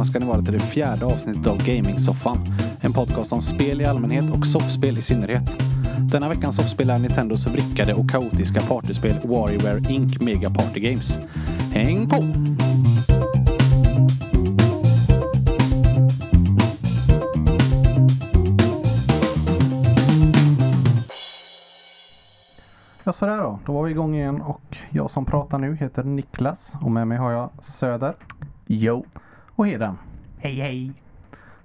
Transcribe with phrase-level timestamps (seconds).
[0.00, 2.38] välkomna ska ni vara till det fjärde avsnittet av Gaming-soffan.
[2.80, 5.42] En podcast om spel i allmänhet och soffspel i synnerhet.
[6.12, 10.20] Denna veckans soffspel är Nintendos vrickade och kaotiska partyspel WarioWare Inc.
[10.20, 11.18] Mega Party Games.
[11.72, 12.16] Häng på!
[23.04, 23.58] Ja, sådär då.
[23.66, 27.18] Då var vi igång igen och jag som pratar nu heter Niklas och med mig
[27.18, 28.14] har jag Söder
[28.66, 29.04] Jo.
[29.60, 29.98] Och Heden.
[30.38, 30.92] Hej hej!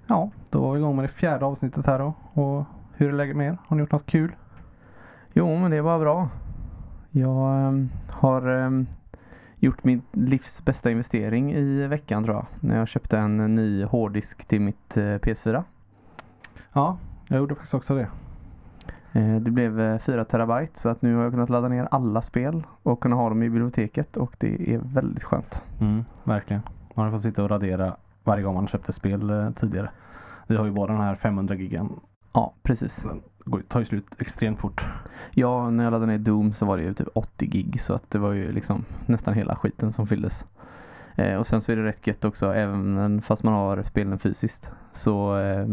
[0.06, 2.14] Ja, då var vi igång med det fjärde avsnittet här då.
[2.42, 2.64] Och
[2.94, 3.58] hur är läget med er?
[3.66, 4.36] Har ni gjort något kul?
[5.32, 6.28] Jo, men det var bra.
[7.10, 8.86] Jag ehm, har ehm,
[9.56, 12.46] gjort min livs bästa investering i veckan tror jag.
[12.60, 15.62] När jag köpte en ny hårddisk till mitt eh, PS4.
[16.72, 18.08] Ja, jag gjorde faktiskt också det.
[19.12, 22.22] Eh, det blev eh, 4 terabyte så att nu har jag kunnat ladda ner alla
[22.22, 25.62] spel och kunna ha dem i biblioteket och det är väldigt skönt.
[25.80, 26.62] Mm, verkligen.
[26.96, 29.90] Man har fått sitta och radera varje gång man köpte spel eh, tidigare.
[30.46, 32.00] Vi har ju bara den här 500 gigan.
[32.32, 33.02] Ja, precis.
[33.02, 34.86] Den går- tar ju slut extremt fort.
[35.34, 38.10] Ja, när jag laddade ner Doom så var det ju typ 80 gig så att
[38.10, 40.44] det var ju liksom nästan hela skiten som fylldes.
[41.14, 44.70] Eh, och sen så är det rätt gött också, även fast man har spelen fysiskt
[44.92, 45.66] så eh,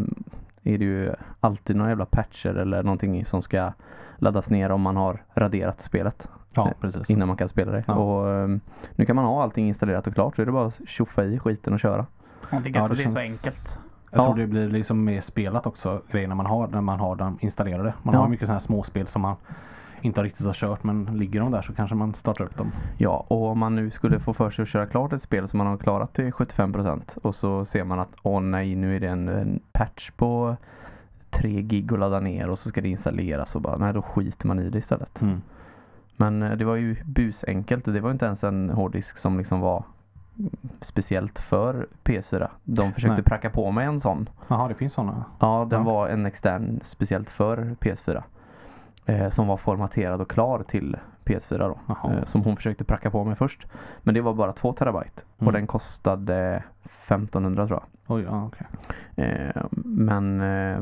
[0.63, 3.71] är det ju alltid några jävla patcher eller någonting som ska
[4.17, 7.09] laddas ner om man har raderat spelet Ja, Eh, precis.
[7.09, 7.83] innan man kan spela det.
[7.87, 7.93] Ja.
[7.93, 8.47] Och eh,
[8.95, 11.39] nu kan man ha allting installerat och klart så är det bara att tjoffa i
[11.39, 12.05] skiten och köra.
[12.49, 13.77] Ja, det är gött Ja, det det är så känns- enkelt.
[14.11, 14.25] Jag Ja.
[14.25, 17.93] tror det blir liksom mer spelat också, grejerna man har när man har dem installerade.
[18.03, 18.21] Man Ja.
[18.21, 19.35] har mycket sådana här småspel som man
[20.01, 22.71] inte riktigt har kört men ligger de där så kanske man startar upp dem.
[22.97, 25.57] Ja, och om man nu skulle få för sig att köra klart ett spel som
[25.57, 29.07] man har klarat till 75% och så ser man att åh nej, nu är det
[29.07, 30.55] en, en patch på
[31.29, 34.47] 3 gig att ladda ner och så ska det installeras och bara nej, då skiter
[34.47, 35.21] man i det istället.
[35.21, 35.41] Mm.
[36.23, 37.85] Men eh, det var ju busenkelt.
[37.85, 39.83] Det var inte ens en hårddisk som liksom var
[40.81, 42.47] speciellt för PS4.
[42.63, 43.23] De försökte Nej.
[43.23, 44.29] pracka på mig en sån.
[44.47, 45.25] Jaha, det finns sådana.
[45.39, 45.85] Ja, den Ja.
[45.93, 48.23] var en extern speciellt för PS4.
[49.05, 51.79] Eh, som var formaterad och klar till PS4 då.
[52.09, 53.67] Eh, som hon försökte pracka på mig först.
[54.01, 55.21] Men det var bara 2 terabyte.
[55.39, 55.47] Mm.
[55.47, 58.15] Och den kostade 1500 tror jag.
[58.17, 58.67] Oj, ja okej.
[59.15, 60.79] Eh, men eh,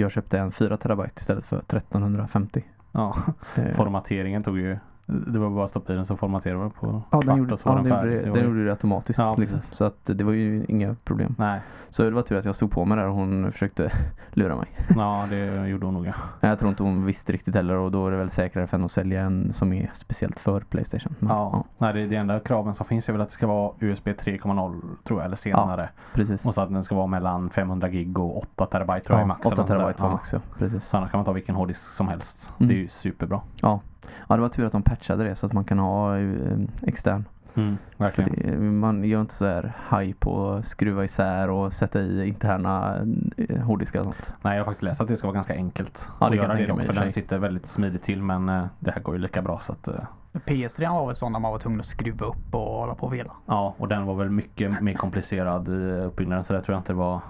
[0.00, 2.64] jag köpte en 4 terabyte istället för 1350.
[2.92, 3.14] Ja,
[3.56, 4.78] Eh, formateringen tog ju
[5.26, 7.58] det var bara att stoppa i den så formaterade den på Ja, den gjorde, och
[7.58, 9.18] så var ja, den den gjorde, Det var den ju- gjorde det automatiskt.
[9.18, 9.58] Ja, liksom.
[9.72, 11.34] Så att det var ju inga problem.
[11.38, 11.60] Nej,
[11.90, 13.92] Så det var tur att jag stod på mig där och hon försökte
[14.32, 14.66] lura mig.
[14.96, 16.12] ja det gjorde hon nog ja.
[16.40, 18.84] Jag tror inte hon visste riktigt heller och då är det väl säkrare för henne
[18.84, 21.14] att sälja en som är speciellt för Playstation.
[21.18, 23.72] Men, Ja, Nej, det, det enda kraven som finns är väl att det ska vara
[23.80, 25.88] USB 3.0 tror jag eller senare.
[26.14, 26.46] precis.
[26.46, 29.26] Och så att den ska vara mellan 500 gig och 8 terabyte tror jag är
[29.28, 29.46] max.
[29.46, 29.76] 8 eller något sånt där.
[29.78, 30.12] terabyte var Ja.
[30.12, 30.38] max ja.
[30.58, 30.84] Precis.
[30.84, 32.50] Så annars kan man ta vilken hårddisk som helst.
[32.58, 32.68] Mm.
[32.68, 33.40] Det är ju superbra.
[33.60, 33.80] Ja,
[34.28, 37.24] det var tur att de patchade det så att man kan ha eh, extern.
[37.54, 42.28] Mm, det, man gör inte så här haj på att skruva isär och sätta i
[42.28, 42.96] interna
[43.36, 44.32] eh, hårddiskar och sånt.
[44.42, 46.46] Nej, jag har faktiskt läst att det ska vara ganska enkelt Ja, att det kan
[46.46, 47.12] göra det då, mig för den sig.
[47.12, 49.94] sitter väldigt smidigt till men eh, det här går ju lika bra så att eh,
[50.32, 53.14] PS3 var väl sån där man var tvungen att skruva upp och hålla på och
[53.14, 53.32] vela.
[53.46, 56.92] ja och den var väl mycket mer komplicerad i uppbyggnaden så det tror jag inte
[56.92, 57.20] var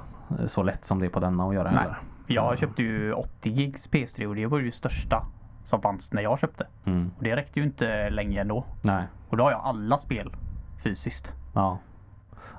[0.46, 1.80] så lätt som det är på denna att göra Nej.
[1.80, 1.98] heller.
[2.26, 5.26] Jag köpte ju 80 gigs PS3 och det var ju största
[5.70, 6.66] som fanns när jag köpte.
[6.84, 7.10] Mm.
[7.18, 8.64] Och det räckte ju inte länge ändå.
[8.82, 10.36] Nej, Och då har jag alla spel
[10.82, 11.34] fysiskt.
[11.54, 11.78] ja.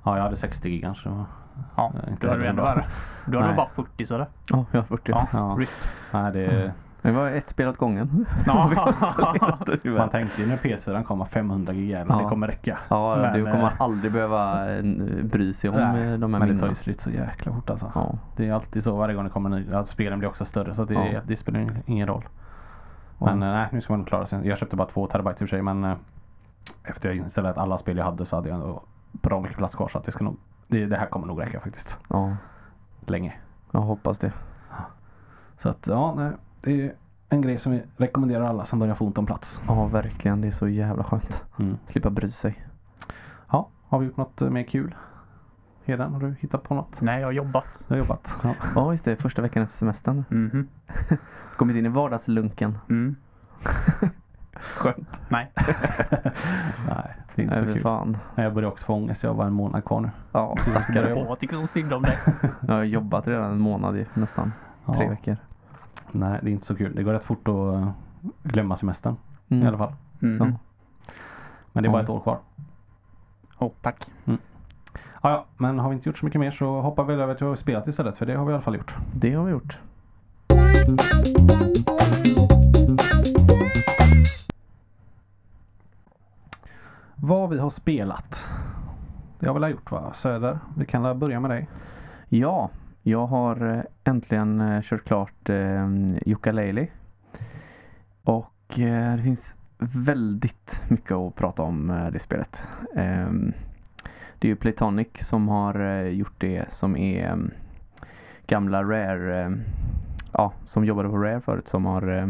[0.04, 1.10] Ja, jag hade 60 gig kanske.
[1.76, 2.64] Ja, inte då ännu så bra.
[2.66, 2.86] värre.
[3.26, 3.52] Då har Nej.
[3.52, 4.28] du bara 40 så det.
[4.50, 5.12] Ja, jag har 40.
[5.12, 5.28] Ja.
[5.34, 5.58] Ja.
[6.12, 8.26] Nej, det, Det var ett spel åt gången.
[8.46, 8.72] Ja.
[9.98, 12.24] man tänkte ju när PS4 kom att 500 gig jävlar, Ja.
[12.24, 12.78] det kommer räcka.
[12.90, 14.84] Ja, Men, du kommer eh, aldrig behöva eh,
[15.24, 17.70] bry sig om Nej, eh, de här men det tar ju slut så jäkla fort
[17.70, 17.92] alltså.
[17.96, 18.14] Ja.
[18.36, 19.74] Det är alltid så varje gång det kommer en ny.
[19.74, 21.22] Alltså, spelen blir också större så det, Ja.
[21.28, 22.24] det spelar ju ingen roll.
[23.26, 24.48] Men eh, nej, nu ska man nog klara sig.
[24.48, 25.96] Jag köpte bara två terabyte i och för sig men eh,
[26.84, 29.88] efter jag installerat alla spel jag hade så hade jag ändå bra mycket plats kvar
[29.88, 30.38] så att det ska nog
[30.68, 31.98] det, det här kommer nog räcka faktiskt.
[32.10, 32.36] ja,
[33.06, 33.34] Länge.
[33.72, 34.32] jag hoppas det.
[35.62, 36.32] Så att ja, nej,
[36.62, 36.94] det är
[37.30, 39.62] en grej som vi rekommenderar alla som börjar få ont om plats.
[39.68, 40.42] Ja, verkligen.
[40.42, 41.44] Det är så jävla skönt.
[41.60, 41.78] Mm.
[41.86, 42.66] Slippa bry sig.
[43.52, 44.96] Ja, har vi gjort något eh, mer kul?
[45.92, 47.02] Heden, har du hittat på något?
[47.02, 47.66] Nej, jag har jobbat.
[47.88, 48.38] Du har jobbat?
[48.44, 48.54] Ja.
[48.76, 49.16] Ja, just det.
[49.16, 50.26] Första veckan efter semestern.
[50.30, 50.68] Mhm.
[51.58, 52.78] Kommit in i vardagslunken.
[52.90, 53.16] Mm.
[54.54, 55.22] Skönt.
[55.30, 55.52] Nej.
[55.56, 57.82] nej, det är inte Nej, så kul.
[57.82, 58.18] fan.
[58.36, 59.24] Jag börjar också få ångest.
[59.24, 60.10] Jag bara en månad kvar nu.
[60.32, 61.10] Ja, stackare.
[61.10, 62.18] Jag tycker så synd om dig.
[62.68, 64.54] Jag har jobbat redan en månad i nästan.
[64.86, 65.10] Tre Ja.
[65.10, 65.38] veckor.
[66.12, 66.96] Nej, det är inte så kul.
[66.96, 67.90] Det går rätt fort att eh,
[68.44, 69.16] glömma semestern
[69.50, 69.64] Mm.
[69.64, 69.94] i alla fall.
[70.20, 70.46] Ja.
[71.74, 72.38] Men det är bara ett år kvar.
[73.58, 74.08] Åh, tack.
[75.24, 77.48] Ja, ja, men har vi inte gjort så mycket mer så hoppar vi över till
[77.48, 78.96] att spelat istället för det har vi i alla fall gjort.
[79.16, 79.78] Det har vi gjort.
[87.16, 88.46] Vad vi har spelat.
[89.40, 90.14] Det har väl gjort va?
[90.14, 91.70] Söder, vi kan börja med dig.
[92.30, 92.70] Ja,
[93.04, 95.56] jag har eh, äntligen eh, kört klart eh,
[96.26, 96.88] Yooka-Laylee.
[98.24, 102.68] Och eh, det finns väldigt mycket att prata om eh, det spelet.
[102.96, 103.54] Ehm,
[104.42, 107.52] det är ju Playtonic som har eh, gjort det som är mm,
[108.48, 109.52] gamla Rare, eh,
[110.32, 112.28] ja, som jobbade på Rare förut som har eh,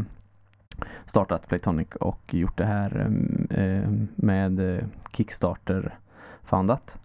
[1.06, 5.96] startat Playtonic och gjort det här mm, eh, med eh, Kickstarter
[6.44, 6.98] foundat.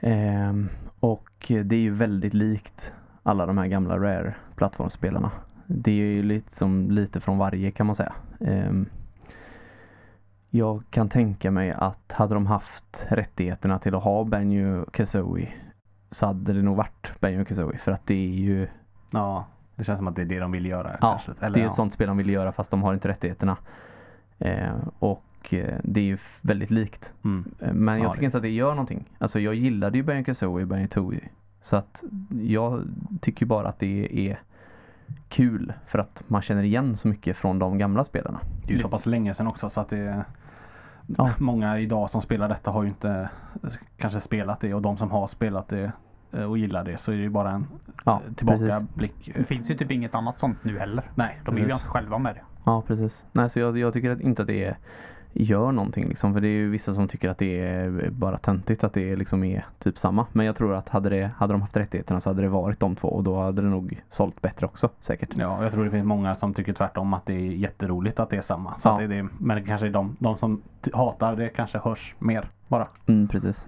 [0.00, 0.68] Ehm,
[1.00, 2.92] och det är ju väldigt likt
[3.22, 5.30] alla de här gamla Rare plattformsspelarna.
[5.66, 8.12] Det är ju lite som lite från varje kan man säga.
[8.40, 8.86] Ehm,
[10.50, 15.48] jag kan tänka mig att hade de haft rättigheterna till att ha Banjo Kazooie
[16.10, 18.68] så hade det nog varit Banjo Kazooie för att det är ju
[19.10, 19.46] Ja,
[19.76, 20.90] det känns som att det är det de vill göra.
[21.00, 21.44] Ja, kanske.
[21.46, 21.68] Eller, det är ja.
[21.68, 23.56] ett sånt spel de vill göra fast de har inte rättigheterna.
[24.38, 27.12] Eh, och eh, det är ju väldigt likt.
[27.24, 27.44] Mm.
[27.60, 29.04] Eh, Men jag Ja, tycker det- inte att det gör någonting.
[29.18, 31.20] Alltså jag gillade ju Banjo Kazooie och Banjo Tooie.
[31.60, 32.04] Så att
[32.42, 32.82] jag
[33.20, 34.40] tycker bara att det är
[35.28, 38.38] kul för att man känner igen så mycket från de gamla spelarna.
[38.62, 40.24] Det är ju så pass länge sedan också så att det är
[41.16, 41.30] Ja.
[41.38, 43.30] Många idag som spelar detta har ju inte
[43.96, 45.92] kanske spelat det och de som har spelat det
[46.32, 47.66] eh, och gillar det så är det ju bara en
[48.04, 49.32] Ja, eh, tillbakablick.
[49.36, 51.04] Det finns ju typ inget annat sånt nu heller.
[51.14, 51.70] Nej, De är ju precis.
[51.70, 52.40] ganska själva med det.
[52.64, 53.24] Ja, precis.
[53.32, 54.76] Nej, så jag, jag tycker att inte att det är,
[55.32, 56.34] gör någonting liksom.
[56.34, 59.44] För det är ju vissa som tycker att det är bara töntigt att det liksom
[59.44, 60.26] är typ samma.
[60.32, 62.96] Men jag tror att hade, det, hade de haft rättigheterna så hade det varit de
[62.96, 65.28] två och då hade det nog sålt bättre också säkert.
[65.36, 68.36] Ja, jag tror det finns många som tycker tvärtom att det är jätteroligt att det
[68.36, 68.78] är samma.
[68.78, 69.06] Så Ja.
[69.06, 72.88] det är men det kanske är de, de som hatar det kanske hörs mer bara.
[73.06, 73.66] Mm, precis.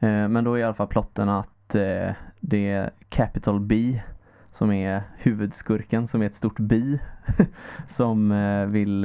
[0.00, 2.10] Eh, men då är i alla fall plotten att eh,
[2.40, 4.00] det är Capital B
[4.52, 7.00] som är huvudskurken som är ett stort bi
[7.88, 9.04] som eh, vill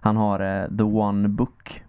[0.00, 1.84] han har eh, the one book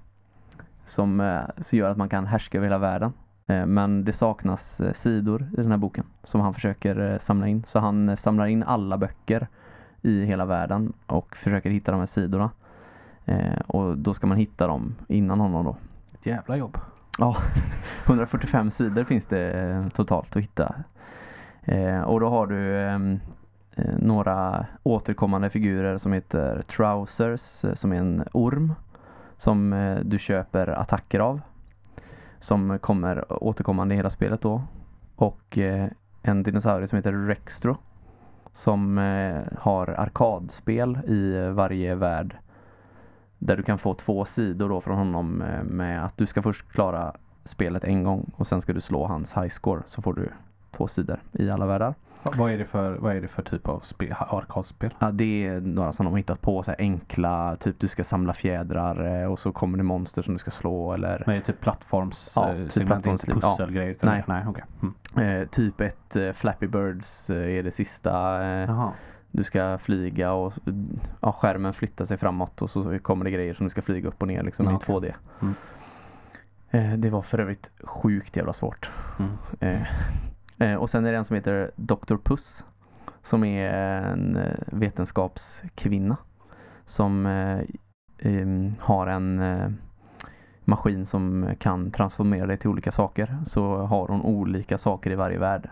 [0.85, 3.13] som eh, så gör att man kan härska över hela världen.
[3.47, 7.63] Eh, men det saknas sidor i den här boken som han försöker samla in.
[7.67, 9.47] Så han samlar in alla böcker
[10.01, 12.49] i hela världen och försöker hitta de här sidorna.
[13.67, 15.77] Och då ska man hitta dem innan honom då.
[16.13, 16.77] Ett jävla jobb.
[18.05, 20.75] 145 sidor finns det totalt att hitta.
[22.05, 23.19] Och då har du ehm, eh,
[23.75, 28.73] Eh, några återkommande figurer som heter Trousers, eh, som är en orm
[29.37, 31.41] som eh, du köper attacker av.
[32.39, 34.61] Som kommer återkommande i hela spelet då.
[35.15, 35.57] Och
[36.21, 37.77] en dinosaurie som heter Rextro
[38.53, 38.97] som
[39.57, 42.37] har arkadspel i varje värld.
[43.37, 47.15] Där du kan få två sidor då från honom med att du ska först klara
[47.43, 50.31] spelet en gång och sen ska du slå hans high score så får du
[50.71, 51.93] två sidor i alla världar.
[52.33, 54.93] Vad är det för, vad är det för typ av spel, arkadspel?
[54.99, 58.03] Ja, det är några som de har hittat på så här enkla, typ du ska
[58.03, 61.39] samla fjädrar eh, och så kommer det monster som du ska slå eller Men är
[61.39, 63.39] det typ plattforms, Ja, eh, typ segment, inte plattformsspel.
[63.41, 63.55] Ja.
[63.57, 63.89] pusselgrejer?
[63.91, 64.23] utan- Nej.
[64.27, 64.63] Nej, okej.
[65.15, 65.41] Mm.
[65.41, 68.43] eh, typ ett eh, Flappy Birds eh, är det sista.
[68.47, 68.89] Eh,
[69.31, 70.53] du ska flyga och
[71.21, 74.21] ja, skärmen flyttar sig framåt och så kommer det grejer som du ska flyga upp
[74.21, 74.95] och ner liksom Ja, i okej.
[74.95, 75.13] 2D.
[75.41, 77.01] Mm.
[77.01, 78.89] Det var för övrigt sjukt jävla svårt.
[79.19, 79.31] Mm.
[80.57, 82.15] Eh, och sen är det en som heter Dr.
[82.23, 82.65] Puss
[83.23, 86.17] som är en eh, vetenskapskvinna
[86.85, 87.61] som eh,
[88.79, 89.41] har en
[90.63, 93.37] maskin som kan transformera dig till olika saker.
[93.45, 95.69] Så har hon olika saker i varje värld.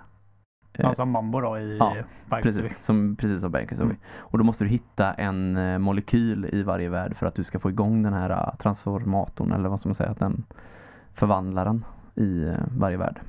[0.79, 1.95] Alltså Mambo då i Ja,
[2.41, 3.97] Precis, som precis som Banker Mm.
[4.17, 7.69] Och då måste du hitta en molekyl i varje värld för att du ska få
[7.69, 10.43] igång den här transformatorn eller vad ska man säga, att den
[11.13, 11.85] förvandlar den
[12.15, 13.19] i varje värld.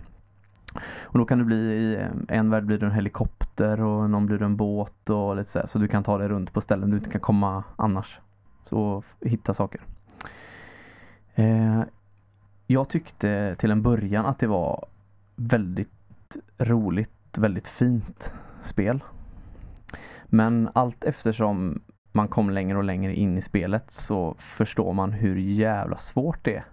[1.03, 4.27] Och då kan du bli i eh, en värld blir du en helikopter och någon
[4.27, 5.67] blir du en båt och lite sådär.
[5.67, 8.21] Så du kan ta dig runt på ställen du inte kan komma annars.
[8.65, 9.81] Så hitta saker.
[11.35, 11.83] Eh,
[12.67, 14.87] jag tyckte till en början att det var
[15.37, 19.05] väldigt roligt, väldigt fint spel.
[20.27, 25.37] Men allt eftersom man kom längre och längre in i spelet så förstår man hur
[25.37, 26.65] jävla svårt det är.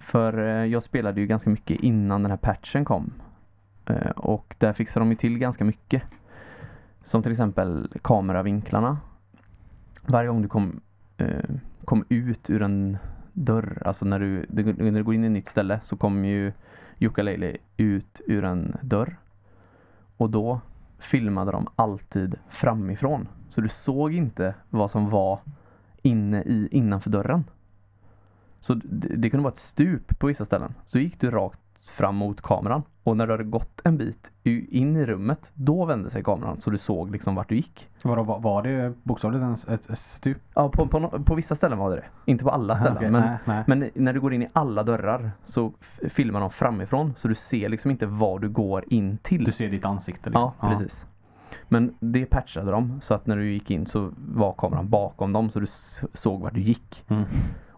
[0.00, 3.12] För eh, jag spelade ju ganska mycket innan den här patchen kom.
[3.86, 6.02] Eh, och där fixade de ju till ganska mycket.
[7.04, 8.98] Som till exempel kameravinklarna.
[10.02, 10.80] Varje gång du kom,
[11.16, 11.50] eh,
[11.84, 12.98] kom ut ur en
[13.32, 16.52] dörr, alltså när du, när du går in i ett nytt ställe så kommer ju
[16.98, 19.16] Yooka-Laylee ut ur en dörr.
[20.16, 20.60] Och då
[20.98, 23.28] filmade de alltid framifrån.
[23.50, 25.40] Så du såg inte vad som var
[26.02, 27.44] inne i innanför dörren.
[28.60, 30.74] Så det, det kunde vara ett stup på vissa ställen.
[30.84, 32.82] Så gick du rakt fram mot kameran.
[33.04, 36.70] Och när du hade gått en bit in i rummet, då vände sig kameran så
[36.70, 37.88] du såg liksom vart du gick.
[38.02, 40.38] Vadå, var, var det bokstavligt ens ett, ett stup?
[40.54, 42.04] Ja, på, på, på vissa ställen var det det.
[42.24, 42.96] Inte på alla ställen.
[42.96, 43.64] Okej, men, nej, nej.
[43.66, 45.72] men när du går in i alla dörrar så
[46.08, 49.44] filmar de framifrån så du ser liksom inte vad du går in till.
[49.44, 50.52] Du ser ditt ansikte liksom.
[50.60, 51.06] Ja, precis.
[51.68, 55.50] Men det patchade de så att när du gick in så var kameran bakom dem
[55.50, 55.66] så du
[56.12, 57.04] såg vart du gick.
[57.08, 57.24] Mm.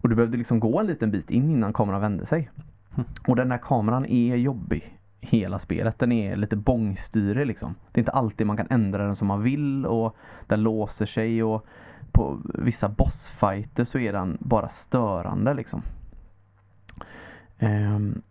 [0.02, 2.50] Och du behövde liksom gå en liten bit in innan kameran vände sig.
[2.94, 3.06] Mm.
[3.28, 5.99] Och den här kameran är jobbig hela spelet.
[5.99, 7.75] Den är lite bångstyrig liksom.
[7.92, 10.16] Det är inte alltid man kan ändra den som man vill och
[10.47, 11.66] den låser sig och
[12.12, 15.82] på vissa bossfighter så är den bara störande liksom.
[17.59, 18.23] Ehm,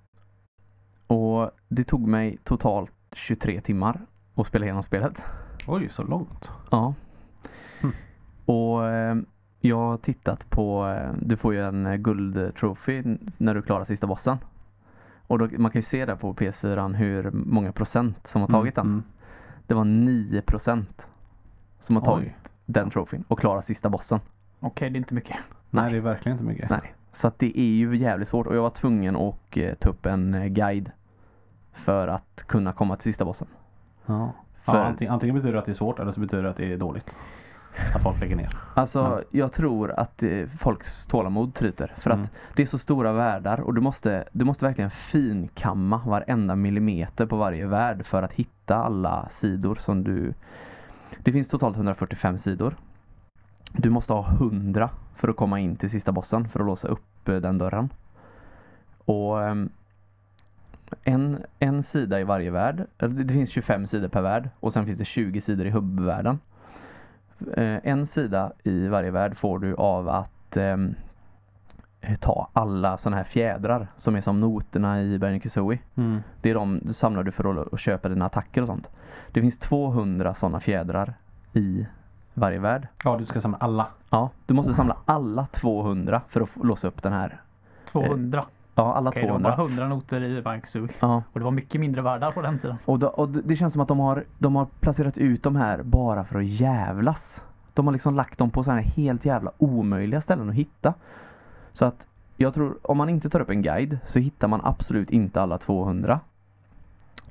[1.08, 4.02] och det tog mig totalt 23 timmar
[4.36, 5.22] att spela igenom spelet.
[5.68, 6.50] Oj, så långt.
[6.72, 6.94] Ja.
[7.82, 7.96] Mm.
[8.46, 9.16] Och eh,
[9.62, 13.04] jag har tittat på, eh, du får ju en eh, guldtrophy
[13.38, 14.38] när du klarar sista bossen.
[15.28, 18.76] Och då, man kan ju se där på PS4 hur många procent som har tagit
[18.76, 18.86] den.
[18.86, 19.04] Mm.
[19.68, 21.08] Det var 9 procent
[21.80, 22.06] som har Oj.
[22.06, 24.20] tagit den trofén och klarat sista bossen.
[24.60, 25.38] Okej, det är inte mycket.
[25.70, 26.70] Nej, det är verkligen inte mycket.
[26.70, 26.94] Nej.
[27.12, 30.06] Så att det är ju jävligt svårt och jag var tvungen att eh, ta upp
[30.06, 30.92] en guide
[31.74, 33.48] för att kunna komma till sista bossen.
[34.06, 34.34] Ja.
[34.62, 36.58] För, Ja, antingen, antingen betyder det att det är svårt eller så betyder det att
[36.58, 37.16] det är dåligt.
[37.96, 38.50] Att folk lägger ner.
[38.74, 39.22] Alltså Ja.
[39.32, 41.94] jag tror att eh, folks tålamod tryter.
[41.98, 42.24] För Mm.
[42.24, 47.26] att det är så stora världar och du måste, du måste verkligen finkamma varenda millimeter
[47.26, 50.34] på varje värld för att hitta alla sidor som du...
[51.24, 52.76] Det finns totalt 145 sidor.
[53.72, 57.30] Du måste ha 100 för att komma in till sista bossen för att låsa upp
[57.30, 57.90] eh, den dörren.
[59.06, 59.70] Och ehm,
[61.04, 64.98] en, en sida i varje värld, det finns 25 sidor per värld och sen finns
[64.98, 66.40] det 20 sidor i hubbvärlden.
[67.58, 70.96] Eh, en sida i varje värld får du av att ehm,
[72.02, 75.80] eh, ta alla sådana här fjädrar som är som noterna i Bernie Kazooie.
[75.96, 76.22] Mm.
[76.42, 78.90] Det är de du samlar du för att, köpa dina attacker och sånt.
[79.32, 81.14] Det finns 200 sådana fjädrar
[81.54, 81.86] i
[82.34, 82.88] varje värld.
[83.04, 83.88] Ja, du ska samla alla.
[84.10, 87.42] Ja, du måste samla alla 200 för att låsa upp den här.
[87.86, 88.46] 200.
[88.76, 89.84] Ja, alla Okej, det var bara 200.
[89.84, 90.88] 100 noter i Banksui.
[91.00, 92.76] Ja, Och det var mycket mindre världar på den tiden.
[92.86, 95.84] och, då, och det känns som att de har, de har placerat ut de här
[95.84, 97.44] bara för att jävlas.
[97.74, 100.94] De har liksom lagt dem på sådana här helt jävla omöjliga ställen att hitta.
[101.74, 105.10] Så att jag tror, om man inte tar upp en guide så hittar man absolut
[105.12, 106.20] inte alla 200.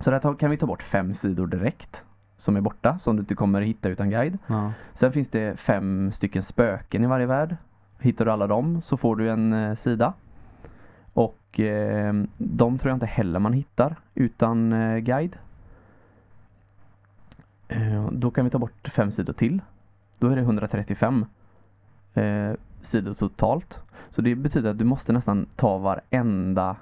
[0.00, 2.04] Så där kan vi ta bort fem sidor direkt.
[2.36, 4.38] Som är borta, som du inte kommer hitta utan guide.
[4.46, 4.72] Ja.
[4.94, 7.56] Sen finns det fem stycken spöken i varje värld.
[7.98, 10.12] Hittar du alla dem så får du en eh, sida.
[11.50, 15.36] Och eh, de tror jag inte heller man hittar utan eh, guide.
[17.68, 19.60] Eh, då kan vi ta bort fem sidor till.
[20.18, 21.26] Då är det 135
[22.14, 22.52] eh,
[22.82, 23.80] sidor totalt.
[24.10, 26.76] Så det betyder att du måste nästan ta varenda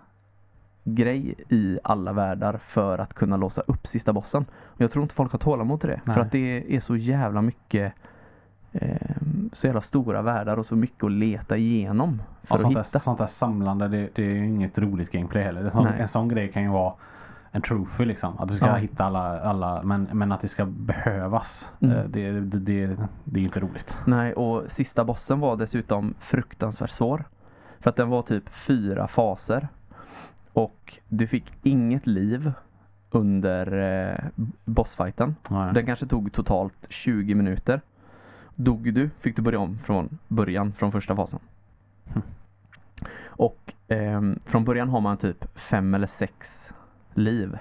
[0.85, 4.45] grej i alla världar för att kunna låsa upp sista bossen.
[4.53, 6.01] Och jag tror inte folk har tålamod till det.
[6.05, 6.15] Nej.
[6.15, 7.93] För att det är så jävla mycket
[8.73, 8.97] eh,
[9.53, 12.83] så jävla stora världar och så mycket att leta igenom för Ja, att sånt, där,
[12.85, 12.99] hitta.
[13.01, 15.71] sånt där samlande det, det är ju inget roligt gameplay heller.
[15.71, 16.01] Sån, Nej.
[16.01, 16.93] en sån grej kan ju vara
[17.51, 18.39] en trophy liksom.
[18.39, 18.75] Att du ska Ja.
[18.77, 21.69] hitta alla, alla men, men att det ska behövas.
[21.81, 21.97] Mm.
[21.97, 23.97] eh, Det, det, det, det är inte roligt.
[24.07, 27.25] Nej, och sista bossen var dessutom fruktansvärt svår.
[27.81, 29.69] För att den var typ fyra faser.
[30.53, 32.53] Och du fick inget liv
[33.11, 33.73] under
[34.09, 35.37] eh, bossfighten.
[35.51, 37.81] Ja, Den kanske tog totalt 20 minuter.
[38.61, 41.41] Dog du fick du börja om från början, från första fasen.
[42.05, 42.23] Hm.
[43.27, 46.71] Och ehm, från början har man typ fem eller sex
[47.15, 47.59] liv.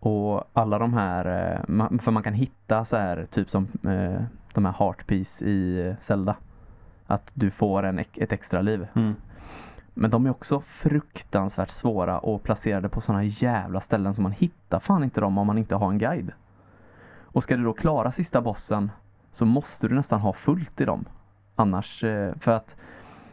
[0.00, 4.22] Och alla de här, eh, för man kan hitta så här typ som eh,
[4.54, 6.36] de här heartpiece i Zelda.
[7.06, 8.86] Att du får en, ett extra liv.
[8.94, 9.14] Mm.
[9.94, 14.80] Men de är också fruktansvärt svåra och placerade på sådana jävla ställen som man hittar
[14.80, 16.32] fan inte dem om man inte har en guide.
[17.22, 18.90] Och ska du då klara sista bossen
[19.32, 21.04] så måste du nästan ha fullt i dem.
[21.56, 22.76] Annars, eh, för att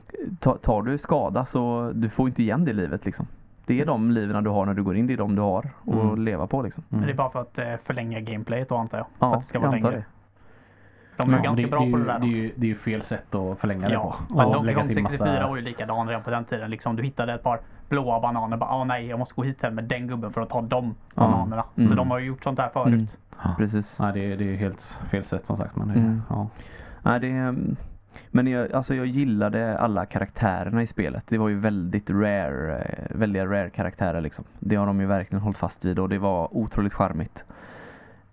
[0.08, 3.28] eh, ta, tar du skada så du får inte igen det livet liksom.
[3.66, 5.70] Det är de liven du har när du går in, det är de du har
[5.88, 6.22] att Mm.
[6.25, 6.84] leva på liksom.
[6.90, 7.18] Men det är Mm.
[7.18, 9.08] bara för att eh, förlänga gameplayet då antar jag.
[9.20, 10.00] för Ja, att det ska jag vara antar längre.
[10.00, 10.06] det.
[11.24, 12.20] De är Ja, ganska det, bra det, på ju- det där.
[12.20, 12.38] det, är då.
[12.38, 14.36] ju, det är ju fel sätt att förlänga det Ja, på.
[14.36, 16.70] men Och Donkey Kong till 64 massa- var ju likadan redan på den tiden.
[16.72, 17.60] Liksom, du hittade ett par
[17.90, 18.58] blåa bananer.
[18.58, 20.96] Bara, ah, nej, jag måste gå hit sen med den gubben för att ta de
[21.16, 21.22] Ja.
[21.22, 21.64] bananerna.
[21.75, 21.96] Så Mm.
[21.96, 23.18] de har ju gjort sånt där förut.
[23.44, 23.50] Mm.
[23.50, 23.56] Ja.
[23.58, 24.00] Precis.
[24.00, 25.75] Nej, det, är- det är helt fel sätt som sagt.
[25.75, 26.22] Men det, Mm.
[26.30, 26.50] ja.
[27.04, 27.56] Nej, det, är-
[28.32, 31.24] men jag, alltså jag gillade alla karaktärerna i spelet.
[31.27, 34.46] Det var ju väldigt rare, eh, väldigt rare karaktärer liksom.
[34.60, 37.44] Det har de ju verkligen hållit fast vid och det var otroligt charmigt.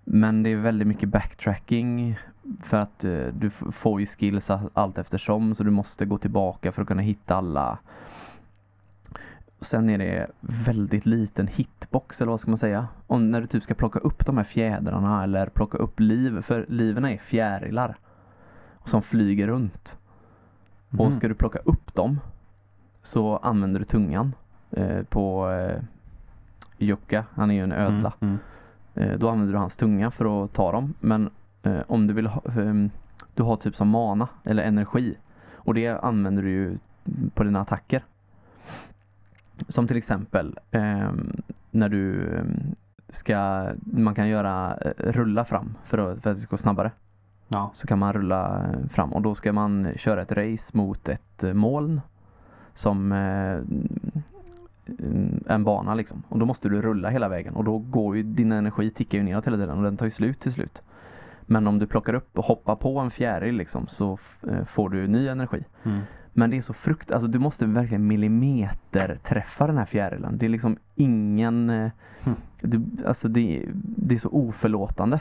[0.05, 2.19] Men det är väldigt mycket backtracking
[2.63, 6.83] för att eh, du får ju skills allt eftersom så du måste gå tillbaka för
[6.83, 7.79] att kunna hitta alla.
[9.63, 12.87] Och sen är det väldigt liten hitbox eller vad ska man säga.
[13.07, 16.41] Om när du typ ska plocka upp de här fjädrarna eller plocka upp liv.
[16.41, 17.97] För liven är fjärilar.
[18.85, 19.99] Som flyger runt.
[20.91, 21.13] Och Mhm.
[21.13, 22.21] ska du plocka upp dem
[23.03, 24.35] så använder du tungan
[24.71, 25.83] eh, på eh,
[26.79, 27.25] Jukka.
[27.35, 28.13] Han är ju en ödla.
[28.21, 28.39] Mm.
[28.95, 30.95] Eh, då använder du hans tunga för att ta dem.
[31.01, 31.31] Men
[31.63, 32.91] eh, om du vill ha, ehm,
[33.35, 35.17] du har typ som mana eller energi.
[35.55, 36.79] Och det använder du ju
[37.35, 38.05] på dina attacker.
[39.69, 42.75] Som till exempel ehm, när du ehm,
[43.09, 46.91] ska, man kan göra eh, rulla fram för att, för att det ska gå snabbare.
[47.49, 47.71] Ja.
[47.75, 51.45] Så kan man rulla eh, fram och då ska man köra ett race mot ett
[51.45, 52.01] eh, moln.
[52.75, 53.59] Som eh,
[54.99, 56.23] mm, en bana liksom.
[56.29, 59.25] Och då måste du rulla hela vägen och då går ju din energi tickar ju
[59.25, 60.83] neråt hela tiden och den tar ju slut till slut.
[61.47, 65.07] Men om du plockar upp och hoppar på en fjäril liksom så eh, får du
[65.07, 65.65] ny energi.
[65.83, 66.01] Mm.
[66.33, 70.39] Men det är så frukt, alltså du måste verkligen millimeter träffa den här fjärilen.
[70.39, 71.91] Det är liksom ingen, eh,
[72.25, 72.35] Hmm.
[72.61, 75.21] du, alltså det, det är så oförlåtande.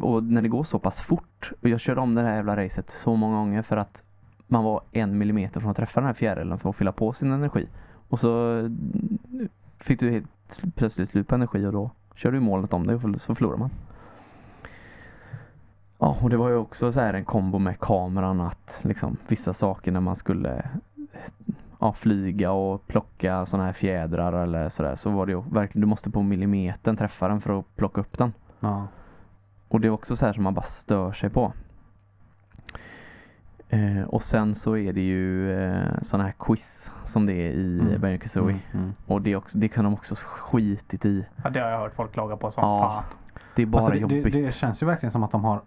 [0.00, 2.90] Och när det går så pass fort, och jag körde om det här jävla racet
[2.90, 4.02] så många gånger för att
[4.46, 7.32] man var en millimeter från att träffa den här fjärilen för att fylla på sin
[7.32, 7.68] energi.
[8.08, 9.18] Och så mm,
[9.80, 12.94] fick du helt sl- plötsligt slut på energi och då kör du målet om det
[12.94, 13.70] och så förlorar man.
[15.98, 19.54] Ja, och det var ju också så här en kombo med kameran att liksom vissa
[19.54, 20.68] saker när man skulle
[21.80, 25.86] ja, flyga och plocka sådana här fjädrar eller sådär så var det ju verkligen, du
[25.86, 28.32] måste på millimetern träffa den för att plocka upp den.
[28.60, 28.86] Ja.
[29.68, 31.52] Och det är också så här som man bara stör sig på.
[33.68, 37.80] Eh, och sen så är det ju eh, sådana här quiz som det är i
[37.80, 38.00] Mm.
[38.00, 38.58] Banjo Kazooie.
[38.72, 38.82] Mm.
[38.84, 38.94] Mm.
[39.06, 41.26] Och det, är också, det kan de också skitit i.
[41.44, 43.18] Ja, det har jag hört folk klaga på som Ja, fan.
[43.56, 44.32] Det är bara Alltså, det, jobbigt.
[44.32, 45.62] det, det känns ju verkligen som att de har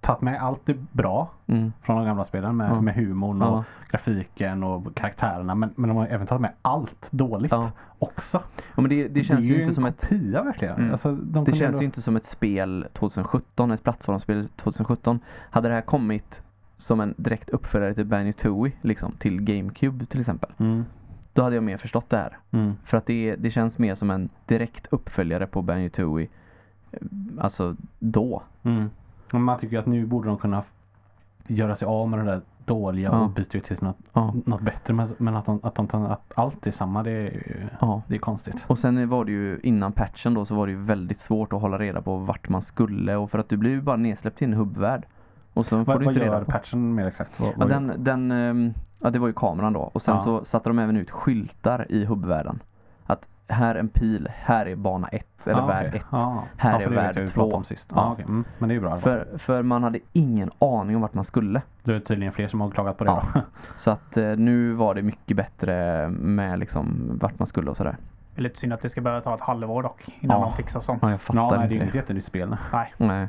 [0.00, 1.72] tagit med allt det bra Mm.
[1.82, 2.80] från de gamla spelen med, Ja.
[2.80, 3.64] med humorn och Ja.
[3.90, 5.54] grafiken och karaktärerna.
[5.54, 7.70] Men, men de har även tagit med allt dåligt Ja.
[7.98, 8.42] också.
[8.74, 10.76] ja, men det, det känns är ju ju inte som ett kopia verkligen.
[10.76, 10.90] Mm.
[10.92, 15.20] Alltså, de Det känns ändå- ju inte som ett spel 2017, ett plattformsspel 2017.
[15.50, 16.42] Hade det här kommit
[16.76, 20.50] som en direkt uppföljare till Banjo Tooie, liksom till GameCube till exempel.
[20.58, 20.84] Mm.
[21.32, 22.38] Då hade jag mer förstått det här.
[22.50, 22.72] Mm.
[22.84, 26.28] För att det, det känns mer som en direkt uppföljare på Banjo Tooie.
[26.92, 26.98] eh,
[27.38, 28.42] Alltså då.
[28.62, 28.90] Mm.
[29.32, 30.62] Man tycker att nu borde de kunna
[31.46, 33.18] göra sig av med det där dåliga Ja.
[33.20, 34.34] och byta ut till något, Ja.
[34.44, 34.94] något bättre.
[35.18, 38.02] Men, att, de, att, de, att allt är samma det är, ja.
[38.06, 38.64] det är konstigt.
[38.66, 41.60] Och sen var det ju innan patchen då så var det ju väldigt svårt att
[41.60, 44.44] hålla reda på vart man skulle och för att du blir ju bara nedsläppt i
[44.44, 45.06] en hubbvärld.
[45.54, 46.50] Och sen får Vad, du vad inte reda gör på.
[46.50, 47.40] patchen mer exakt?
[47.40, 49.80] Vad, Ja, vad den, den, ehm, ja, det var ju kameran då.
[49.80, 52.60] Och sen så satte de även ut skyltar i hubbvärlden.
[53.50, 56.00] Här är en pil, här är bana 1 eller Ah, värld okej.
[56.00, 56.06] 1.
[56.12, 56.44] Ja.
[56.56, 57.34] Här ja, är det värld jag vi två.
[57.40, 57.88] pratade om sist.
[57.94, 57.96] Ja.
[58.02, 58.12] Ja.
[58.12, 58.24] okej.
[58.24, 58.44] mm.
[58.58, 58.98] Men det är ju bra.
[58.98, 61.62] För, för man hade ingen aning om vart man skulle.
[61.84, 63.22] Då är det tydligen fler som har klagat på det Ja.
[63.34, 63.40] då.
[63.76, 67.96] Så att eh, nu var det mycket bättre med liksom vart man skulle och sådär.
[68.34, 70.80] Det är lite synd att det ska behöva ta ett halvår dock innan de fixar
[70.80, 71.02] sånt.
[71.02, 71.84] Ja, jag fattar Ja, nej, det är inte ju det.
[71.84, 72.56] inget jättenytt spel.
[72.72, 72.94] Nej.
[72.96, 73.28] Nej.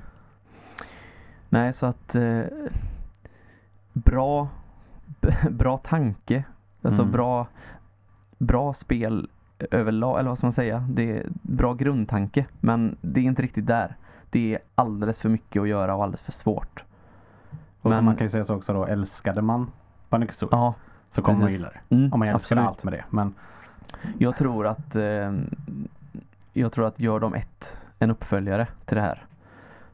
[1.49, 2.41] Nej, så att eh,
[3.93, 4.47] bra,
[5.49, 6.43] bra tanke.
[6.81, 7.11] Alltså Mm.
[7.11, 7.47] bra,
[8.37, 9.29] bra spel
[9.71, 10.85] överlag, eller vad ska man säga?
[10.89, 13.95] Det är bra grundtanke, men det är inte riktigt där.
[14.29, 16.83] Det är alldeles för mycket att göra och alldeles för svårt.
[17.81, 19.71] Och Men- man kan ju säga så också då, älskade man
[20.09, 20.73] Banjo Kazooie Ja,
[21.09, 21.59] så kommer man precis.
[21.59, 21.95] gilla det.
[21.95, 23.03] mm, Om man älskar allt med det.
[23.09, 23.33] Men
[24.17, 25.33] Jag tror att eh,
[26.53, 29.25] Jag tror att gör de ett, en uppföljare till det här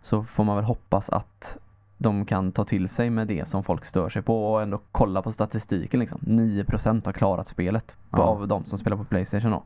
[0.01, 1.57] så får man väl hoppas att
[1.97, 5.21] de kan ta till sig med det som folk stör sig på och ändå kolla
[5.21, 6.19] på statistiken liksom.
[6.21, 8.17] 9% har klarat spelet Ja.
[8.19, 9.63] av de som spelar på Playstation då.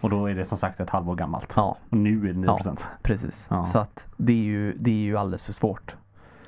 [0.00, 1.52] Och då är det som sagt ett halvår gammalt.
[1.56, 2.78] Ja, Och nu är det 9%.
[3.02, 3.46] precis.
[3.50, 3.64] Ja.
[3.64, 5.94] Så att det är ju, det är ju alldeles för svårt.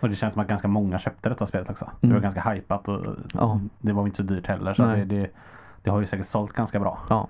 [0.01, 1.91] Och det känns som att ganska många köpte detta spelet också.
[2.01, 2.15] Det Mm.
[2.17, 3.61] var ganska hypat och Ja.
[3.79, 4.75] det var inte så dyrt heller.
[4.75, 5.31] Så det, det,
[5.83, 7.27] det har ju säkert sålt ganska bra.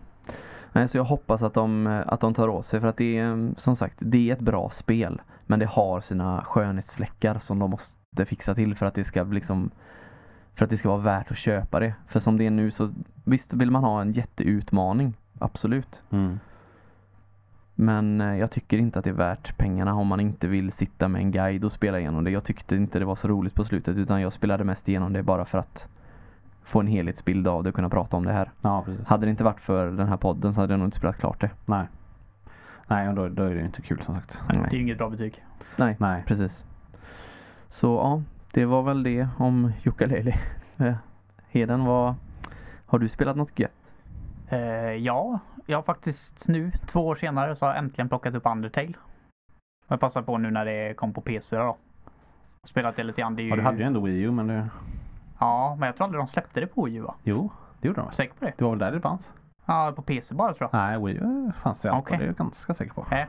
[0.72, 3.51] Nej, så jag hoppas att de, att de tar åt sig för att det är
[3.57, 5.20] som sagt, det är ett bra spel.
[5.48, 9.70] Men det har sina skönhetsfläckar som de måste fixa till för att det ska liksom
[10.54, 11.94] för att det ska vara värt att köpa det.
[12.06, 12.92] För som det är nu så
[13.24, 16.02] visst vill man ha en jätteutmaning, absolut.
[16.11, 16.38] Mm.
[17.74, 21.08] Men eh, jag tycker inte att det är värt pengarna om man inte vill sitta
[21.08, 22.30] med en guide och spela igenom det.
[22.30, 25.22] Jag tyckte inte det var så roligt på slutet utan jag spelade mest igenom det
[25.22, 25.88] bara för att
[26.62, 28.50] få en helhetsbild av det och kunna prata om det här.
[28.62, 28.84] Ja.
[29.06, 31.40] Hade det inte varit för den här podden så hade jag nog inte spelat klart
[31.40, 31.50] det.
[31.66, 31.87] Nej.
[32.88, 34.40] Nej, och då, då är det inte kul som sagt.
[34.48, 35.44] Det är ju inget bra betyg.
[35.77, 36.22] Nej, Nej.
[36.27, 36.64] precis.
[37.68, 38.22] Så ja,
[38.53, 40.38] det var väl det om Yooka-Laylee.
[40.81, 40.94] Eh,
[41.48, 42.14] Heden, vad
[42.87, 43.92] har du spelat något gött?
[44.48, 44.59] Eh,
[44.92, 48.92] ja, jag har faktiskt nu, två år senare, så har jag äntligen plockat upp Undertale.
[49.88, 51.77] Jag passar på nu när det kom på PS4 då.
[52.64, 53.37] Spelat det lite grann.
[53.37, 53.51] Det är ju...
[53.51, 54.68] Ja, du hade ju ändå Wii U men det...
[55.38, 57.14] Ja, men jag tror aldrig de släppte det på Wii U va?
[57.22, 57.51] Jo.
[57.81, 58.12] Det gjorde de.
[58.12, 58.53] Säker på det?
[58.57, 59.31] Det var väl där det fanns?
[59.68, 60.78] Ja, på PC bara tror jag.
[60.81, 62.09] Nej, Wii U fanns det allt på.
[62.09, 62.18] Okej.
[62.18, 63.07] Det är jag ganska säker på.
[63.11, 63.26] Nej.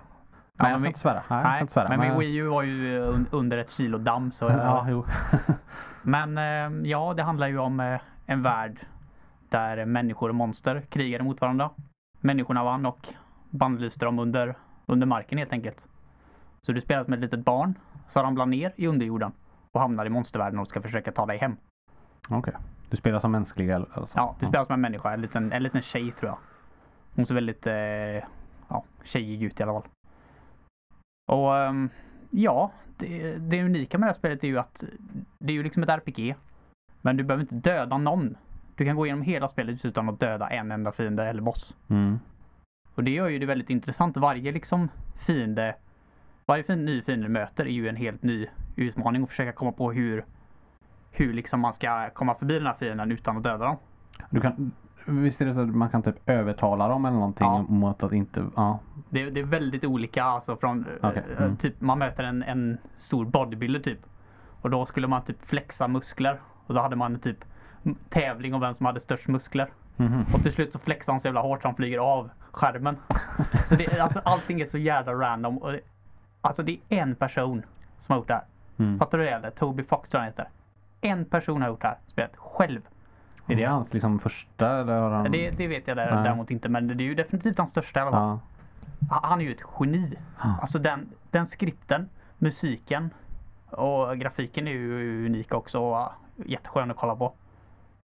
[0.54, 1.24] Men Ja, jag ska men inte svära.
[1.30, 1.90] Nej, Nej, inte svära.
[1.90, 4.32] men min Wii U var ju un- under ett kilo damm.
[4.32, 5.06] Så, Ja, jo.
[6.02, 8.80] Men eh, ja, det handlar ju om eh, en värld
[9.50, 11.70] där människor och monster krigade mot varandra.
[12.20, 13.08] Människorna vann och
[13.50, 15.86] bannlyste dem under, under marken helt enkelt.
[16.62, 17.74] Så du spelar som ett litet barn
[18.08, 19.32] som ramlar ner i underjorden
[19.72, 21.56] och hamnar i monstervärlden och ska försöka ta dig hem.
[22.30, 22.54] Okej.
[22.90, 24.18] Du spelar som mänsklig alltså?
[24.18, 26.38] Ja, du spelar som en människa, en liten, en liten tjej tror jag.
[27.16, 27.74] Hon ser väldigt eh,
[28.68, 29.90] ja, tjejig ut i alla fall.
[31.32, 31.90] Och ehm,
[32.30, 34.84] ja, det, det unika med det här spelet är ju att
[35.40, 36.36] det är ju liksom ett RPG.
[37.02, 38.38] Men du behöver inte döda någon.
[38.76, 41.76] Du kan gå igenom hela spelet utan att döda en enda fiende eller boss.
[41.88, 42.20] Mm.
[42.96, 44.18] Och det gör ju det väldigt intressant.
[44.18, 44.90] Varje liksom
[45.26, 45.76] fiende,
[46.46, 49.72] varje fin, ny fiende du möter är ju en helt ny utmaning och försöka komma
[49.72, 50.26] på hur,
[51.12, 53.78] hur liksom man ska komma förbi den här fienden utan att döda dem.
[54.30, 54.72] Du kan,
[55.06, 57.62] visst är det så att man kan typ övertala dem eller någonting Ja.
[57.62, 58.46] mot att inte...
[58.56, 58.80] Ja.
[59.10, 61.58] Det, det är väldigt olika alltså från eh, Okej, eh, mm.
[61.58, 64.00] typ man möter en, en stor bodybuilder typ.
[64.62, 66.40] Och då skulle man typ flexa muskler.
[66.68, 67.38] Och då hade man typ
[67.84, 69.70] m- tävling om vem som hade störst muskler.
[69.96, 70.26] Mhm.
[70.34, 72.98] Och till slut så flexar han så jävla hårt så han flyger av skärmen.
[73.70, 75.58] så det, alltså, allting är så jävla random.
[75.58, 75.82] Och, det-
[76.42, 77.64] alltså det är en person
[78.00, 78.44] som har gjort det här.
[78.78, 79.00] Mm.
[79.00, 79.50] Fattar du det eller?
[79.50, 80.48] Toby Fox tror jag han heter.
[81.02, 82.82] En person har gjort det här spelet själv.
[83.48, 85.32] Är det hans liksom första eller har han...
[85.32, 86.24] Det, det vet jag där, Nej.
[86.24, 88.40] däremot inte men det är ju definitivt hans största i alla fall.
[89.10, 89.20] Ja.
[89.24, 90.14] Han- är ju ett geni.
[90.44, 90.58] Ja.
[90.62, 93.10] Alltså den, den skripten, musiken
[93.70, 95.80] och grafiken är ju unik också.
[95.80, 96.10] Och
[96.46, 97.34] jätteskön att kolla på.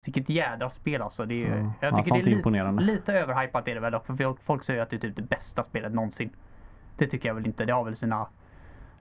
[0.05, 1.25] Vilket jädra spel alltså.
[1.25, 1.57] Det är, Ja.
[1.81, 4.07] Jag Ja, tycker sånt det är li, lite överhypat är det väl dock.
[4.07, 6.31] För folk, folk säger att det är typ det bästa spelet någonsin.
[6.99, 7.65] Det tycker jag väl inte.
[7.65, 8.27] Det har väl sina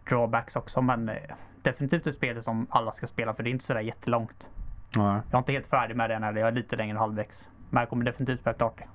[0.09, 0.81] drawbacks också.
[0.81, 1.15] Men eh,
[1.63, 4.49] definitivt ett spel som alla ska spela för det är inte sådär jättelångt.
[4.95, 5.15] Ja.
[5.15, 6.23] Jag är inte helt färdig med det än.
[6.23, 7.49] Jag är lite längre än halvvägs.
[7.69, 8.85] Men jag kommer definitivt spela klart det.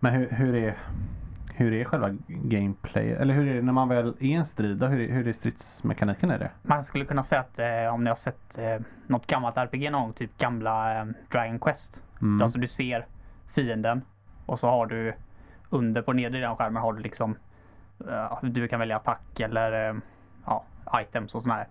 [0.00, 0.76] Men hur, hur, är,
[1.54, 3.12] hur är själva gameplay?
[3.12, 4.76] Eller hur är det när man väl är i en strid?
[4.76, 4.86] Då?
[4.86, 6.50] Hur, är- hur är stridsmekaniken i det?
[6.62, 10.02] Man skulle kunna säga att eh, om ni har sett eh, något gammalt RPG någon
[10.02, 12.02] gång, typ gamla eh, Dragon Quest.
[12.20, 12.42] Mm.
[12.42, 13.06] Alltså du ser
[13.54, 14.02] fienden
[14.46, 15.14] och så har du
[15.70, 17.36] under på nedre delen av skärmen har du liksom
[18.08, 19.96] eh, du kan välja attack eller eh,
[20.46, 21.56] ja, items och sådär.
[21.56, 21.66] här.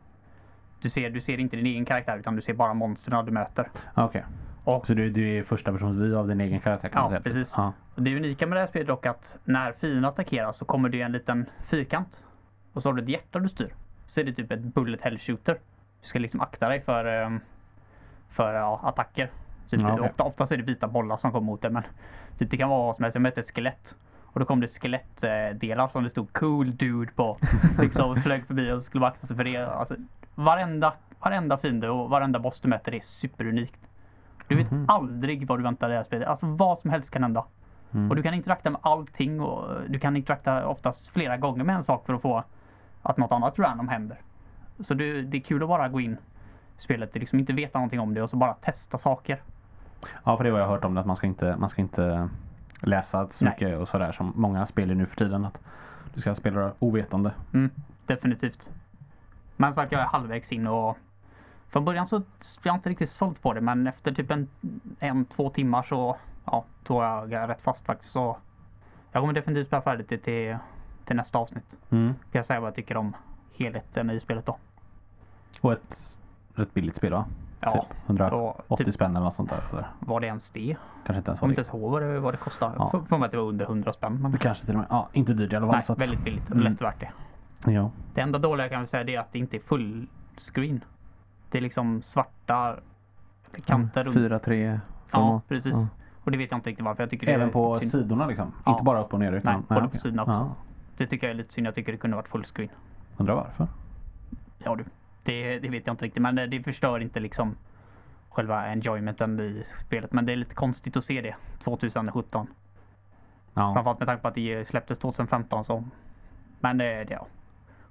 [0.81, 3.69] Du ser, du ser inte din egen karaktär utan du ser bara monstren du möter.
[3.93, 4.23] Ah, Okej.
[4.63, 7.09] Och- Så du, du är första persons vy av din egen karaktär kan Ja, man
[7.09, 7.21] säga?
[7.21, 7.53] precis.
[7.57, 7.73] Ja.
[7.95, 11.01] Och det unika med det här spelet dock att när fienden attackerar så kommer det
[11.01, 12.23] en liten fyrkant.
[12.73, 13.73] Och så har du ett hjärta du styr.
[14.07, 15.59] Så är det typ ett bullet hell shooter.
[16.01, 17.39] Du ska liksom akta dig för, ehm,
[18.29, 19.29] för ja, attacker.
[19.69, 20.05] Typ, Ja, okej.
[20.09, 21.83] ofta, oftast är det vita bollar som kommer mot dig men
[22.37, 23.15] typ, det kan vara vad som helst.
[23.15, 23.95] Jag mötte ett skelett.
[24.33, 27.37] Och då kom det skelettdelar som det stod cool dude på.
[27.79, 29.57] Liksom flög förbi och skulle man akta sig för det.
[29.65, 29.95] Alltså,
[30.35, 33.79] varenda, varenda fiende och varenda boss du möter är superunikt.
[34.47, 34.85] Du vet Mhm.
[34.87, 36.27] aldrig vad du väntar i det här spelet.
[36.27, 37.45] Alltså vad som helst kan hända.
[37.93, 38.09] Mm.
[38.09, 41.83] Och du kan interakta med allting och du kan interakta oftast flera gånger med en
[41.83, 42.43] sak för att få
[43.01, 44.17] att något annat random händer.
[44.79, 46.13] Så det, det är kul att bara gå in
[46.77, 49.41] i spelet och liksom inte veta någonting om det och så bara testa saker.
[50.23, 52.29] Ja, för det har jag hört om det, att man ska inte, man ska inte
[52.81, 53.53] läsa så Nej.
[53.53, 55.45] mycket och sådär som många spelar nu för tiden.
[55.45, 55.59] Att
[56.13, 57.31] du ska spela ovetande.
[57.53, 57.69] Mm,
[58.05, 58.69] definitivt.
[59.55, 60.97] Men så att jag är halvvägs in och
[61.67, 62.25] från början så var
[62.63, 64.47] jag inte riktigt såld på det men efter typ en,
[64.99, 68.11] en två timmar så ja, tog jag rätt fast faktiskt.
[68.11, 68.37] Så
[69.11, 70.57] jag kommer definitivt spela färdigt det till,
[71.05, 71.75] till nästa avsnitt.
[71.89, 72.13] Mm.
[72.13, 73.15] Kan jag säga vad jag tycker om
[73.53, 74.57] helheten i spelet då.
[75.61, 76.17] Och ett
[76.55, 77.25] rätt billigt spel va?
[77.61, 79.61] Ja, Typ 180 och typ, spänn eller något sånt där.
[79.71, 79.87] Eller?
[79.99, 80.75] var det ens det?
[81.05, 81.67] Kanske inte ens var kommer inte det.
[81.67, 82.75] ens ihåg vad det, vad det kostade.
[82.77, 82.89] Ja.
[82.93, 84.17] Jag får mig att det var under 100 spänn.
[84.21, 84.87] Men Kanske till och med.
[84.89, 85.75] Ja, inte dyrt i alla fall.
[85.75, 86.71] nej, att, väldigt billigt och Mm.
[86.71, 86.99] lätt värt
[87.65, 87.71] det.
[87.71, 87.91] Ja.
[88.13, 90.83] Det enda dåliga kan säga det är att det inte är fullscreen.
[91.51, 92.75] Det är liksom svarta
[93.65, 94.15] kanter runt.
[94.15, 94.79] 4-3
[95.11, 95.73] Ja, precis.
[95.75, 95.87] Ja.
[96.23, 97.03] Och det vet jag inte riktigt varför.
[97.03, 97.91] Jag tycker det Även på synd.
[97.91, 98.51] sidorna liksom?
[98.65, 98.71] Ja.
[98.71, 99.53] Inte bara upp och ner utan?
[99.69, 100.51] Nej, både på sidorna också.
[100.97, 101.67] Det tycker jag är lite synd.
[101.67, 102.69] Jag tycker det kunde varit fullscreen.
[103.17, 103.67] Undrar varför?
[104.57, 104.85] Ja du.
[105.23, 106.21] Det, det vet jag inte riktigt.
[106.21, 107.55] Men det, det förstör inte liksom
[108.29, 110.13] själva enjoymenten i spelet.
[110.13, 112.47] Men det är lite konstigt att se det 2017.
[113.53, 113.73] Ja.
[113.73, 115.83] Framförallt med tanke på att det släpptes 2015 så.
[116.59, 117.27] Men det, det ja.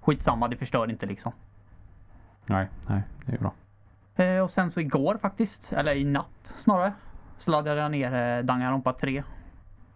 [0.01, 1.33] Skitsamma, det förstör inte liksom.
[2.47, 3.53] Nej, nej, det är bra.
[4.25, 6.93] Eh, och sen så igår faktiskt, eller i natt snarare,
[7.39, 9.23] så laddade jag ner eh, Danganronpa 3.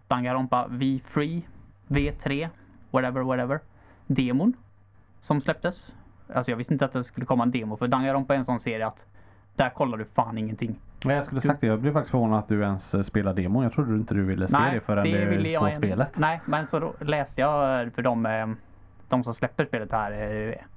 [0.07, 1.41] Danganronpa V3,
[1.87, 2.49] V3,
[2.91, 3.59] whatever, whatever.
[4.07, 4.53] Demon
[5.19, 5.93] som släpptes.
[6.35, 8.59] Alltså jag visste inte att det skulle komma en demo för Danganronpa är en sån
[8.59, 9.05] serie att
[9.55, 10.75] där kollar du fan ingenting.
[11.05, 13.63] Men jag skulle sagt det, jag blev faktiskt förvånad att du ens eh, spelar demon.
[13.63, 16.17] Jag trodde inte du ville se det förrän det du en- spelet.
[16.19, 18.47] Nej, men så läste jag för de, eh,
[19.09, 20.11] de som släpper spelet här,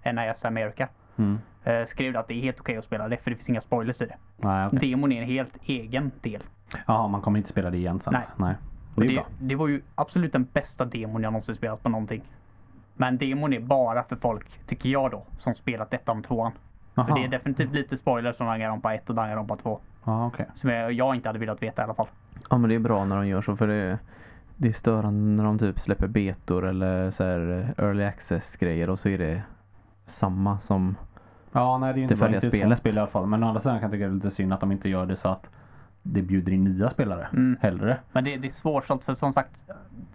[0.05, 0.89] eh, NIS America,
[1.19, 1.39] Mm.
[1.87, 4.07] skrev att det är helt okej att spela det för det finns inga spoilers i
[4.07, 4.17] det.
[4.37, 4.79] Nej, okej.
[4.91, 6.43] Demon är en helt egen del.
[6.87, 8.13] Ja, man kommer inte spela det igen sen.
[8.13, 8.23] Nej.
[8.37, 8.55] Nej.
[8.97, 12.23] Det det, det var ju absolut den bästa demon jag någonsin spelat på någonting.
[12.97, 16.53] Men demon är bara för folk, tycker jag då, som spelat ettan och tvåan.
[16.95, 17.15] För Jaha.
[17.15, 19.81] det är definitivt lite spoilers från Danganronpa 1 och Danganronpa 2.
[20.05, 20.47] Ja, okej.
[20.55, 22.07] Som jag, jag inte hade velat veta i alla fall.
[22.51, 23.99] Ja men det är bra när de gör så för det,
[24.57, 28.91] det är störande när de typ släpper betor eller så här eh, early access grejer
[28.91, 29.43] och så är det
[30.07, 30.97] samma som
[31.53, 32.79] Ja, nej det är ju inte Det färdiga Inte spelet.
[32.79, 33.27] spel i alla fall.
[33.27, 35.07] Men å andra sidan kan jag tycka det är lite synd att de inte gör
[35.07, 35.47] det så att
[36.03, 37.29] det bjuder in nya spelare.
[37.33, 37.57] Mm.
[37.61, 37.99] Hellre.
[38.13, 39.65] Men det, det är svårsålt för som sagt,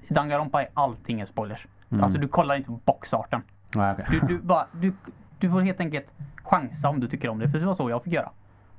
[0.10, 1.68] Danganronpa är allting en spoilers.
[1.92, 2.04] Mm.
[2.04, 3.42] Alltså du kollar inte på boxarten.
[3.76, 4.06] Nej, okej.
[4.10, 4.94] Du, du, bara, du,
[5.40, 6.06] du får helt enkelt
[6.44, 7.50] chansa om du tycker om det.
[7.50, 8.32] För det var så jag fick göra.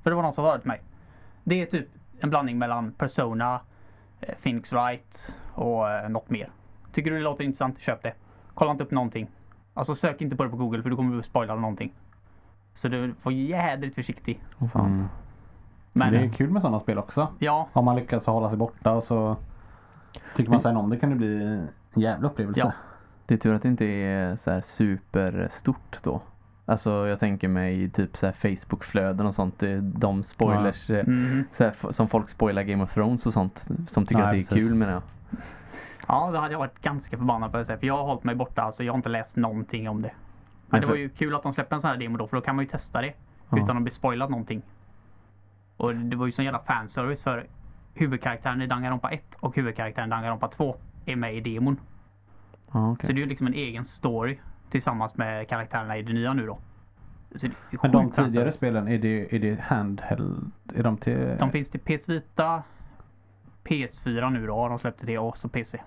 [0.03, 0.81] För det var någon som sa det till mig.
[1.44, 1.88] Det är typ
[2.20, 3.61] en blandning mellan Persona,
[4.20, 6.51] eh, Phoenix Wright och eh, något mer.
[6.92, 8.12] Tycker du det låter intressant, köp det.
[8.55, 9.31] Kolla inte upp någonting.
[9.75, 11.92] Alltså sök inte på det på Google för du kommer bli spoilad av någonting.
[12.75, 14.40] Så du får jädrigt försiktig.
[14.59, 14.87] Åh fan.
[14.87, 15.07] Mm.
[15.92, 17.29] Men det är kul med sådana spel också.
[17.38, 19.37] ja, Om man lyckas hålla sig borta och så
[20.37, 22.61] tycker man sen om det kan det bli en jävla upplevelse.
[22.61, 22.72] Ja.
[23.33, 26.23] Det är tur att det inte är så här superstort då.
[26.64, 29.62] Alltså jag tänker mig typ så här Facebook-flöden och sånt.
[29.81, 31.45] De spoilers eh, mhm.
[31.53, 33.68] så här, som folk spoilar Game of Thrones och sånt.
[33.87, 34.68] Som tycker Nej, att det är precis.
[34.68, 35.03] kul menar jag.
[36.09, 37.64] ja, det hade jag varit ganska förbannad på.
[37.64, 38.62] För jag har hållit mig borta.
[38.62, 40.12] Alltså jag har inte läst någonting om det.
[40.66, 42.27] Men det var ju kul att de släppte en sån här demo då.
[42.27, 43.12] För då kan man ju testa det.
[43.51, 43.59] Ja.
[43.64, 44.62] Utan att bli spoilad någonting.
[45.77, 47.47] Och det var ju sån jävla fanservice för
[47.95, 51.77] huvudkaraktären i Danganronpa 1 och huvudkaraktären i Danganronpa 2 är med i demon.
[52.73, 53.07] Okej.
[53.07, 54.39] Så det är ju liksom en egen story
[54.71, 56.59] tillsammans med karaktärerna i det nya nu då.
[57.35, 58.55] Så det är Men de tidigare fanservice.
[58.55, 60.51] spelen, är det, är det handheld?
[60.75, 61.37] Är de till...
[61.39, 62.63] De finns till PS Vita,
[63.65, 65.81] PS4 nu då har de släppt det till och så PC.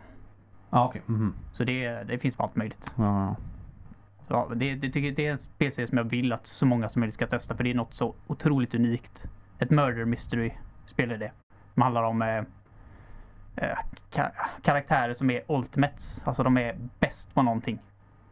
[0.70, 1.02] Ja, okej.
[1.06, 1.34] Mhm.
[1.54, 2.94] Så det, det finns på allt möjligt.
[2.96, 3.36] Ja.
[4.28, 6.90] Så ja, det, det, tycker, det är en PC som jag vill att så många
[6.90, 9.24] som möjligt ska testa för det är något så otroligt unikt.
[9.60, 10.52] Ett murder mystery
[10.86, 11.32] spel är det.
[11.76, 12.44] Det handlar om eh,
[13.58, 13.78] eh,
[14.62, 16.22] karaktärer som är ultimates.
[16.24, 17.80] Alltså de är bäst på någonting.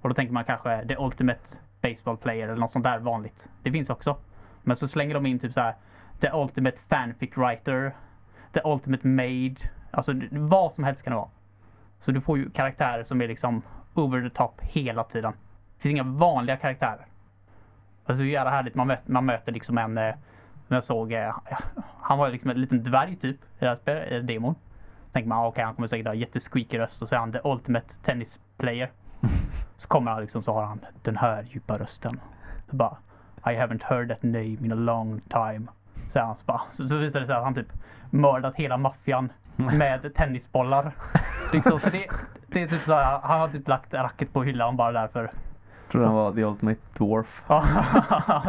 [0.02, 3.50] Och då tänker man kanske the ultimate baseball player eller något sånt där vanligt.
[3.64, 4.18] Det finns också.
[4.64, 5.76] Men så slänger de in typ så här
[6.20, 7.96] the ultimate fanfic writer.
[8.52, 9.70] The ultimate maid.
[9.92, 11.30] Alltså vad som helst kan det vara.
[12.00, 13.62] Så du får ju karaktärer som är liksom
[13.94, 15.34] over the top hela tiden.
[15.78, 17.06] Det finns inga vanliga karaktärer.
[18.06, 18.76] Alltså det är jävla härligt.
[18.76, 20.16] Man möter, man möter liksom en, eh,
[20.68, 21.36] som jag såg, eh,
[22.02, 24.56] han var liksom en liten dvärg typ i det här i demon.
[25.14, 27.40] Tänker man, ah, okej han kommer säkert ha jättesqueaky röst och så är han the
[27.44, 28.92] ultimate tennis player.
[29.78, 32.20] Så kommer han liksom så har han den här djupa rösten.
[32.70, 32.98] Så bara,
[33.46, 35.68] I haven't heard that name in a long time.
[36.10, 37.68] Så, han, så, bara, så, så visar det sig att han typ
[38.10, 40.92] mördat hela maffian med tennisbollar.
[41.54, 42.08] Liksom, så det,
[42.48, 45.32] det är typ så här, han har typ lagt racket på hyllan bara därför.
[45.92, 47.44] Tror han var The Ultimate Dwarf.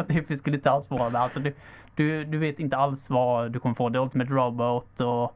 [0.27, 1.19] Det skulle inte alls vara det.
[1.19, 1.53] Alltså, du,
[1.95, 3.89] du, du vet inte alls vad du kommer få.
[3.89, 5.35] The Ultimate Robot och...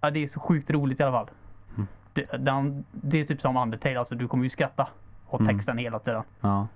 [0.00, 1.30] Ja, det är så sjukt roligt i alla fall.
[1.74, 1.86] Mm.
[2.12, 4.88] Det, den, det är typ som Undertale, alltså du kommer ju skratta
[5.30, 5.54] åt Mm.
[5.56, 6.22] texten hela tiden.
[6.40, 6.66] Ja.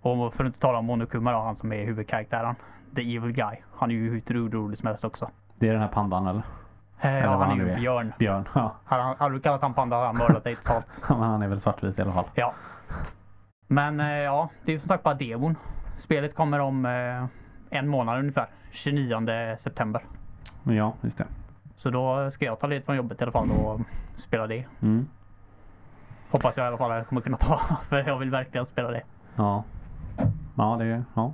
[0.00, 2.54] Och för att inte tala om Monokuma då, han som är huvudkaraktären.
[2.96, 3.56] The Evil Guy.
[3.76, 5.30] Han är ju hur rolig som helst också.
[5.58, 6.42] Det är den här pandan eller?
[7.00, 8.12] Eh, Ja, han han är ju björn.
[8.18, 8.48] Björn.
[8.54, 8.74] Ja.
[8.84, 11.02] Hade hade du kallat han panda hade han mördat dig totalt.
[11.08, 12.24] Men han är väl svartvit i alla fall.
[12.34, 12.54] Ja.
[13.66, 15.56] Men eh, ja, det är ju som sagt bara demon.
[15.96, 17.24] Spelet kommer om eh,
[17.78, 18.46] en månad ungefär.
[18.70, 20.02] 29 september.
[20.64, 21.26] Ja, just det.
[21.84, 23.80] Så då ska jag ta ledigt från jobbet i alla fall och
[24.16, 24.64] spela det.
[24.80, 25.08] Mm.
[26.30, 27.60] Hoppas jag i alla fall att jag kommer kunna ta.
[27.88, 29.02] För jag vill verkligen spela det.
[29.36, 29.64] Ja.
[30.56, 31.04] Ja, det.
[31.14, 31.32] Ja.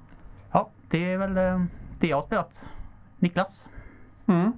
[0.53, 1.65] Ja, det är väl eh,
[1.99, 2.65] det jag har spelat.
[3.19, 3.67] Niklas?
[4.27, 4.53] Mm.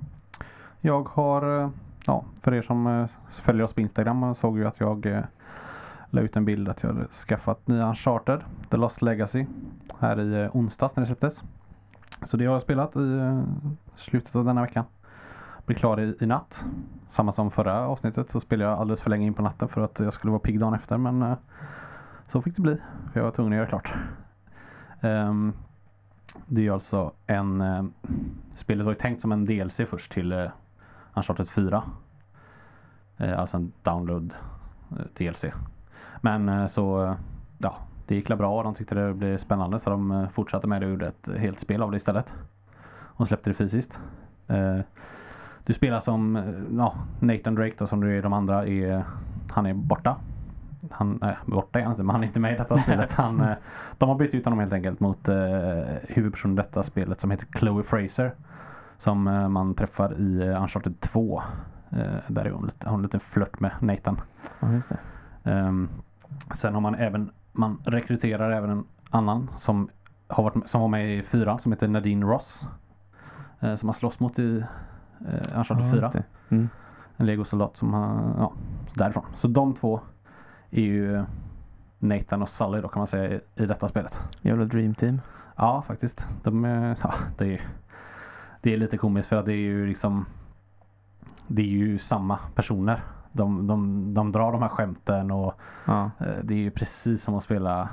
[0.80, 1.70] Jag har, eh,
[2.06, 5.24] ja, för er som eh, följer oss på Instagram såg ju att jag
[6.10, 9.46] la ut en bild att jag hade skaffat nya Uncharted, The Lost Legacy,
[9.98, 11.42] här i onsdags när det släpptes.
[12.24, 13.42] Så det har jag spelat i
[13.94, 14.84] slutet av denna veckan.
[15.66, 16.64] Blir klar i, i natt.
[17.08, 20.00] Samma som förra avsnittet så spelade jag alldeles för länge in på natten för att
[20.00, 21.34] jag skulle vara pigg dagen efter men eh,
[22.28, 22.76] så fick det bli.
[23.12, 23.94] För jag var tvungen att göra klart.
[25.00, 25.52] Um,
[26.46, 27.84] det är ju alltså en Uh,
[28.54, 30.50] Spelet var ju tänkt som en DLC först till uh,
[31.14, 31.82] Uncharted 4.
[33.20, 34.34] Uh, alltså en download
[35.14, 35.44] DLC.
[36.20, 37.16] Men så
[37.58, 40.86] ja, det gick bra och de tyckte det blev spännande så de fortsatte med det
[40.86, 42.34] och gjorde ett helt spel av det istället.
[42.92, 43.98] Och släppte det fysiskt.
[45.64, 46.44] Du spelar som eh,
[46.76, 48.66] ja, Nathan Drake då som du är de andra.
[48.66, 49.04] Är,
[49.50, 50.16] han är borta.
[50.90, 53.12] Han är borta är han inte men han är inte med i detta spelet.
[53.12, 53.56] Han, eh,
[53.98, 55.36] de har bytt ut honom helt enkelt mot eh,
[56.08, 58.34] huvudpersonen i detta spelet som heter Chloe Fraser.
[58.98, 61.42] Som eh, man träffar i eh, Uncharted 2.
[61.90, 61.98] Eh,
[62.28, 64.20] där är hon lite, hon en liten flört med Nathan.
[64.60, 64.88] Ja, just.
[65.44, 65.88] Ehm,
[66.54, 69.88] sen har man även, man rekryterar även en annan som,
[70.28, 72.66] har varit, som var med i fyran som heter Nadine Ross.
[73.60, 74.64] Som man slåss mot i
[75.28, 76.00] eh, Uncharted Ja, 4.
[76.00, 76.22] just det.
[76.48, 76.68] Mm.
[77.16, 78.52] En legosoldat som har, ja,
[78.86, 79.24] så därifrån.
[79.34, 80.00] Så de två
[80.70, 81.24] är ju
[81.98, 84.20] Nathan och Sully då kan man säga i, i detta spelet.
[84.40, 85.20] Jävla dream team.
[85.56, 86.26] Ja, faktiskt.
[86.42, 87.60] De är, ja, det, är,
[88.60, 90.26] det är lite komiskt för att det är ju liksom
[91.46, 93.00] Det är ju samma personer.
[93.32, 95.54] De, de, de drar de här skämten och
[95.84, 96.10] Ja.
[96.20, 97.88] eh, det är ju precis som att spela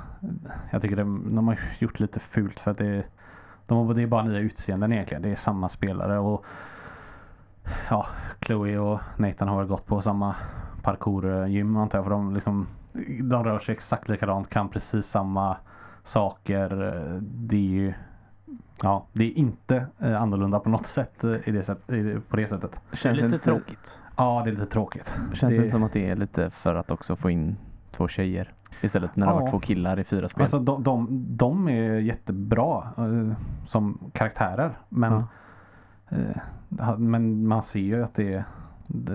[0.70, 3.04] Jag tycker de, de har gjort lite fult för att det
[3.66, 5.22] de, det är bara nya utseenden egentligen.
[5.22, 6.44] Det är samma spelare och
[7.90, 8.06] Ja,
[8.40, 10.34] Chloe och Nathan har väl gått på samma
[10.82, 12.66] parkourgym antar jag för de liksom
[13.22, 15.56] De rör sig exakt likadant, kan precis samma
[16.04, 16.68] saker.
[17.20, 17.92] Det är ju
[18.82, 21.86] Ja, det är inte eh, annorlunda på något sätt, eh, i det sätt,
[22.28, 22.70] på det sättet.
[22.72, 23.98] Det är Känns lite inte, tråkigt.
[24.16, 25.14] Ja, det är lite tråkigt.
[25.32, 27.56] Känns Det- det som att det är lite för att också få in
[27.92, 28.52] två tjejer?
[28.82, 29.40] Istället när det Ja.
[29.40, 30.42] var två killar i fyra spel.
[30.42, 31.06] Alltså de, de,
[31.36, 33.32] de är jättebra eh,
[33.66, 34.78] som karaktärer.
[34.88, 35.26] Men, Ja.
[36.10, 38.44] Eh, ha- men man ser ju att det,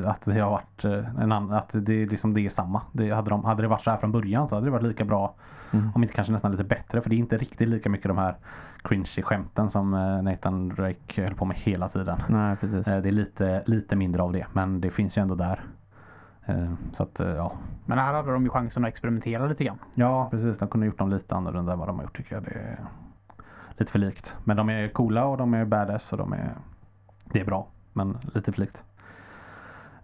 [0.06, 2.82] att det har varit eh, en annan, att det, är liksom, det är samma.
[2.92, 5.06] Det, hade, de, hade det varit så här från början så hade det varit lika
[5.06, 5.34] bra.
[5.72, 5.92] Mm.
[5.96, 7.02] Om inte kanske nästan lite bättre.
[7.02, 8.36] För det är inte riktigt lika mycket de här
[8.84, 12.18] cringy skämten som eh, Nathan Drake höll på med hela tiden.
[12.30, 12.86] Nej, precis.
[12.86, 14.46] Det är lite, lite mindre av det.
[14.54, 15.60] Men det finns ju ändå där.
[16.98, 17.54] Så att ja.
[17.86, 19.78] Men här hade de ju chansen att experimentera lite grann.
[19.94, 20.58] Ja, precis.
[20.58, 22.44] De kunde gjort dem lite annorlunda än vad de har gjort tycker jag.
[22.44, 22.80] Det är
[23.78, 24.36] lite för likt.
[24.44, 26.54] Men de är coola och de är badass och de är...
[27.32, 28.84] Det är bra, men lite för likt.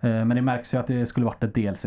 [0.01, 1.86] Eh, Men det märks ju att det skulle varit ett DLC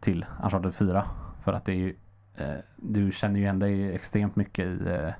[0.00, 1.04] till Uncharted 4.
[1.44, 1.96] För att det är ju...
[2.36, 5.10] eh, Du känner ju igen dig extremt mycket i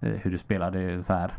[0.00, 0.70] eh, hur du spelar.
[0.70, 1.34] Det är så här.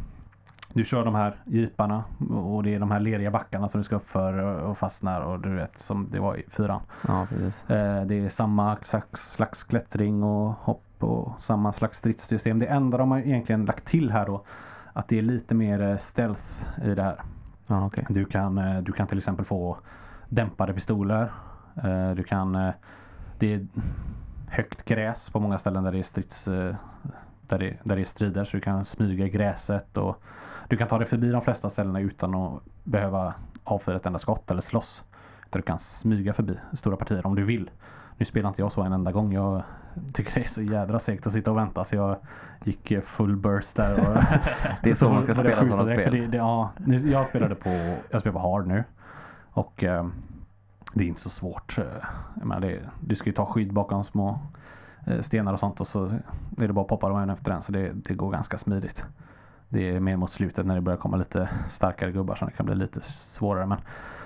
[0.73, 3.95] Du kör de här jeeparna och det är de här leriga backarna som du ska
[3.95, 6.81] upp för och fastnar och du vet som det var i fyran.
[7.07, 7.63] Ja, precis.
[8.07, 12.59] Det är samma slags, slags klättring och hopp och samma slags stridssystem.
[12.59, 14.43] Det enda de har egentligen lagt till här då
[14.93, 17.21] att det är lite mer eh, stealth i det här.
[17.67, 18.05] Ja, okej.
[18.09, 19.77] Du kan, eh, du kan till exempel få
[20.29, 21.31] dämpade pistoler.
[21.83, 22.71] Eh, Du kan
[23.39, 23.67] Det är
[24.47, 26.45] högt gräs på många ställen där det är strids
[27.41, 30.23] där det, där det är strider så du kan smyga i gräset och
[30.67, 34.51] du kan ta dig förbi de flesta ställena utan att behöva avfyra ett enda skott
[34.51, 35.03] eller slåss.
[35.49, 37.69] Där du kan smyga förbi stora partier om du vill.
[38.21, 39.33] Nu spelar inte jag så en enda gång.
[39.33, 39.63] Jag
[40.13, 42.17] tycker det är så jädra segt att sitta och vänta så jag
[42.63, 43.93] gick full burst där.
[43.93, 44.23] Och
[44.83, 46.13] Det är så man ska spela sådana spel.
[46.13, 48.83] Det, det, ja, nu, jag spelade på jag spelar på hard nu.
[49.51, 50.07] Och eh,
[50.93, 51.77] det är inte så svårt.
[52.39, 54.39] Jag menar, det, du ska ju ta skydd bakom små
[55.07, 56.05] eh, stenar och sånt och så
[56.57, 57.61] är det bara att poppa dem en efter en.
[57.61, 59.05] Så det, det går ganska smidigt.
[59.69, 62.65] Det är mer mot slutet när det börjar komma lite starkare gubbar som det kan
[62.65, 63.65] bli lite svårare.
[63.65, 63.77] Men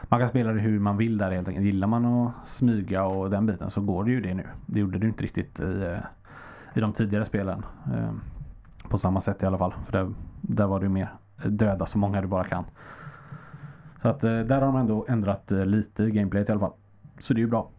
[0.10, 1.66] man kan spela det hur man vill där helt enkelt.
[1.66, 4.48] Gillar man att smyga och den biten så går det ju det nu.
[4.66, 5.98] Det gjorde du inte riktigt i, eh,
[6.74, 7.66] i de tidigare spelen.
[7.94, 8.12] Eh,
[8.90, 9.74] på samma sätt i alla fall.
[9.86, 11.10] För där, där var det ju mer
[11.44, 12.64] eh, döda så många du bara kan.
[14.02, 16.74] Så att där har de ändå ändrat lite i gameplayet i alla fall.
[17.20, 17.70] Så det är ju bra.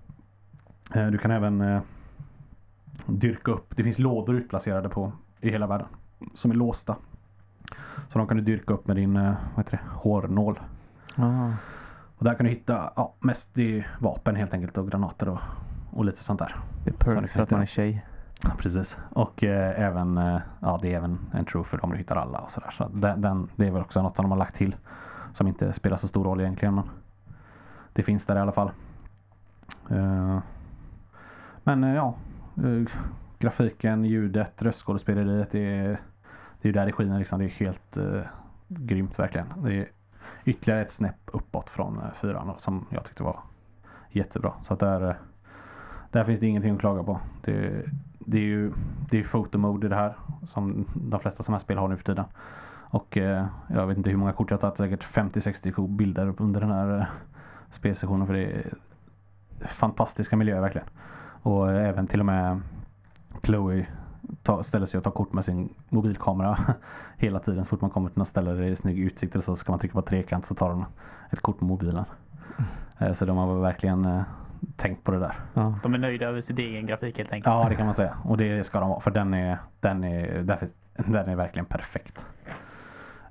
[0.92, 1.80] Du kan även
[3.06, 3.76] dyrka upp.
[3.76, 5.86] Det finns lådor utplacerade på i hela världen.
[6.34, 6.96] Som är låsta.
[8.08, 10.60] Så de kan du dyrka upp med din vad heter det, hårnål.
[11.16, 11.52] Aha.
[12.18, 13.56] Och där kan du hitta ja, mest
[13.98, 15.38] vapen helt enkelt och granater och,
[15.90, 16.56] och lite sånt där.
[16.84, 18.04] Det är perks för att man är tjej.
[18.42, 18.98] Ja, precis.
[19.10, 22.50] Och eh, även, eh, ja det är även en trofé om du hittar alla och
[22.50, 22.70] sådär.
[22.70, 24.76] Så den, den, det är väl också något som de har lagt till.
[25.32, 26.84] Som inte spelar så stor roll egentligen men
[27.92, 28.70] det finns där i alla fall.
[29.90, 30.38] Eh,
[31.64, 32.14] men eh, ja,
[32.56, 32.92] eh,
[33.38, 35.50] grafiken, ljudet, röstskådespeleriet.
[35.50, 36.00] Det är,
[36.60, 37.38] det är ju där det skiner liksom.
[37.38, 38.20] Det är helt eh,
[38.68, 39.46] grymt verkligen.
[39.56, 39.88] Det är
[40.46, 43.40] ytterligare ett snäpp uppåt från eh, fyran som jag tyckte var
[44.10, 44.52] jättebra.
[44.66, 45.16] Så att där, eh,
[46.10, 47.20] där finns det ingenting att klaga på.
[47.44, 47.84] Det,
[48.18, 48.72] det är ju
[49.10, 50.14] det är photo mode i det här
[50.46, 52.24] som de flesta sådana här spel har nu för tiden.
[52.90, 56.60] Och eh, jag vet inte hur många kort jag har tagit, säkert 50-60 bilder under
[56.60, 57.06] den här eh,
[57.70, 58.72] spelsessionen för det är
[59.66, 60.86] fantastiska miljöer verkligen.
[61.42, 62.60] Och eh, även till och med
[63.42, 63.86] Chloe
[64.42, 66.58] ta, ställer sig och tar kort med sin mobilkamera
[67.16, 67.64] hela tiden.
[67.64, 69.72] Så fort man kommer till något ställe där det är snygg utsikt eller så ska
[69.72, 70.84] man trycka på trekant så tar de
[71.30, 72.04] ett kort med mobilen.
[72.98, 74.22] Eh, Så de har väl verkligen eh,
[74.76, 75.34] tänkt på det där.
[75.54, 75.74] Ja.
[75.82, 77.54] De är nöjda över sin egen grafik helt enkelt.
[77.54, 78.16] Ja det kan man säga.
[78.24, 82.26] Och det ska de vara för den är, den är, därför, den är verkligen perfekt.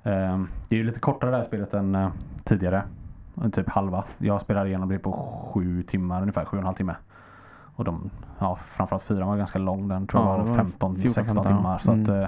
[0.03, 2.09] Ehm, det är ju lite kortare det här spelet än eh,
[2.43, 2.83] tidigare.
[3.53, 4.03] Typ halva.
[4.17, 6.95] Jag spelade igenom det på sju timmar ungefär, sju och en halv timme.
[7.75, 8.09] Och de,
[8.39, 9.87] ja framförallt fyran var ganska lång.
[9.87, 11.77] Den tror Ja, jag det var var 15, 14, 16 15, timmar.
[11.79, 12.03] Så mm.
[12.03, 12.27] att eh,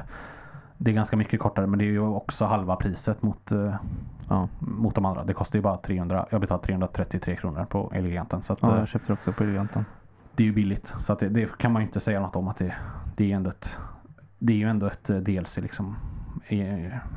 [0.78, 3.76] det är ganska mycket kortare men det är ju också halva priset mot, eh,
[4.30, 4.48] Ja.
[4.60, 5.24] mot de andra.
[5.24, 8.44] Det kostar ju bara 300, jag betalar 333 kronor på Eleganten.
[8.44, 9.86] Så att, ja, eh, jag köpte också på Eleganten.
[10.36, 10.94] det är ju billigt.
[11.00, 12.76] Så att det, det kan man ju inte säga något om att det,
[13.16, 13.78] det är ändå ett
[14.40, 15.96] det är ju ändå ett eh, DLC liksom.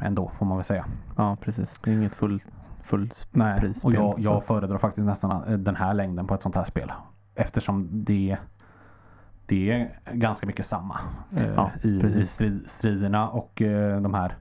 [0.02, 0.84] Ändå får man väl säga.
[1.16, 1.78] Ja, precis.
[1.84, 2.42] Det är inget full,
[2.82, 6.64] full Nej, och jag, jag föredrar faktiskt nästan den här längden på ett sånt här
[6.64, 6.92] spel.
[7.34, 8.36] Eftersom det,
[9.50, 11.00] det är ganska mycket samma
[11.36, 14.34] eh, Ja, i, i strid, striderna och eh, de här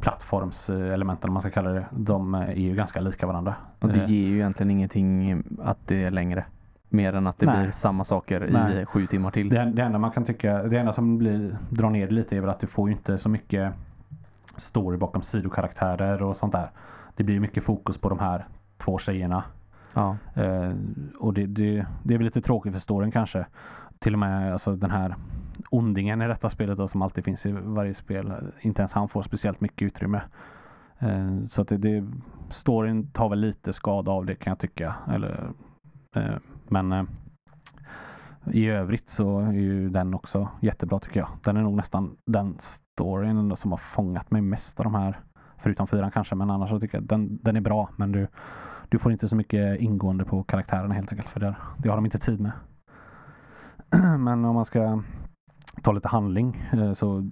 [0.00, 1.86] plattformselementen om man ska kalla det.
[1.90, 3.54] De eh, är ju ganska lika varandra.
[3.78, 6.44] Och det ger ju egentligen ingenting att det är längre.
[6.88, 7.62] Mer än att det Nej.
[7.62, 8.82] blir samma saker Nej.
[8.82, 9.48] i sju timmar till.
[9.48, 12.40] Det, det enda man kan tycka, det enda som blir, drar ner det lite är
[12.40, 13.72] väl att du får ju inte så mycket
[14.56, 16.70] story bakom sidokaraktärer och sånt där.
[17.16, 18.46] Det blir mycket fokus på de här
[18.78, 19.44] två tjejerna.
[19.94, 20.16] Ja.
[20.34, 20.72] Eh,
[21.18, 23.46] och det, det, det är väl lite tråkigt för storyn kanske.
[24.02, 25.14] Till och med alltså, den här
[25.70, 28.32] ondingen i detta spelet då, som alltid finns i varje spel.
[28.60, 30.22] Inte ens han får speciellt mycket utrymme.
[30.98, 32.06] Eh, så att det, det,
[32.50, 34.94] storyn tar väl lite skada av det kan jag tycka.
[35.10, 35.50] Eller,
[36.16, 36.36] eh,
[36.68, 37.04] men eh,
[38.52, 41.28] i övrigt så är ju den också jättebra tycker jag.
[41.44, 45.20] Den är nog nästan den storyn ändå som har fångat mig mest av de här.
[45.58, 47.90] Förutom fyran kanske, men annars så tycker jag den, den är bra.
[47.96, 48.26] Men du,
[48.88, 51.28] du får inte så mycket ingående på karaktärerna helt enkelt.
[51.28, 52.52] För det, det har de inte tid med.
[54.18, 55.02] Men om man ska
[55.82, 57.30] ta lite handling eh, så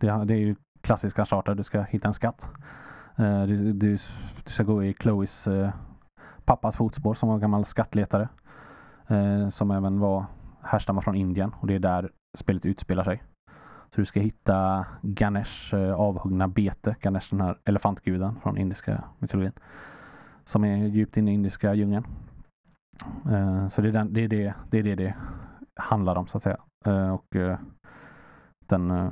[0.00, 1.54] det, det är ju klassiska charter.
[1.54, 2.50] Du ska hitta en skatt.
[3.16, 3.98] Eh, du, du,
[4.44, 5.70] du ska gå i Chloes eh,
[6.44, 8.28] pappas fotspår som var gammal skattletare.
[9.50, 10.26] Som även var
[10.62, 13.22] härstammar från Indien och det är där spelet utspelar sig.
[13.90, 16.96] Så du ska hitta Ganesh avhuggna bete.
[17.00, 19.52] Ganesh den här elefantguden från indiska mytologin.
[20.44, 22.04] Som är djupt inne i indiska djungeln.
[23.70, 25.14] Så det är, den, det, är det, det är det det
[25.78, 26.56] handlar om så att säga.
[26.86, 27.58] Eh, Och eh,
[28.66, 29.08] den, eh,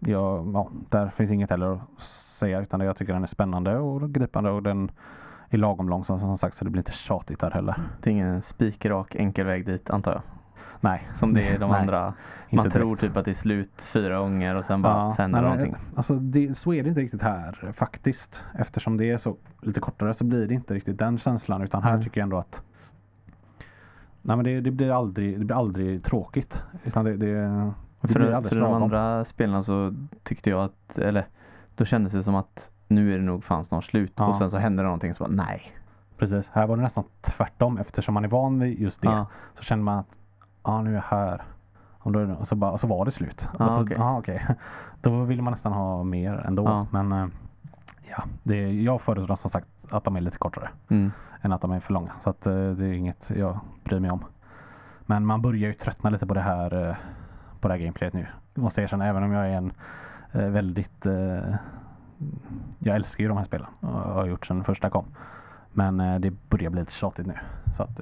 [0.00, 4.10] ja, ja, där finns inget heller att säga utan jag tycker den är spännande och
[4.14, 4.90] gripande och den
[5.50, 7.76] är lagom lång som, som sagt så det blir inte tjatigt där heller.
[8.02, 10.22] Det är ingen spikrak enkel väg dit antar jag.
[10.80, 11.08] Nej.
[11.14, 12.14] Som det är de Nej, andra.
[12.52, 13.00] Man tror direkt.
[13.00, 15.74] typ att det är slut fyra gånger och sen bara Ja, sen någonting.
[15.96, 18.42] Alltså det, så är det inte riktigt här faktiskt.
[18.54, 21.90] Eftersom det är så lite kortare så blir det inte riktigt den känslan utan här
[21.92, 22.04] Mm.
[22.04, 22.62] tycker jag ändå att
[24.26, 26.62] Nej men det, det, blir aldrig, det blir aldrig tråkigt.
[26.84, 27.34] Utan det, det,
[28.00, 31.26] det För, för de andra spelarna så tyckte jag att, eller
[31.74, 34.26] då kändes det som att nu är det nog fan snart slut Ja.
[34.26, 35.72] och sen så händer det någonting så bara nej.
[36.18, 39.08] Precis, här var det nästan tvärtom eftersom man är van vid just det.
[39.08, 39.26] Ja.
[39.54, 40.06] Så känner man att
[40.64, 41.42] ja nu är jag här.
[41.98, 43.48] Och, då, och, så, bara, och så var det slut.
[43.58, 43.96] Ja, så, okej.
[43.98, 44.46] ja, okej.
[45.00, 46.64] Då vill man nästan ha mer ändå.
[46.64, 46.86] Ja.
[46.90, 47.28] Men eh,
[48.10, 50.68] ja, det, jag föredrar som sagt att de är lite kortare.
[50.88, 51.12] Mm
[51.42, 52.12] än att de är för långa.
[52.20, 54.24] Så att, eh, det är inget jag bryr mig om.
[55.00, 56.96] Men man börjar ju tröttna lite på det här eh,
[57.60, 58.26] på det här gameplayet nu.
[58.54, 59.06] Måste jag erkänna.
[59.06, 59.72] Även om jag är en
[60.32, 61.06] eh, väldigt
[62.78, 65.04] jag älskar ju de här spelen och har gjort sedan första kom.
[65.72, 67.34] Men det börjar bli lite tjatigt nu.
[67.76, 68.00] Så att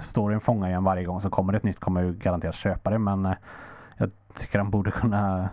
[0.00, 1.20] storyn fångar ju en varje gång.
[1.20, 2.98] Så kommer det ett nytt kommer jag ju garanterat köpa det.
[2.98, 3.34] Men
[3.96, 5.48] jag tycker han borde kunna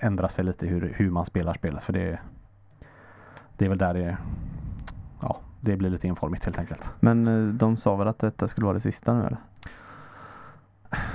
[0.00, 1.82] ändra sig lite hur, hur man spelar spelet.
[1.82, 2.18] För det,
[3.56, 4.16] det är väl där det
[5.66, 6.90] det blir lite informigt helt enkelt.
[7.00, 9.38] Men eh, de sa väl att detta skulle vara det sista nu eller?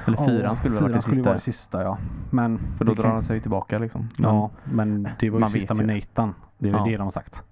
[0.06, 1.24] Eller fyran skulle väl vara det sista?
[1.24, 1.98] vara det sista ja.
[2.30, 4.02] Men För då drar kan- han sig tillbaka liksom.
[4.18, 5.96] Men, Ja, men det var ju man sista med ju.
[5.96, 6.34] Nathan.
[6.58, 6.84] Det är Ja.
[6.84, 7.44] det de har sagt.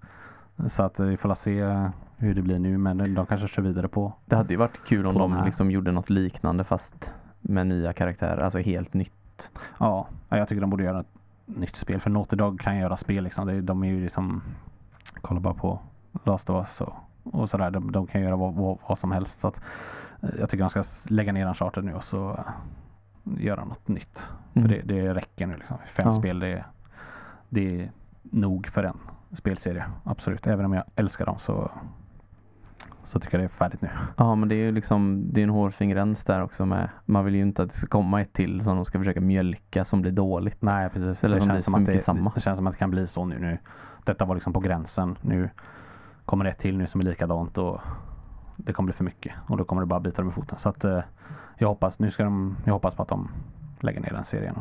[0.68, 2.78] Så att eh, vi får se hur det blir nu.
[2.78, 4.14] Men de kanske kör vidare på.
[4.26, 5.46] Det hade ju varit kul om de här.
[5.46, 9.52] liksom gjorde något liknande fast med nya karaktärer, alltså helt nytt.
[9.80, 11.08] Ja, ja, jag tycker de borde göra ett
[11.46, 12.02] nytt spel.
[12.02, 13.66] För Naughty Dog kan göra spel liksom.
[13.66, 14.42] De är ju liksom
[15.22, 15.80] Kolla bara på
[16.24, 16.94] Last of Us och,
[17.24, 17.72] och sådär.
[17.72, 19.40] De, de kan göra vad, vad, vad som helst.
[19.40, 19.62] Så att,
[20.22, 20.84] eh, jag tycker de ska
[21.14, 24.24] lägga ner Uncharted nu och så eh, göra något nytt.
[24.54, 24.68] Mm.
[24.70, 25.78] För det, det räcker nu liksom.
[25.88, 26.14] Fem Ja.
[26.14, 26.66] spel, det,
[27.50, 27.92] det är
[28.22, 28.98] nog för en
[29.34, 29.86] spelserie.
[30.04, 30.48] Absolut.
[30.48, 31.72] Även om jag älskar dem så,
[33.04, 33.90] så tycker jag det är färdigt nu.
[34.18, 37.26] Ja men det är ju liksom, det är en hårfin gräns där också med, man
[37.26, 40.02] vill ju inte att det ska komma ett till som de ska försöka mjölka som
[40.02, 40.62] blir dåligt.
[40.62, 41.24] Nej, precis.
[41.24, 42.32] Eller det, som blir känns för som att det, samma.
[42.36, 43.40] det känns som att det kan bli så nu.
[43.40, 43.58] nu.
[44.04, 45.18] Detta var liksom på gränsen.
[45.22, 45.50] Nu
[46.30, 47.82] kommer det ett till nu som är likadant och
[48.56, 49.34] det kommer bli för mycket.
[49.48, 50.58] Och då kommer det bara bita dem i foten.
[50.58, 51.00] Så att eh,
[51.58, 53.30] jag hoppas, nu ska de, jag hoppas på att de
[53.80, 54.56] lägger ner den serien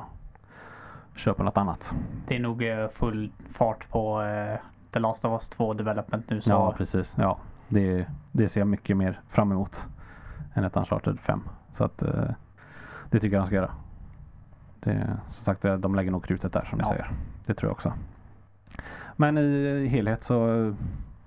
[1.12, 1.92] och köper något annat.
[2.26, 4.58] Det är nog eh, full fart på eh,
[4.92, 6.40] The Last of Us 2 Development nu.
[6.40, 7.14] Så Ja, precis.
[7.18, 7.38] Ja,
[7.68, 9.86] det, det ser jag mycket mer fram emot
[10.54, 11.42] än ett Uncharted 5.
[11.76, 12.24] Så att eh,
[13.10, 13.70] det tycker jag de ska göra.
[14.80, 16.88] Det, som sagt, eh, de lägger nog krutet där som du Ja.
[16.88, 17.10] säger.
[17.46, 17.92] Det tror jag också.
[19.16, 20.74] Men i helhet så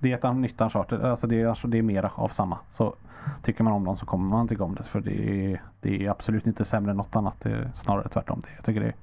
[0.01, 1.01] det är ett nytt Uncharted.
[1.05, 2.57] Alltså det, är, alltså det är mera av samma.
[2.71, 2.95] Så
[3.41, 4.83] tycker man om dem så kommer man tycka om det.
[4.83, 7.35] För det är, det är absolut inte sämre än något annat.
[7.39, 8.41] Det är snarare tvärtom.
[8.41, 8.95] Det, jag tycker det är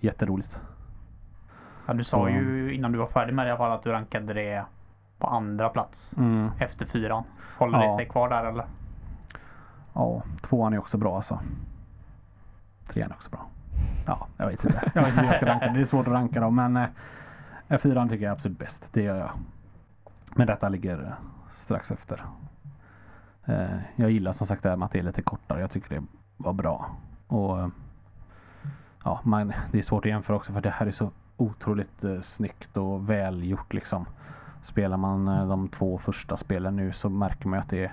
[0.00, 0.60] jätteroligt.
[1.86, 3.82] ja, du sa Så- ju innan du var färdig med det i alla fall att
[3.82, 4.64] du rankade det
[5.18, 6.50] på andra plats Mm.
[6.58, 7.24] efter fyran.
[7.58, 7.86] Håller Ja.
[7.90, 8.64] det sig kvar där eller?
[9.92, 11.40] Ja, tvåan är också bra alltså.
[12.88, 13.46] Trean är också bra.
[14.06, 14.90] Ja, jag vet inte.
[14.94, 15.68] Jag vet inte hur jag ska ranka.
[15.68, 16.76] Det är svårt att ranka dem men
[17.68, 18.88] eh, fyran tycker jag är absolut bäst.
[18.92, 19.30] Det gör jag.
[20.38, 21.14] Men detta ligger
[21.54, 22.24] strax efter.
[23.44, 25.60] Eh, jag gillar som sagt det här med att det är lite kortare.
[25.60, 26.02] Jag tycker det
[26.36, 26.90] var bra.
[27.26, 27.68] Och eh,
[29.04, 32.20] ja, man, det är svårt att jämföra också för det här är så otroligt eh,
[32.20, 34.06] snyggt och välgjort liksom.
[34.62, 37.92] Spelar man eh, de två första spelen nu så märker man att det är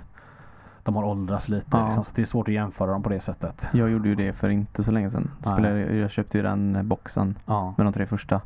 [0.84, 1.86] de har åldrats lite Ja.
[1.86, 3.68] liksom, så det är svårt att jämföra dem på det sättet.
[3.74, 5.32] Jag gjorde ju det för inte så länge sedan.
[5.42, 8.42] Spelade, jag köpte ju den boxen Ja, med de tre första.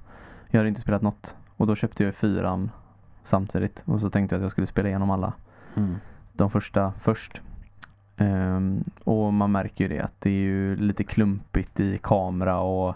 [0.47, 1.35] Jag hade inte spelat något.
[1.57, 2.71] Och då köpte jag fyran
[3.23, 3.83] samtidigt.
[3.85, 5.33] Och så tänkte jag att jag skulle spela igenom alla
[5.75, 5.95] mm.
[6.33, 7.41] de första först.
[8.17, 12.95] Ehm, och man märker ju det att det är ju lite klumpigt i kamera och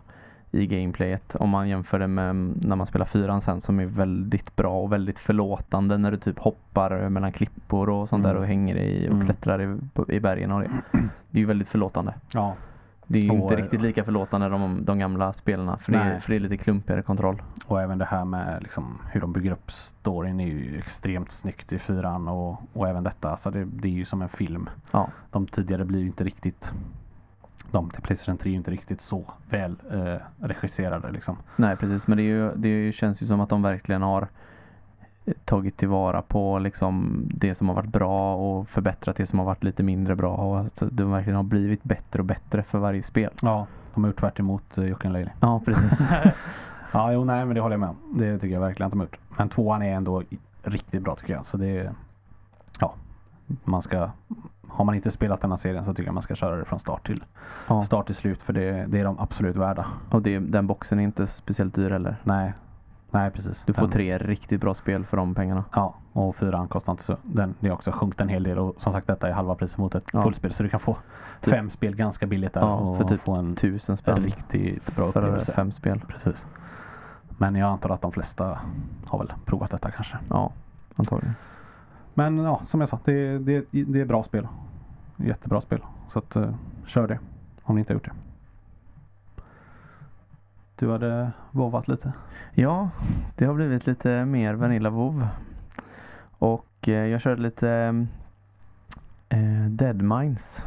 [0.51, 1.35] i gameplayet.
[1.35, 4.91] Om man jämför det med när man spelar fyran sen som är väldigt bra och
[4.91, 8.41] väldigt förlåtande när du typ hoppar mellan klippor och sånt där Mm.
[8.41, 9.25] och hänger i och Mm.
[9.25, 9.77] klättrar i,
[10.15, 10.69] i bergen och det.
[11.31, 12.13] Det är ju väldigt förlåtande.
[12.33, 12.55] ja.
[13.13, 16.29] Det är ju inte riktigt lika förlåtande de, de gamla spelarna för det, är, för
[16.29, 17.41] det är lite klumpigare kontroll.
[17.65, 21.71] Och även det här med liksom hur de bygger upp storyn är ju extremt snyggt
[21.71, 23.31] i fyran och, och även detta.
[23.31, 24.69] Alltså det, det är ju som en film.
[24.91, 25.09] Ja.
[25.31, 26.73] De tidigare blir ju inte riktigt
[27.71, 31.37] de till Playstation 3 är ju inte riktigt så väl eh, regisserade liksom.
[31.55, 34.27] Nej precis men det, är ju, det känns ju som att de verkligen har
[35.45, 39.63] tagit tillvara på liksom det som har varit bra och förbättrat det som har varit
[39.63, 43.31] lite mindre bra och att de verkligen har blivit bättre och bättre för varje spel.
[43.41, 43.67] Ja.
[43.93, 45.31] De har gjort tvärt emot uh, Jocke Leili.
[45.39, 46.07] Ja precis.
[46.93, 47.97] Ja, jo nej men det håller jag med om.
[48.17, 49.17] Det tycker jag verkligen att de har gjort.
[49.37, 50.23] Men tvåan är ändå
[50.63, 51.45] riktigt bra tycker jag.
[51.45, 51.91] Så det är,
[52.79, 52.93] ja,
[53.63, 54.09] man ska,
[54.67, 56.79] har man inte spelat den här serien så tycker jag man ska köra det från
[56.79, 57.23] start till,
[57.67, 57.83] ja.
[57.83, 59.85] start till slut för det, det är de absolut värda.
[60.09, 62.15] Och det, den boxen är inte speciellt dyr heller.
[62.23, 62.53] Nej,
[63.13, 63.63] nej precis.
[63.65, 65.63] Du får Den- tre riktigt bra spel för de pengarna.
[65.75, 67.17] Ja, och fyran kostar inte så.
[67.23, 69.77] Den, det har också sjunkit en hel del och som sagt detta är halva priset
[69.77, 70.21] mot ett Ja.
[70.21, 70.53] fullspel.
[70.53, 70.97] Så du kan få
[71.41, 74.95] Typ- fem spel ganska billigt där Ja, och för typ få en Tusen spänn riktigt
[74.95, 75.51] bra för upplevelse.
[75.53, 76.01] fem spel.
[76.07, 76.45] Precis.
[77.37, 78.59] Men jag antar att de flesta
[79.05, 80.17] har väl provat detta kanske.
[80.29, 80.51] Ja,
[80.95, 81.35] antagligen.
[82.13, 84.47] Men ja, som jag sa, det, det, det är bra spel.
[85.17, 85.79] Jättebra spel.
[86.09, 86.53] Så att eh,
[86.85, 87.19] kör det
[87.63, 88.11] om ni inte har gjort det.
[90.83, 92.13] Du hade vovat lite.
[92.53, 92.89] Ja,
[93.35, 95.27] det har blivit lite mer Vanilla Vov.
[96.37, 100.65] Och eh, jag körde lite eh, eh Dead Mines.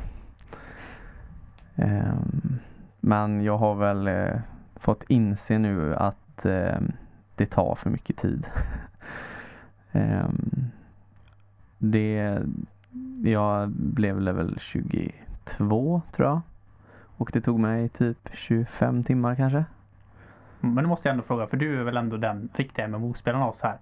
[1.74, 2.14] Eh,
[3.00, 4.40] men jag har väl eh,
[4.76, 6.78] fått inse nu att eh,
[7.34, 8.46] det tar för mycket tid.
[9.92, 10.70] Ehm,
[11.78, 12.38] det,
[13.22, 16.40] jag blev level 22 tror jag.
[17.16, 19.64] Och det tog mig typ 25 timmar kanske.
[20.60, 23.50] Men nu måste jag ändå fråga, för du är väl ändå den riktiga MMO-spelaren av
[23.50, 23.78] oss här.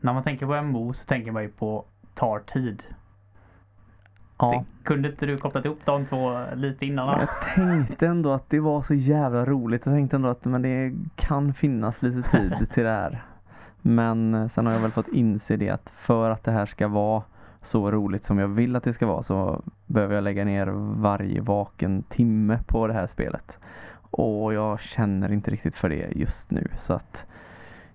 [0.00, 2.82] När man tänker på MMO så tänker man ju på tar tid.
[4.38, 4.52] Ja.
[4.52, 7.06] Så Kunde inte du kopplat ihop de två lite innan?
[7.06, 7.20] då?
[7.20, 9.86] Jag tänkte ändå att det var så jävla roligt.
[9.86, 13.22] Jag tänkte ändå att men det kan finnas lite tid till det här.
[13.82, 16.88] Men eh, sen har jag väl fått inse det att för att det här ska
[16.88, 17.22] vara
[17.62, 20.66] så roligt som jag vill att det ska vara så behöver jag lägga ner
[21.00, 23.58] varje vaken timme på det här spelet.
[24.18, 27.26] Och jag känner inte riktigt för det just nu så att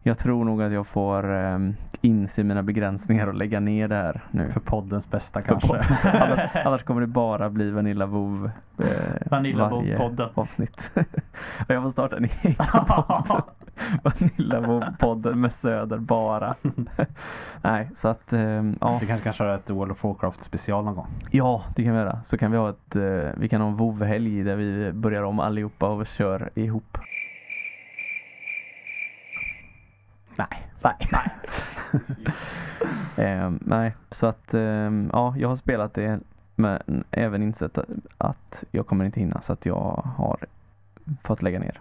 [0.03, 4.21] jag tror nog att jag får um, inse mina begränsningar och lägga ner det här
[4.31, 4.49] nu.
[4.49, 5.67] För poddens bästa kanske.
[5.67, 5.85] podden.
[6.21, 8.85] annars, annars kommer det bara bli Vanilla WoW eh,
[9.31, 10.29] Vanilla varje WoW-podden.
[10.33, 10.91] avsnitt.
[11.67, 12.55] och jag får starta en egen
[12.87, 13.43] podd.
[14.03, 16.55] Vanilla WoW-podden med Söder bara.
[17.61, 18.41] Nej, så att eh,
[18.81, 18.97] ja.
[19.01, 21.07] Vi kanske kan köra ett World of Warcraft special någon gång.
[21.31, 22.19] ja, det kan vi göra.
[22.23, 25.39] Så kan vi ha ett, eh, vi kan ha en WoW-helg där vi börjar om
[25.39, 26.97] allihopa och kör ihop.
[30.35, 30.67] Nej.
[30.83, 30.95] Nej.
[31.11, 31.31] nej.
[33.25, 36.19] eh, nej, så att eh, ja, jag har spelat det
[36.55, 40.37] men även insett att, att jag kommer inte hinna så att jag har
[41.23, 41.79] fått lägga ner.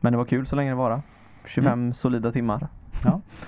[0.00, 1.02] Men det var kul så länge det varade.
[1.44, 2.68] 25 solida timmar.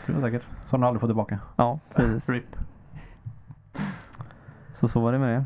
[0.07, 0.43] Det var säkert.
[0.65, 1.39] Som du aldrig får tillbaka.
[1.57, 2.29] Ja, precis.
[2.35, 2.57] RIP.
[4.75, 5.45] Så så var det med det.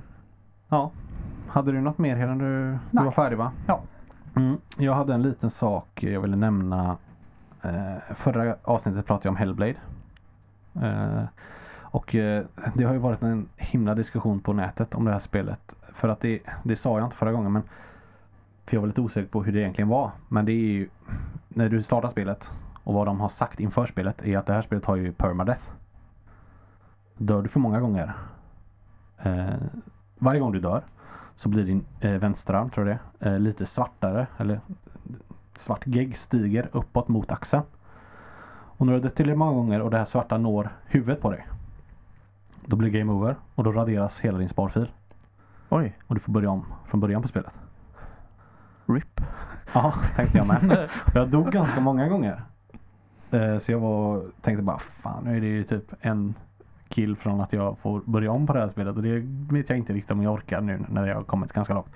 [0.69, 0.91] Ja.
[1.49, 2.39] Hade du något mer Helen?
[2.39, 3.53] Du, du var färdig va?
[3.67, 3.81] Ja.
[4.37, 4.57] Mm.
[4.77, 6.97] Jag hade en liten sak jag ville nämna.
[7.63, 9.75] Eh, förra avsnittet pratade jag om Hellblade.
[10.83, 11.25] Eh,
[11.81, 12.45] och eh,
[12.75, 15.75] det har ju varit en himla diskussion på nätet om det här spelet.
[15.95, 17.63] För att det, det sa jag inte förra gången men
[18.67, 20.11] för jag var lite osäker på hur det egentligen var.
[20.29, 20.89] Men det är ju
[21.49, 22.51] när du startar spelet
[22.85, 25.71] och vad de har sagt inför spelet är att det här spelet har ju permadeath.
[27.17, 28.13] Dör du för många gånger
[29.23, 29.55] eh,
[30.19, 30.83] varje gång du dör
[31.37, 34.61] så blir din eh, vänsterarm, tror jag det eh, lite svartare eller
[35.55, 37.63] svart gegg stiger uppåt mot axeln.
[38.77, 41.31] Och när du har dött tillräckligt många gånger och det här svarta når huvudet på
[41.31, 41.47] dig.
[42.67, 44.91] Då blir det game over och då raderas hela din sparfil.
[45.69, 47.53] Oj, Och du får börja om från början på spelet.
[48.87, 49.21] RIP.
[49.73, 50.89] Ja, tänkte jag med.
[51.15, 52.43] Jag dog ganska många gånger.
[53.31, 56.35] Eh, Så jag var, tänkte bara fan nu är det ju typ en
[56.89, 59.19] kill från att jag får börja om på det här spelet och det
[59.55, 61.91] vet jag inte riktigt om jag orkar nu när jag har kommit ganska långt.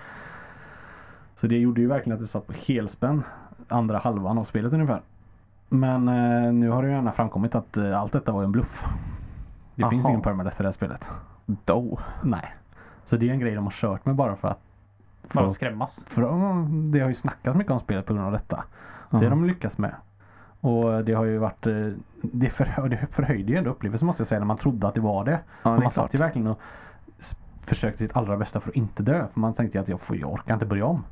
[1.36, 3.22] Så det gjorde ju verkligen att det satt på helspänn
[3.68, 5.00] andra halvan av spelet ungefär.
[5.68, 8.84] Men eh, nu har det ju gärna framkommit att eh, allt detta var en bluff.
[9.74, 9.90] Det Aha.
[9.90, 11.10] finns ingen permadeath i det här spelet.
[11.46, 11.98] Då.
[12.22, 12.54] Nej.
[13.04, 14.60] Så det är en grej de har kört med bara för att
[15.28, 16.00] För, skrämmas.
[16.06, 18.64] för de, det har ju snackats mycket om spelet på grund av detta.
[19.10, 19.94] Det har de lyckats med.
[20.60, 21.88] Och det har ju varit, eh,
[22.22, 25.00] det, för, det förhöjde ju ändå upplevelsen måste jag säga när man trodde att det
[25.00, 25.40] var det.
[25.62, 26.60] Ja, det man satt ju verkligen och
[27.60, 29.26] försökte sitt allra bästa för att inte dö.
[29.32, 31.04] För man tänkte att jag, får, jag orkar inte börja om.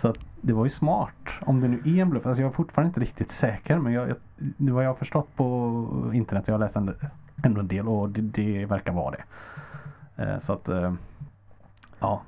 [0.00, 1.14] Så att det var ju smart.
[1.40, 2.26] Om det nu är en bluff.
[2.26, 3.78] Alltså jag är fortfarande inte riktigt säker.
[3.78, 4.16] Men jag, jag,
[4.58, 6.44] vad jag har förstått på internet.
[6.48, 6.94] Jag har läst en,
[7.44, 9.22] ändå en del och det, det verkar vara det.
[10.22, 10.92] Eh, så att eh,
[11.98, 12.22] ja.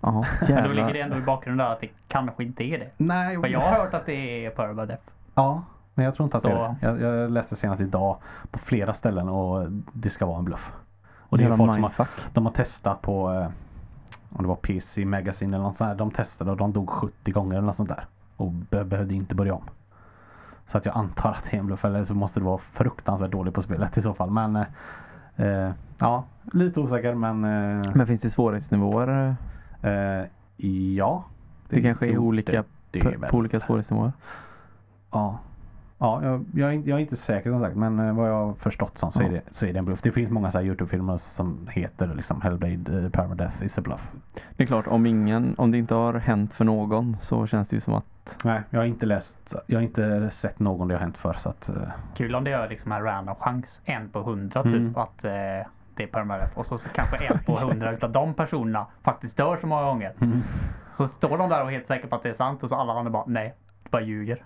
[0.00, 2.90] Ja, Men då ligger det ändå i bakgrunden där att det kanske inte är det.
[2.96, 5.02] Nej, För jag har hört att det är permadeath.
[5.34, 5.62] Ja,
[5.94, 6.86] men jag tror inte att det är Så- det.
[6.86, 8.16] Jag, jag läste senast idag
[8.50, 10.72] på flera ställen och det ska vara en bluff.
[11.28, 13.46] Och det är Jävla folk som har, de har testat på eh,
[14.30, 15.94] om det var PC Magazine eller något sånt där.
[15.94, 18.04] De testade och de dog 70 gånger eller något sånt där.
[18.36, 19.62] Och be behövde inte börja om.
[20.68, 21.84] Så att jag antar att det är en bluff.
[21.84, 24.30] Eller så måste det vara fruktansvärt dåligt på spelet i så fall.
[24.30, 24.66] Men eh,
[25.36, 29.36] eh, ja, lite osäker men eh, Men finns det svårighetsnivåer?
[29.82, 30.24] Eh,
[30.96, 31.24] ja.
[31.68, 34.12] Det kanske är olika det, det på, på olika svårighetsnivåer?
[35.12, 35.38] Ja.
[35.98, 38.46] Ja, jag, jag, är inte- jag är inte säker som sagt men eh, vad jag
[38.46, 39.26] har förstått som så, Ja.
[39.26, 40.02] är det, så är det en bluff.
[40.02, 44.12] Det finns många så här Youtube-filmer som heter liksom Hellblade uh, Permadeath is a bluff.
[44.56, 47.76] Det är klart, om ingen, om det inte har hänt för någon så känns det
[47.76, 51.00] ju som att Nej, jag har inte läst, jag har inte sett någon det har
[51.00, 51.74] hänt för så att eh,
[52.16, 53.80] Kul om det är liksom en random chans.
[53.84, 54.96] En på hundra typ Mm.
[54.96, 55.24] att
[55.96, 56.58] eh, det är permadeath.
[56.58, 60.12] Och så, så kanske en på hundra utav de personerna faktiskt dör så många gånger.
[60.96, 62.74] Så står de där och är helt säkra på att det är sant och så
[62.74, 64.44] alla andra bara nej, du bara ljuger.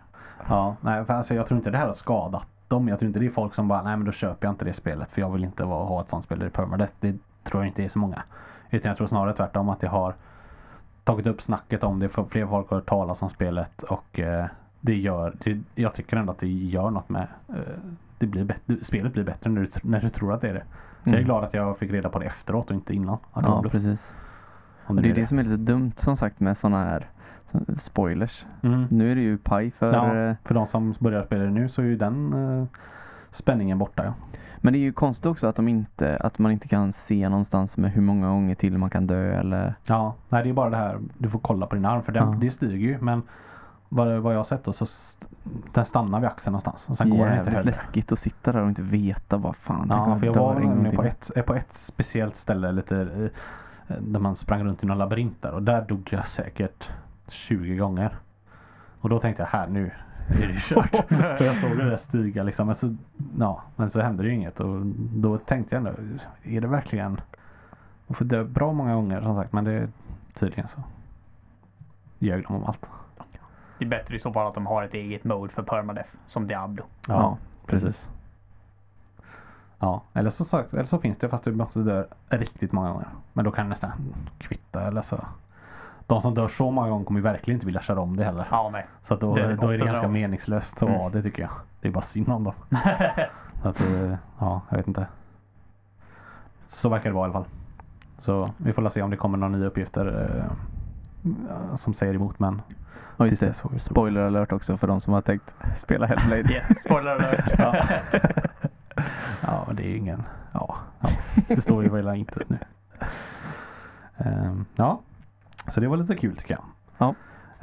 [0.48, 2.88] Ja, nej för alltså, jag tror inte det här har skadat dem.
[2.88, 4.72] Jag tror inte det är folk som bara, nej men då köper jag inte det
[4.72, 6.92] spelet för jag vill inte vara, ha ett sånt spel i permadeath.
[7.00, 8.22] Det tror jag inte är så många.
[8.70, 10.14] Utan jag tror snarare tvärtom att det har
[11.04, 12.08] tagit upp snacket om det.
[12.08, 14.46] För fler folk har hört talas om spelet och eh,
[14.80, 17.56] det gör, det, jag tycker ändå att det gör något med, eh,
[18.18, 20.64] det blir bättre, spelet blir bättre när du, när du tror att det är det.
[21.04, 21.24] Så jag är Mm.
[21.24, 23.18] glad att jag fick reda på det efteråt och inte innan.
[23.32, 24.12] Att det Ja, bluff, precis.
[24.86, 27.06] om Och det är är det som är lite dumt som sagt med sådana här
[27.78, 28.46] spoilers.
[28.62, 28.84] Mm.
[28.90, 30.16] Nu är det ju paj för Ja.
[30.16, 32.66] eh, För de som börjar spela det nu så är ju den eh,
[33.30, 34.04] spänningen borta.
[34.04, 34.14] Ja.
[34.58, 37.76] Men det är ju konstigt också att, de inte, att man inte kan se någonstans
[37.76, 40.76] med hur många gånger till man kan dö eller Ja, nej det är bara det
[40.76, 42.38] här du får kolla på din arm för den, Ja.
[42.40, 43.22] det stiger ju men
[43.92, 45.26] vad, vad jag har sett då så st-
[45.72, 48.62] den stannar vid axeln någonstans och sen går den inte jävligt läskigt att sitta där
[48.62, 52.72] och inte veta vad fan Ja, för jag var på ett, på ett speciellt ställe
[52.72, 53.30] lite
[53.98, 56.88] där man sprang runt i någon labyrint där och där dog jag säkert
[57.28, 58.16] 20 gånger.
[59.00, 59.90] Och då tänkte jag här nu
[60.28, 60.90] är det kört.
[61.38, 62.66] för jag såg det där stiga liksom.
[62.66, 62.96] Men så,
[63.38, 66.00] ja, men så hände det ju inget och då tänkte jag ändå,
[66.42, 67.20] är det verkligen
[68.06, 69.88] man får dö bra många gånger som sagt men det är
[70.34, 70.82] tydligen så.
[72.18, 72.86] Ljög de om allt.
[73.80, 76.10] Det är bättre i så fall att de har ett eget mode för permadeath.
[76.26, 76.84] Som Diablo.
[77.08, 78.10] Ja, precis.
[79.78, 83.08] Ja, eller så, sagt- eller så finns det fast du måste dö riktigt många gånger.
[83.32, 83.90] Men då kan det nästan
[84.38, 85.24] kvitta eller så.
[86.06, 88.48] De som dör så många gånger kommer ju verkligen inte vilja köra om det heller.
[88.50, 88.86] Ja, nej.
[89.04, 90.12] Så att då, Det är då är det ganska då.
[90.12, 90.98] meningslöst att Mm.
[90.98, 91.50] vara det tycker jag.
[91.80, 92.54] Det är bara synd om dem.
[93.62, 95.06] Så att, eh, ja, jag vet inte.
[96.68, 97.52] Så verkar det vara i alla fall.
[98.18, 102.62] Så vi får se om det kommer några nya uppgifter eh, som säger emot men
[103.16, 103.78] Ja, just det.
[103.78, 106.52] Spoiler alert också för de som har tänkt spela Hellblade.
[106.52, 107.44] Yes, spoiler alert.
[107.58, 107.86] Ja.
[109.42, 110.22] ja, det är ju ingen...
[110.52, 111.08] Ja, ja.
[111.48, 112.58] det står ju på hela internet nu.
[114.18, 115.00] Ehm, ja,
[115.68, 116.64] så det var lite kul tycker jag.
[116.98, 117.14] Ja.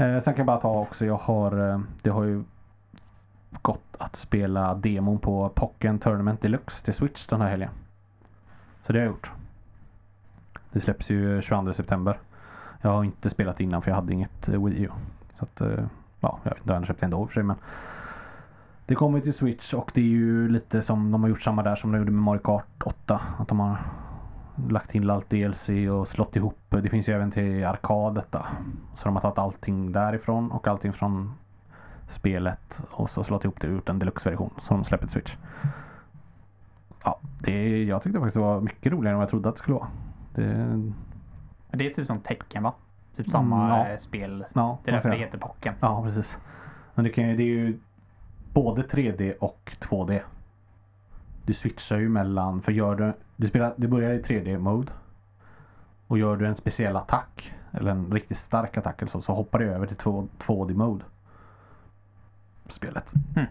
[0.06, 1.70] Eh, sen kan jag bara ta också, jag har...
[1.72, 2.44] eh, Det har ju
[3.62, 7.70] gått att spela demon på Pocken Tournament Deluxe till Switch den här helgen.
[8.86, 9.32] Så det har jag gjort.
[10.72, 12.20] Det släpps ju 22 september.
[12.82, 14.90] Jag har inte spelat innan för jag hade inget eh, Wii U.
[15.40, 15.86] Så att, eh,
[16.20, 17.56] ja, jag vet inte, jag köpt det ändå i och för sig men
[18.86, 21.76] det kommer till Switch och det är ju lite som de har gjort samma där
[21.76, 23.22] som de gjorde med Mario Kart 8.
[23.40, 23.78] Att de har
[24.70, 26.58] lagt till allt DLC och slått ihop.
[26.70, 28.46] Det finns ju även till arkad detta.
[28.96, 31.34] Så de har tagit allting därifrån och allting från
[32.08, 35.36] spelet och så slått ihop det och gjort en deluxe-version som de släpper till Switch.
[37.04, 39.62] Ja, det, jag tyckte faktiskt det var mycket roligare än vad jag trodde att det
[39.62, 39.88] skulle vara.
[40.36, 40.92] Det,
[41.72, 42.74] Det är typ som tecken va?
[43.18, 43.88] Typ samma Mm, ja.
[43.94, 44.46] eh, spel.
[44.54, 45.74] ja, Det är därför det heter Pocken.
[45.80, 46.38] Ja, precis.
[46.96, 47.80] Men det, kan, det är ju
[48.54, 50.20] både 3D och 2D.
[51.46, 54.92] Du switchar ju mellan, för gör du, du, spelar, du börjar i 3D-mode
[56.08, 59.60] och gör du en speciell attack eller en riktigt stark attack eller så, så hoppar
[59.60, 61.04] du över till 2, 2D-mode.
[62.68, 63.14] Spelet.
[63.36, 63.48] Mm.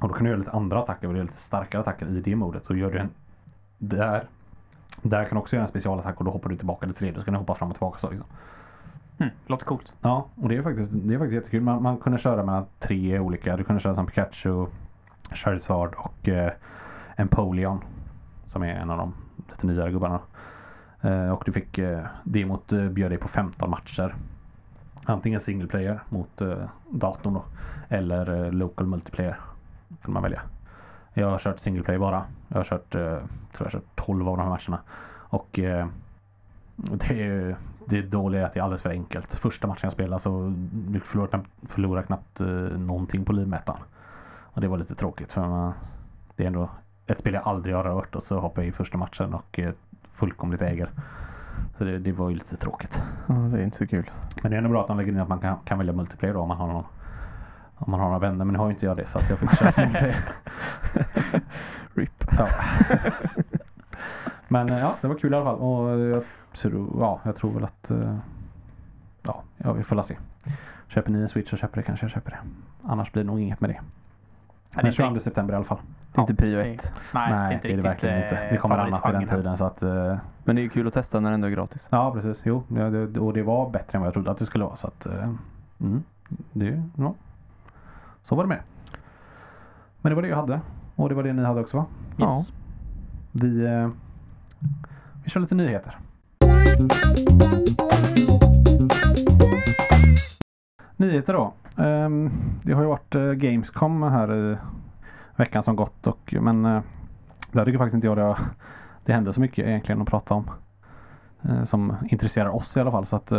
[0.00, 2.66] Och då kan du göra lite andra attacker och lite starkare attacker i det modet.
[2.70, 3.10] Och gör du en
[3.78, 4.24] där.
[5.02, 7.14] Där kan du också göra en specialattack och då hoppar du tillbaka till tredje.
[7.14, 8.26] Då ska du hoppa fram och tillbaka så liksom.
[9.20, 9.92] Mm, låter coolt.
[10.00, 11.62] Ja, och det är faktiskt, det är faktiskt jättekul.
[11.62, 13.56] Man, man kunde köra mellan tre olika.
[13.56, 14.66] Du kunde köra som Pikachu,
[15.30, 16.52] Charizard och eh,
[17.16, 17.80] Empoleon.
[18.46, 19.14] Som är en av de
[19.50, 20.20] lite nyare gubbarna.
[21.00, 24.14] Eh, och du fick eh, det mot eh, bjöd dig på 15 matcher.
[25.04, 27.44] Antingen single player mot eh, datorn då.
[27.88, 29.36] Eller eh, local multiplayer.
[30.02, 30.42] Kan man välja.
[31.14, 32.24] Jag har kört single player bara.
[32.48, 33.20] Jag har kört, eh, tror
[33.58, 34.80] jag har kört 12 av de här matcherna.
[35.16, 35.86] Och eh,
[36.76, 37.56] det är
[37.90, 39.34] det dåliga är att det är alldeles för enkelt.
[39.34, 42.46] Första matchen jag spelade så du förlorar knappt, förlorar knappt eh,
[42.78, 43.80] någonting på livmätaren.
[44.42, 45.72] Och det var lite tråkigt för man,
[46.36, 46.70] det är ändå
[47.06, 49.72] ett spel jag aldrig har rört och så hoppar jag i första matchen och eh,
[50.12, 50.90] fullkomligt äger.
[51.78, 53.02] Så det, det var ju lite tråkigt.
[53.26, 54.10] Ja, det är inte så kul.
[54.42, 56.34] Men det är ändå bra att de lägger in att man kan, kan välja multiplayer
[56.34, 56.84] då om man har någon
[57.82, 58.44] om man har några vänner.
[58.44, 60.34] Men nu har ju inte jag det så att jag fick köra single player.
[61.94, 62.24] RIP.
[62.38, 62.48] Ja.
[64.52, 65.58] Men eh, ja, det var kul i alla fall.
[65.58, 66.22] Och jag,
[66.56, 68.16] tror- ja, jag tror väl att eh,
[69.22, 70.16] ja, ja, vi får la se.
[70.88, 72.38] Köper ni en Switch så köper det kanske jag köper det.
[72.88, 73.74] Annars blir det nog inget med det.
[73.74, 73.80] Ja,
[74.74, 75.78] Men det är 22 september i alla fall.
[76.12, 76.92] Det är inte prio det- ett.
[77.14, 78.48] Nej, Nej, det är inte det är det verkligen eh, inte.
[78.50, 80.94] Det kommer annat i den tiden så att eh, Men det är ju kul att
[80.94, 81.88] testa när det ändå är gratis.
[81.90, 82.62] Ja precis, jo.
[82.68, 84.76] Ja, det, och det var bättre än vad jag trodde att det skulle vara.
[84.76, 85.28] Så att eh,
[85.80, 86.02] mm,
[86.52, 87.14] det, ja.
[88.24, 88.60] Så var det med.
[90.00, 90.60] Men det var det jag hade.
[90.96, 91.84] Och det var det ni hade också va?
[92.16, 92.38] Ja.
[92.38, 92.52] Yes.
[93.32, 93.88] Vi, eh,
[95.30, 95.98] vi kör lite nyheter.
[100.96, 101.52] Nyheter då.
[101.76, 102.30] Ehm,
[102.62, 104.56] det har ju varit eh, Gamescom här i
[105.36, 106.06] veckan som gått.
[106.06, 106.82] Och, men eh,
[107.52, 108.36] där tycker faktiskt inte jag det,
[109.04, 110.50] det hände så mycket egentligen att prata om.
[111.42, 113.06] Eh, som intresserar oss i alla fall.
[113.06, 113.32] Så att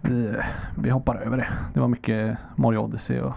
[0.00, 0.34] vi,
[0.76, 1.48] vi hoppar över det.
[1.74, 3.34] Det var mycket Mario Odyssey och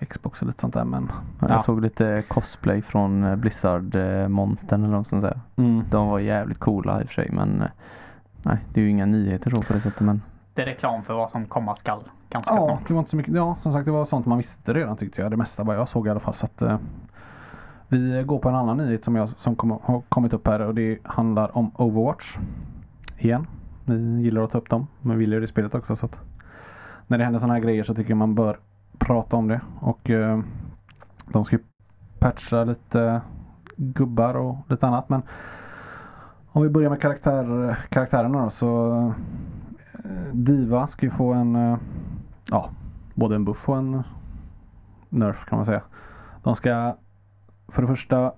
[0.00, 0.84] Xbox och lite sånt där.
[0.84, 1.58] Men Jag Ja.
[1.58, 5.40] såg lite cosplay från eh, Blizzard-montern eller vad som säger.
[5.56, 7.68] mm, De var jävligt coola i och för sig men eh,
[8.42, 10.22] nej, det är ju inga nyheter så på det sättet men
[10.54, 12.88] Det är reklam för vad som komma skall ganska Ja, snart.
[12.88, 13.34] det var inte så mycket.
[13.34, 15.30] Ja, som sagt det var sånt man visste redan tyckte jag.
[15.30, 16.34] Det mesta vad jag såg i alla fall.
[16.34, 16.78] Så att, eh,
[17.88, 20.74] vi går på en annan nyhet som, jag, som kom, har kommit upp här och
[20.74, 22.36] det handlar om Overwatch.
[23.18, 23.46] Igen.
[23.84, 24.86] Ni gillar att ta upp dem.
[25.00, 25.96] Men vi gillar ju det spelet också.
[25.96, 26.20] Så att
[27.06, 28.58] när det händer sådana här grejer så tycker jag man bör
[28.98, 29.60] prata om det.
[29.80, 30.40] Och eh,
[31.26, 31.62] de ska ju
[32.18, 33.20] patcha lite
[33.76, 35.08] gubbar och lite annat.
[35.08, 35.22] Men
[36.48, 38.96] om vi börjar med karaktär, karaktärerna då så
[40.04, 41.78] eh, Diva ska ju få en eh,
[42.50, 42.70] ja,
[43.14, 44.02] både en buff och en
[45.08, 45.82] nerf kan man säga.
[46.42, 46.96] De ska
[47.68, 48.32] för det första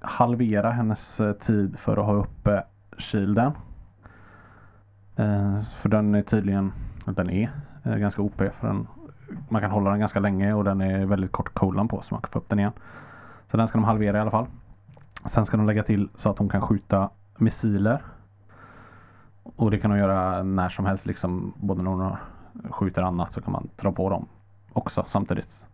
[0.00, 2.64] halvera hennes eh, tid för att ha uppe
[2.98, 3.52] shielden.
[5.16, 6.72] Eh, för den är tydligen,
[7.04, 7.50] den är
[7.82, 8.86] eh, ganska OP för den,
[9.48, 12.22] man kan hålla den ganska länge och den är väldigt kort cooldown på så man
[12.22, 12.72] kan få upp den igen.
[13.50, 14.46] Så den ska de halvera i alla fall.
[15.26, 18.02] Sen ska de lägga till så att hon kan skjuta missiler.
[19.56, 21.52] Och det kan hon göra när som helst liksom.
[21.56, 22.18] Både när har-
[22.70, 24.26] skjuter annat så kan man dra på dem
[24.72, 25.64] också samtidigt.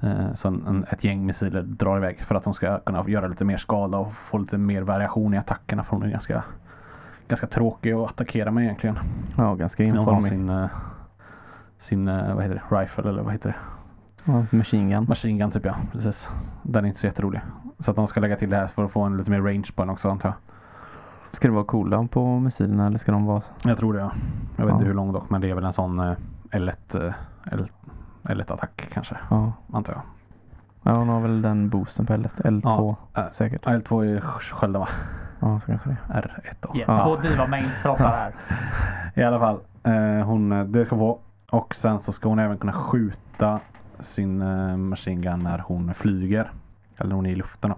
[0.00, 3.26] Eh, Så en, en, ett gäng missiler drar iväg för att hon ska kunna göra
[3.26, 5.82] lite mer skada och få lite mer variation i attackerna.
[5.84, 6.44] För hon är ganska,
[7.28, 8.98] ganska tråkig att attackera med egentligen.
[9.36, 10.32] ja ganska informig.
[11.82, 13.54] Sin, eh, vad heter det, rifle eller vad heter det?
[14.32, 15.04] Ja, machine gun.
[15.08, 16.28] Machine gun typ ja, precis.
[16.62, 17.40] Den är inte så jätterolig.
[17.78, 19.68] Så att de ska lägga till det här för att få en lite mer range
[19.76, 20.34] på den också antar jag.
[21.36, 24.12] Ska det vara cooldown på missilerna eller ska de vara Jag tror det ja.
[24.56, 24.76] Jag vet Ja.
[24.76, 26.14] inte hur lång dock men det är väl en sån eh,
[26.50, 27.12] L1, eh,
[27.52, 27.68] L,
[28.22, 30.02] L1 attack kanske Ja, antar jag.
[30.82, 33.28] ja hon har väl den boosten på L1, L2 Ja.
[33.32, 33.64] säkert.
[33.66, 34.88] L2 är skölden va?
[35.40, 35.96] Ja, så kanske det.
[36.08, 36.76] R1 då.
[36.76, 37.04] Yeah, Ja.
[37.04, 38.32] Två diva mains pratar här.
[39.22, 39.58] I alla fall.
[39.82, 41.18] Eh, hon, det ska få.
[41.52, 43.60] Och sen så ska hon även kunna skjuta
[44.00, 46.50] sin eh, machine gun när hon flyger.
[46.96, 47.76] Eller hon är i luften då.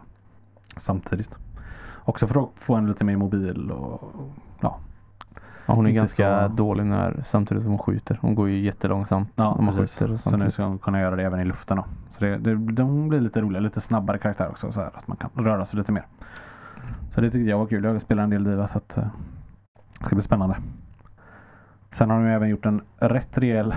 [0.77, 1.31] Samtidigt.
[2.05, 4.12] Också för att få en lite mer mobil och
[4.61, 4.79] Ja,
[5.66, 8.18] hon är Inte ganska så- dålig när, samtidigt som hon skjuter.
[8.20, 9.99] Hon går ju jättelångsamt Ja, när man precis.
[9.99, 10.16] skjuter.
[10.16, 11.85] Så nu ska hon kunna göra det även i luften då.
[12.11, 14.72] Så det, det, de blir lite roligare, lite snabbare karaktär också.
[14.72, 16.07] Så här, att man kan röra sig lite mer.
[17.14, 17.85] Så det tyckte jag var kul.
[17.85, 19.05] Jag spelar en del Diva så att eh,
[19.99, 20.57] det ska bli spännande.
[21.95, 23.75] Sen har de ju även gjort en rätt rejäl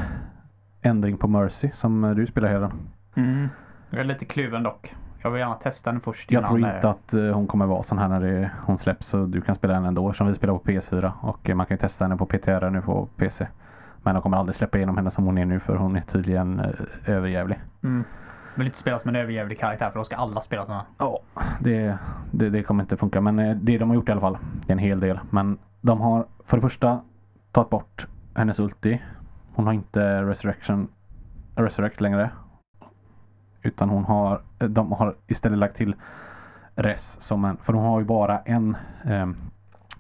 [0.82, 2.72] ändring på Mercy som eh, du spelar Heden.
[3.16, 3.48] Mm.
[3.90, 4.96] Jag är lite kluven dock.
[5.24, 7.84] Jag vill gärna testa den först Jag tror eh, inte att eh, hon kommer vara
[7.84, 10.54] sån här när det, hon släpps så du kan spela henne ändå som vi spelar
[10.54, 13.48] på PS4 och eh, man kan ju testa henne på PTR nu på PC.
[14.04, 16.60] Men de kommer aldrig släppa igenom henne som hon är nu för hon är tydligen
[16.60, 16.70] eh,
[17.06, 17.60] överjävlig.
[17.84, 18.04] Mm.
[18.56, 20.86] Vill inte spela som en överjävlig karaktär för då ska alla spela såna.
[20.98, 21.20] Ja,
[21.60, 21.98] det,
[22.32, 23.22] det, det kommer inte funka.
[23.22, 25.20] Men eh, det de har gjort i alla fall, det är en hel del.
[25.30, 27.02] Men de har för det första
[27.58, 29.02] tagit bort hennes ulti.
[29.54, 30.88] Hon har inte resurrection,
[31.56, 32.30] resurrect längre.
[33.62, 35.96] Utan hon har, de har istället lagt till
[36.76, 39.28] res som en, för hon har ju bara en eh,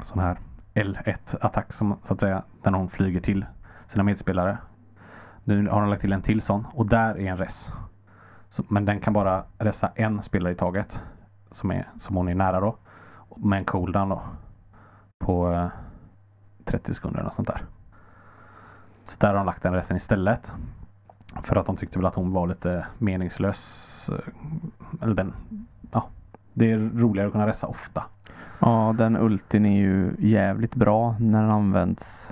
[0.04, 0.38] sån här
[0.74, 3.46] L1-attack som så att säga, där hon flyger till
[3.88, 4.58] sina medspelare.
[5.44, 7.72] Nu har de lagt till en till sån och där är en res.
[8.50, 11.00] Så, men den kan bara resa en spelare i taget.
[11.52, 12.78] Som, är, som hon är nära då.
[13.36, 14.22] Med en cooldown då.
[15.20, 15.68] På eh,
[16.68, 17.62] 30 sekunder eller något sånt där.
[19.04, 20.52] Så där har de lagt den resten istället.
[21.44, 24.10] För att de tyckte väl att hon var lite meningslös.
[24.12, 25.34] eh, Eller den,
[25.92, 26.08] ja.
[26.54, 28.04] Det är roligare att kunna resa ofta.
[28.60, 32.32] Ja, den ultin är ju jävligt bra när den används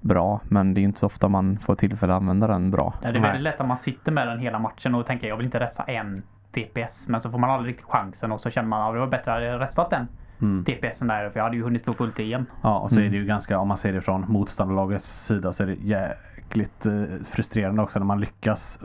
[0.00, 0.40] bra.
[0.44, 2.94] Men det är inte så ofta man får tillfälle att använda den bra.
[3.02, 3.30] Ja, det är Nej.
[3.30, 5.82] väldigt lätt att man sitter med den hela matchen och tänker jag vill inte resa
[5.82, 7.08] en DPS.
[7.08, 9.34] Men så får man aldrig riktigt chansen och så känner man att det var bättre
[9.34, 10.08] att jag restat den
[10.42, 10.64] Mm.
[10.64, 12.46] DPSen där för jag hade ju hunnit få ulti igen.
[12.62, 13.06] Ja, och så Mm.
[13.06, 16.86] är det ju ganska, om man ser det från motståndarlagets sida så är det jäkligt
[16.86, 18.78] eh, frustrerande också när man lyckas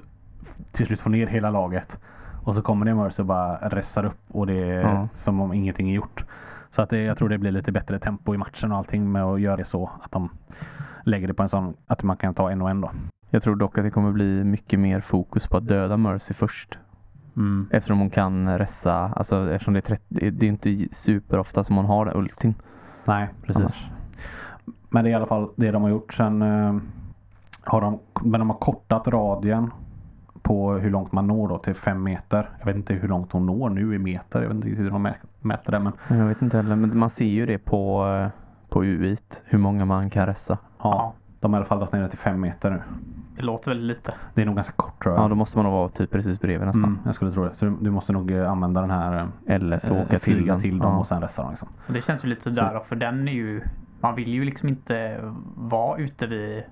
[0.71, 1.99] till slut få ner hela laget.
[2.43, 5.07] Och så kommer det Mercy och bara ressar upp och det är Ja.
[5.15, 6.23] som om ingenting är gjort.
[6.69, 9.23] Så att det, jag tror det blir lite bättre tempo i matchen och allting med
[9.23, 10.29] att göra det så att de
[11.05, 12.91] lägger det på en sån att man kan ta en och en då.
[13.29, 16.77] Jag tror dock att det kommer bli mycket mer fokus på att döda Mercy först.
[17.37, 17.67] Mm.
[17.71, 21.85] Eftersom hon kan ressa, alltså eftersom det är 30, det är inte superofta som hon
[21.85, 22.53] har den ultin.
[23.07, 23.61] Nej, precis.
[23.61, 23.85] Annars.
[24.89, 26.13] Men det är i alla fall det de har gjort.
[26.13, 26.75] Sen eh,
[27.63, 29.71] har de, men de har kortat radien
[30.41, 32.49] på hur långt man når då till fem meter.
[32.59, 34.41] Jag vet inte hur långt hon når nu i meter.
[34.41, 35.79] Jag vet inte riktigt hur de mä- mäter det.
[35.79, 38.29] Men Jag vet inte heller, men man ser ju det på, eh,
[38.69, 40.57] på UIT, hur många man kan ressa.
[40.83, 42.81] ja, de har i alla fall dragit ner det till fem meter nu.
[43.35, 44.13] Det låter väldigt lite.
[44.33, 45.23] Det är nog ganska kort tror jag.
[45.23, 46.83] Ja, då måste man nog vara typ precis bredvid nästan.
[46.83, 47.55] mm, jag skulle tro det.
[47.55, 50.61] Så du, du måste nog eh, använda den här Eller att eh, åka till den.
[50.61, 50.99] till dem Ja.
[50.99, 51.51] och sen resta dem.
[51.51, 51.67] Liksom.
[51.87, 53.61] Och det känns ju lite sådär då, för den är ju
[54.01, 55.19] Man vill ju liksom inte
[55.55, 56.63] vara ute vid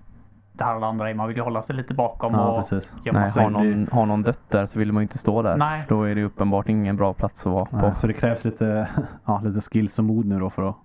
[0.54, 1.14] det här alla andra är.
[1.14, 2.94] Man vill ju hålla sig lite bakom Ja, och precis.
[3.06, 3.44] gömma Nej, sig.
[3.44, 5.58] har någon, har någon dött där så vill man ju inte stå där.
[5.58, 5.86] Nej.
[5.90, 7.96] Då är det uppenbart ingen bra plats att vara Nej, på.
[7.96, 8.88] så det krävs lite,
[9.26, 10.76] ja, lite skills och mod nu då för att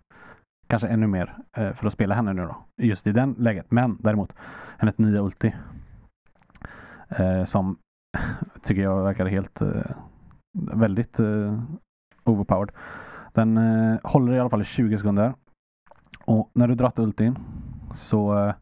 [0.67, 2.57] kanske ännu mer eh, för att spela henne nu då.
[2.77, 3.71] Just i den läget.
[3.71, 4.33] Men däremot
[4.79, 5.55] hennes nya ulti
[7.09, 7.79] eh, som
[8.63, 9.91] tycker jag verkar helt eh,
[10.73, 11.63] väldigt eh,
[12.25, 12.71] overpowered.
[13.33, 15.35] Den eh, håller i alla fall i 20 sekunder.
[16.25, 17.39] Och när du dratt ultin
[17.95, 18.55] så eh,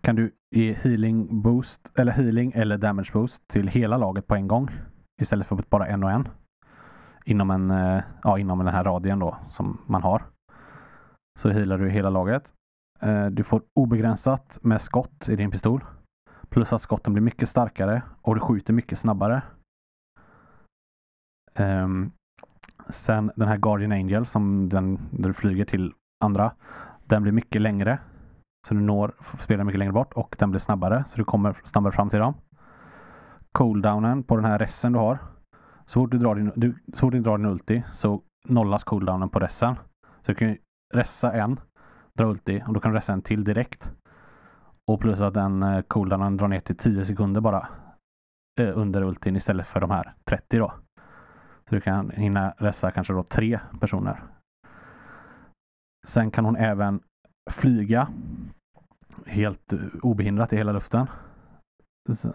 [0.00, 4.48] kan du ge healing boost eller healing eller damage boost till hela laget på en
[4.48, 4.70] gång
[5.22, 6.28] istället för bara en och en
[7.24, 10.22] inom, en, eh, ja, inom den här radien då som man har.
[11.36, 12.52] Så healar du hela laget.
[13.00, 15.84] Eh, du får obegränsat med skott i din pistol.
[16.48, 19.42] Plus att skotten blir mycket starkare och du skjuter mycket snabbare.
[21.54, 22.12] Ehm,
[22.88, 25.92] sen den här Guardian Angel som den där du flyger till
[26.24, 26.52] andra.
[27.04, 27.98] Den blir mycket längre.
[28.68, 31.92] Så du når spelaren mycket längre bort och den blir snabbare så du kommer snabbare
[31.92, 32.34] fram till dem.
[33.52, 35.18] Cooldownen på den här ressen du har
[35.86, 39.28] så fort du drar din, du, så fort du drar din ulti så nollas cooldownen
[39.28, 39.74] på ressen.
[40.22, 40.56] Så du kan
[40.94, 41.60] ressa en,
[42.12, 43.90] dra ulti och då kan du ressa en till direkt.
[44.90, 47.68] Och plus att den eh, cooldownen drar ner till 10 sekunder bara
[48.60, 50.72] eh, under ultin istället för de här 30 då.
[51.68, 54.22] Så du kan hinna ressa kanske då tre personer.
[56.06, 57.00] Sen kan hon även
[57.50, 58.08] flyga
[59.26, 61.06] helt eh, obehindrat i hela luften.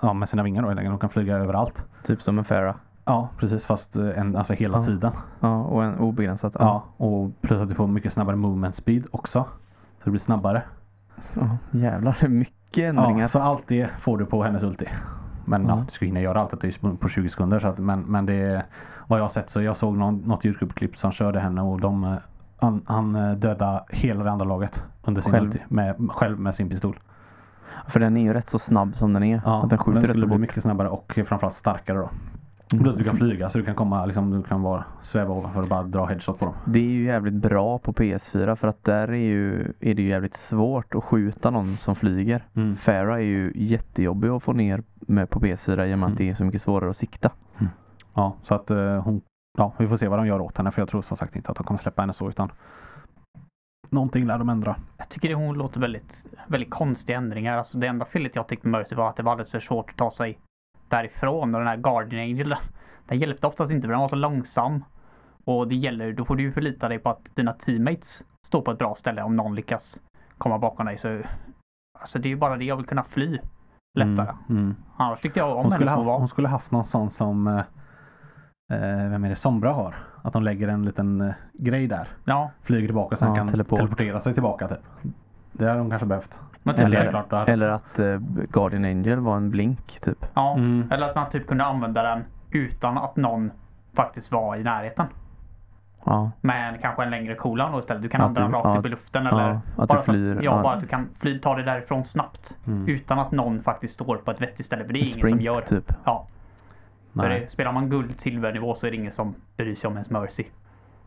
[0.02, 0.90] Ja, med sina vingar då.
[0.90, 1.86] Hon kan flyga överallt.
[2.04, 2.76] Typ som en Farah.
[3.06, 3.66] Ja, precis.
[3.66, 4.84] Fast eh, en, alltså hela Ja.
[4.84, 5.12] tiden.
[5.40, 6.56] Ja, och en obegränsat.
[6.60, 9.44] Ja, och plus att du får mycket snabbare movement speed också.
[9.98, 10.64] Så det blir snabbare.
[11.34, 13.22] Ja, jävlar, mycket ändringar.
[13.22, 14.86] Ja, så allt det får du på hennes ulti.
[15.46, 15.70] Men ja.
[15.78, 15.84] Ja.
[15.88, 17.60] du ska hinna göra allt det på 20 sekunder.
[17.60, 18.64] Så att, men, men det är
[19.08, 22.04] vad jag har sett så jag såg någon, något Youtube-klipp som körde henne och de
[22.04, 22.14] eh,
[22.60, 25.46] han, han eh, dödade hela det andra laget under sin Själv?
[25.48, 25.60] ulti.
[25.68, 27.00] Med, själv med sin pistol.
[27.88, 29.42] För den är ju rätt så snabb som den är.
[29.46, 32.10] Ja, att den skjuter den rätt skulle så bli mycket snabbare och framförallt starkare då.
[32.74, 32.84] Mm.
[32.84, 35.68] Plus du kan flyga så du kan komma liksom, du kan vara sväva ovanför och
[35.68, 36.54] bara dra headshot på dem.
[36.66, 40.08] Det är ju jävligt bra på PS4 för att där är, ju, är det ju
[40.10, 42.44] jävligt svårt att skjuta någon som flyger.
[42.56, 42.76] Mm.
[42.76, 46.04] Farah är ju jättejobbig att få ner med på PS4 i och med Mm.
[46.12, 47.32] att det är så mycket svårare att sikta.
[48.14, 49.22] Ja, så att eh, hon,
[49.58, 51.52] ja, vi får se vad de gör åt henne för jag tror som sagt inte
[51.52, 52.52] att de kommer släppa henne så utan
[53.90, 54.76] någonting lär de ändra.
[54.98, 57.58] Jag tycker det hon låter väldigt, väldigt konstiga ändringar.
[57.58, 59.90] Alltså det enda felet jag tyckte med Mercy var att det var alldeles för svårt
[59.90, 60.40] att ta sig
[60.92, 61.56] därifrån.
[61.56, 62.56] Och den här Guardian Angel,
[63.06, 64.84] den hjälpte oftast inte för den var så långsam.
[65.46, 68.72] Och det gäller, då får du ju förlita dig på att dina teammates står på
[68.72, 70.00] ett bra ställe om någon lyckas
[70.38, 70.98] komma bakom dig.
[70.98, 71.22] Så,
[72.00, 73.40] alltså det är ju bara det jag vill kunna fly
[74.00, 74.36] lättare.
[74.50, 74.76] Mm, mm.
[74.98, 76.18] Annars tyckte jag om Hon, skulle haft, var.
[76.20, 77.58] hon skulle haft någon sån som eh,
[78.74, 79.96] eh, vem är det, Sombra har.
[80.24, 82.08] Att de lägger en liten eh, grej där.
[82.26, 83.78] Ja, Flyger tillbaka och sen Ja, kan teleport.
[83.80, 84.80] teleportera sig tillbaka typ.
[85.52, 86.42] Det hade de kanske behövt.
[86.64, 88.18] Men typ, Eller- klart, då Eller att eh,
[88.50, 90.26] Guardian Angel var en blink typ.
[90.34, 90.54] ja.
[90.58, 90.92] Mm.
[90.92, 93.52] Eller att man typ kunde använda den utan att någon
[93.96, 95.06] faktiskt var i närheten.
[96.06, 98.02] Ja, Med en, kanske en längre cooldown då istället.
[98.02, 99.98] Du kan Att använda den du- rakt ja, upp i luften eller ja, att bara
[100.00, 100.40] du för flyr.
[100.42, 102.56] ja, bara att du kan fly, ta dig därifrån snabbt.
[102.68, 102.88] Mm.
[102.88, 104.86] Utan att någon faktiskt står på ett vettigt ställe.
[104.86, 105.54] För det är ingen sprint, som gör.
[105.62, 105.94] typ.
[106.06, 106.28] Ja,
[107.14, 107.40] för Nej.
[107.40, 110.44] det, spelar man guld silvernivå så är det ingen som bryr sig om ens mercy.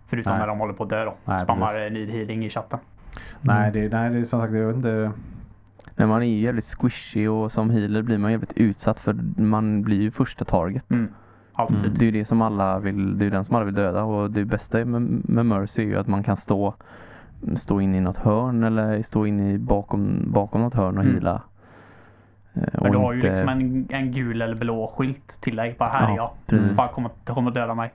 [0.06, 0.40] Förutom Nej.
[0.40, 1.14] när de håller på att dö då.
[1.24, 1.80] Nej, Spammar precis.
[1.82, 2.78] eh, need healing i chatten.
[3.40, 5.10] Nej, det, nej, det är som sagt, jag vet inte.
[5.96, 9.12] Men man är ju jävligt squishy och som healer blir man jävligt utsatt för
[9.42, 10.90] man blir ju första target.
[10.90, 11.08] Mm.
[11.52, 11.78] Alltid.
[11.78, 11.94] Mm.
[11.94, 14.30] Det är ju det som alla vill, det är den som alla vill döda och
[14.30, 16.74] det bästa med, med Mercy är ju att man kan stå
[17.56, 21.14] stå in i något hörn eller stå in i bakom, bakom något hörn och Mm.
[21.14, 21.42] heala.
[22.54, 25.76] Eh, Men du har ju inte- liksom en, en gul eller blå skylt till dig.
[25.78, 26.30] Bara här är jag.
[26.76, 27.92] Bara kommer, kommer att döda mig.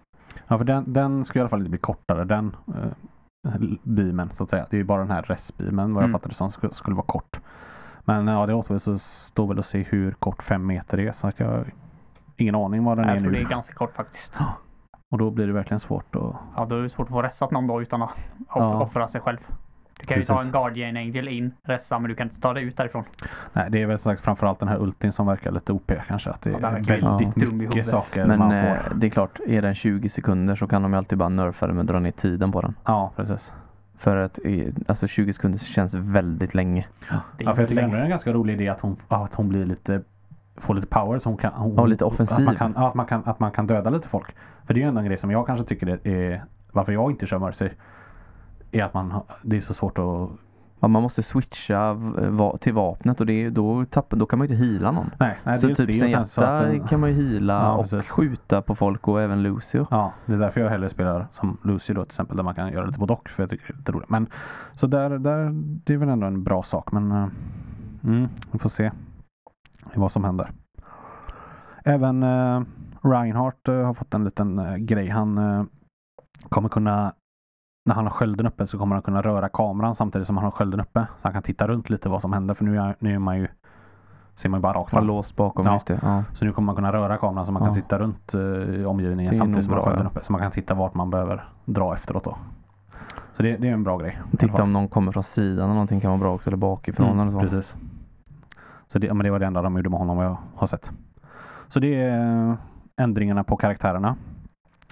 [0.47, 4.43] Ja, för den, den ska i alla fall inte bli kortare, den eh, beamen så
[4.43, 4.65] att säga.
[4.69, 6.19] Det är ju bara den här restbeamen vad jag Mm.
[6.19, 7.39] fattade som skulle, skulle vara kort.
[8.14, 11.12] Men ja, det återstår så står väl att se hur kort fem meter är.
[11.12, 11.66] Så att jag har
[12.38, 13.38] ingen aning vad den Jag är tror nu.
[13.38, 14.39] det är ganska kort faktiskt.
[15.12, 16.34] Och då blir det verkligen svårt att...
[16.55, 18.16] Ja, då är det svårt att få restat någon dag utan att off-
[18.55, 18.82] Ja.
[18.82, 19.38] offra sig själv.
[19.99, 20.47] Du kan ju ta Precis.
[20.47, 23.03] en Guardian Angel in, resta, men du kan inte ta dig ut därifrån.
[23.53, 26.30] Nej, det är väl som sagt framförallt den här ultin som verkar lite OP kanske.
[26.30, 28.95] Att det Ja, är väldigt i mycket saker Men man eh, får.
[28.95, 31.76] det är klart, är den 20 sekunder så kan de ju alltid bara nerfa den
[31.76, 32.76] med att dra ner tiden på den.
[32.86, 33.51] Ja, precis.
[33.99, 36.87] För att eh, alltså 20 sekunder känns väldigt länge.
[37.09, 39.49] Ja, för jag tycker ändå det är en ganska rolig idé att hon, att hon
[39.49, 40.01] blir lite
[40.57, 41.53] får lite power så hon kan...
[41.53, 42.37] Hon, Ja, lite offensiv.
[42.37, 44.35] Att man, kan, att, man kan, att man kan döda lite folk.
[44.65, 47.39] För det är ju en grej som jag kanske tycker är varför jag inte kör
[47.39, 47.69] Mercy.
[48.71, 50.29] Är att man, det är så svårt att...
[50.82, 54.53] Ja, man måste switcha va- till vapnet och det då, tappar, då kan man ju
[54.53, 55.11] inte heala någon.
[55.19, 58.09] Nej, nej så typ det Zenyatta att den- kan man ju heala Ja, och precis.
[58.09, 59.88] skjuta på folk och även Lucio.
[59.91, 62.71] Ja, det är därför jag hellre spelar som Lucy då till exempel där man kan
[62.71, 64.09] göra lite både och för jag tycker det är lite roligt.
[64.09, 64.27] Men
[64.75, 65.49] så där, där,
[65.86, 67.27] det är väl ändå en bra sak men eh,
[68.03, 68.91] mm, vi får se
[69.93, 70.51] vad som händer.
[71.84, 72.61] Även eh,
[73.03, 75.09] Reinhardt eh, har fått en liten eh, grej.
[75.09, 75.63] Han eh,
[76.49, 77.13] kommer kunna
[77.89, 80.51] när han har skölden uppe så kommer han kunna röra kameran samtidigt som han har
[80.51, 80.99] skölden uppe.
[80.99, 83.37] Så han kan titta runt lite vad som händer för nu är, nu är man
[83.37, 83.47] ju
[84.35, 85.07] ser man ju bara rakt fram.
[85.07, 85.79] låst bakom, Ja.
[86.01, 86.23] Ja.
[86.33, 87.73] Så nu kommer man kunna röra kameran så man kan Ja.
[87.75, 90.19] sitta runt uh, omgivningen samtidigt som man har skölden uppe.
[90.23, 92.35] Så man kan titta vart man behöver dra efteråt då.
[93.37, 94.19] Så det, det är en bra grej.
[94.37, 97.19] Titta om någon kommer från sidan eller någonting kan vara bra också eller bakifrån Mm,
[97.19, 97.39] eller så.
[97.39, 97.75] Precis.
[98.87, 100.91] Så det, men det var det enda de gjorde med honom vad jag har sett.
[101.67, 102.55] Så det är eh,
[102.97, 104.15] ändringarna på karaktärerna.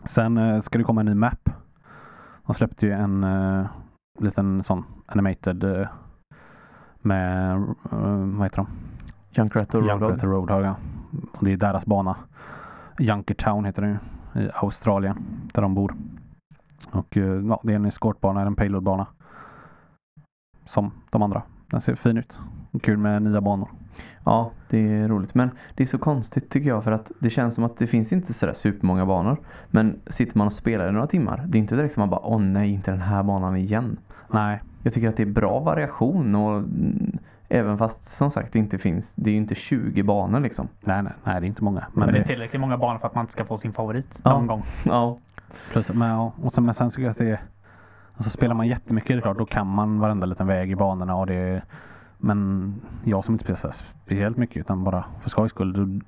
[0.05, 1.49] Sen eh, ska det komma en ny map.
[2.47, 3.65] De släppte ju en eh,
[4.19, 5.87] liten sån animated eh,
[7.01, 7.53] med,
[7.91, 8.67] eh, vad heter de?
[9.31, 10.09] Junkrat och Roadhog.
[10.09, 10.61] Junkrat Roadhog.
[10.61, 10.75] ja.
[11.31, 12.15] Och det är deras bana.
[12.99, 13.97] Junkertown heter det ju.
[14.43, 15.17] I Australien.
[15.53, 15.95] Där de bor.
[16.91, 19.07] Och eh, ja, det är en eskortbana, en payloadbana.
[20.65, 21.41] Som de andra.
[21.67, 22.39] Den ser fin ut.
[22.81, 23.69] Kul med nya banor.
[24.27, 25.35] Ja, det är roligt.
[25.35, 28.11] Men det är så konstigt tycker jag för att det känns som att det finns
[28.13, 29.37] inte sådär supermånga banor.
[29.67, 32.19] Men sitter man och spelar i några timmar, det är inte direkt som man bara
[32.23, 33.97] åh nej, inte den här banan igen.
[34.31, 37.17] Nej, Jag tycker att det är bra variation och mm,
[37.49, 40.67] även fast som sagt det inte finns, det är ju inte 20 banor liksom.
[40.81, 41.85] nej, nej, nej, det är inte många.
[41.93, 44.19] Men Men det är tillräckligt många banor för att man inte ska få sin favorit
[44.23, 44.29] Ja.
[44.33, 44.63] någon gång.
[44.85, 45.17] Ja,
[45.71, 47.39] plus, men, och sen, men sen tycker jag att det är
[48.17, 51.15] Alltså spelar man jättemycket, det är klart, då kan man varenda liten väg i banorna
[51.15, 51.61] och det
[52.17, 53.73] Men jag som inte spelar
[54.05, 56.01] speciellt mycket utan bara för skojs skull.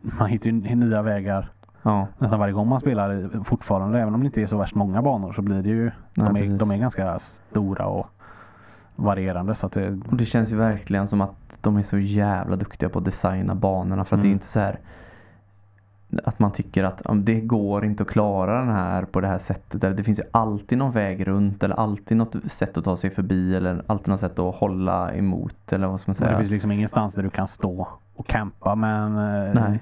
[0.00, 1.50] Man hittar ju nya vägar
[1.82, 4.00] ja, nästan varje gång man spelar fortfarande.
[4.00, 5.84] Även om det inte är så värst många banor så blir det ju
[6.14, 8.06] nej, de, är, de är ganska stora och
[8.96, 9.54] varierande.
[9.54, 12.98] Så det, Och det känns ju verkligen som att de är så jävla duktiga på
[12.98, 14.36] att designa banorna för att det är Mm.
[14.36, 14.78] inte så här
[16.24, 19.84] att man tycker att det går inte att klara den här på det här sättet.
[19.84, 23.10] Eller det finns ju alltid någon väg runt eller alltid något sätt att ta sig
[23.10, 26.38] förbi eller alltid något sätt att hålla emot eller vad ska man det säga.
[26.38, 29.80] finns liksom ingenstans där du kan stå och campa med en eh, Nej.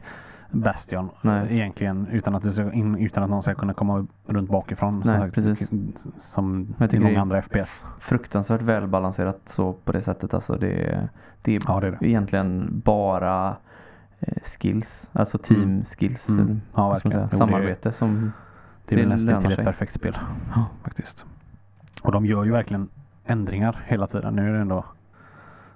[0.51, 1.47] Bastion Nej.
[1.51, 5.03] egentligen utan att, du ska in, utan att någon ska kunna komma runt bakifrån.
[5.03, 5.71] som Nej, sagt, precis.
[6.19, 7.85] Som Jag i många det andra FPS.
[8.01, 10.35] Fruktansvärt välbalanserat så på det sättet.
[10.35, 11.09] Alltså det,
[11.43, 12.09] det är Ja, det är det.
[12.09, 13.57] egentligen bara
[14.45, 16.29] skills, alltså team skills.
[16.29, 16.41] Mm.
[16.45, 17.13] eller Ja, verkligen.
[17.13, 18.33] säga, Jo, det är- samarbete som
[18.87, 19.65] Det är väl Det nästan lönar till ett sig.
[19.65, 20.19] perfekt spel.
[20.55, 20.65] Ja.
[20.83, 21.27] Faktiskt.
[22.03, 22.89] Och de gör ju verkligen
[23.27, 24.37] ändringar hela tiden.
[24.37, 24.85] Nu är det ändå,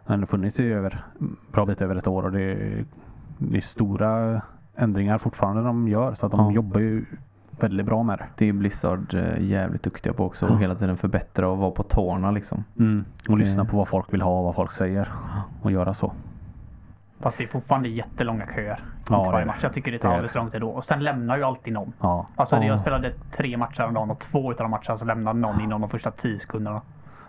[0.07, 1.05] det ändå funnits i över,
[1.53, 2.85] bra bit över ett år och det är,
[3.39, 4.43] det är stora
[4.77, 6.15] ändringar fortfarande de gör.
[6.15, 6.53] Så att de Ja.
[6.53, 7.05] jobbar ju
[7.61, 8.27] väldigt bra med det.
[8.37, 10.47] det är Blizzard eh, jävligt duktiga på också.
[10.47, 12.65] Och hela tiden förbättra och vara på tårna liksom.
[13.29, 15.13] Och lyssna Det- på vad folk vill ha och vad folk säger.
[15.63, 16.13] Och göra så.
[17.21, 18.85] Fast det är fortfarande jättelånga köer.
[19.11, 19.47] Ja, det varje det.
[19.47, 19.59] match.
[19.62, 20.69] Jag tycker det Det tar är alldeles för lång tid då.
[20.69, 21.93] Och sen lämnar ju alltid någon.
[22.01, 22.27] Ja.
[22.37, 22.64] Alltså Ja.
[22.64, 25.81] jag spelade tre matcher om dagen och två utav de matcherna så lämnade någon inom
[25.81, 26.81] de första tio sekunderna.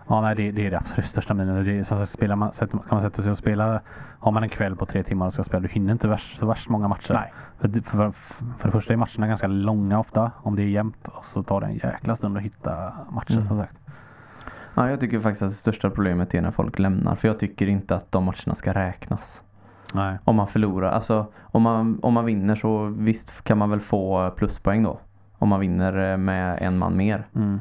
[0.08, 1.66] Ja, nej, det, det är det absolut största minus.
[1.66, 3.80] Det så spelar man, kan man sätta sig och spela,
[4.18, 6.46] har man en kväll på tre timmar och ska spela, du hinner inte värst, så
[6.46, 7.14] värst många matcher.
[7.14, 7.32] Nej.
[7.58, 8.10] För, det- för,
[8.58, 11.08] för det första är matcherna ganska långa ofta, om det är jämnt.
[11.08, 13.48] Och så tar det en jäkla stund att hitta matcher Mm.
[13.48, 13.76] som sagt.
[14.74, 17.14] Ja, jag tycker faktiskt att det största problemet är när folk lämnar.
[17.14, 19.42] För jag tycker inte att de matcherna ska räknas.
[19.94, 20.18] Nej.
[20.24, 20.90] Om man förlorar.
[20.90, 24.98] Alltså om man, om man vinner så visst kan man väl få pluspoäng då.
[25.38, 27.26] Om man vinner eh, med en man mer.
[27.34, 27.60] Mm.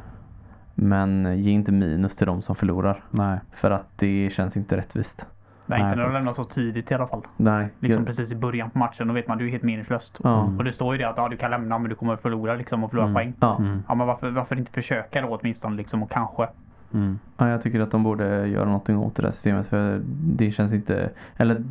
[0.75, 3.03] Men ge inte minus till de som förlorar.
[3.09, 3.39] Nej.
[3.53, 5.27] För att det känns inte rättvist.
[5.65, 7.21] Nej, inte när de lämnar så tidigt i alla fall.
[7.37, 7.69] Nej.
[7.79, 9.07] Liksom jag- precis i början på matchen.
[9.07, 10.19] Då vet man att du är helt meningslöst.
[10.23, 10.43] ja.
[10.43, 10.57] Mm.
[10.57, 12.55] Och det står ju det att ja, du kan lämna men du kommer att förlora
[12.55, 13.13] liksom och förlora Mm.
[13.15, 13.33] poäng.
[13.39, 13.57] Ja.
[13.57, 13.83] Mm.
[13.87, 16.47] Ja men varför, varför inte försöka då åtminstone liksom och kanske.
[16.93, 17.19] Mm.
[17.37, 19.67] ja, jag tycker att de borde göra någonting åt det där systemet.
[19.67, 21.09] För det känns inte...
[21.37, 21.63] Eller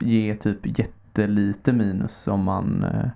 [0.00, 2.84] ge typ jättelite minus om man...
[2.84, 3.08] eh,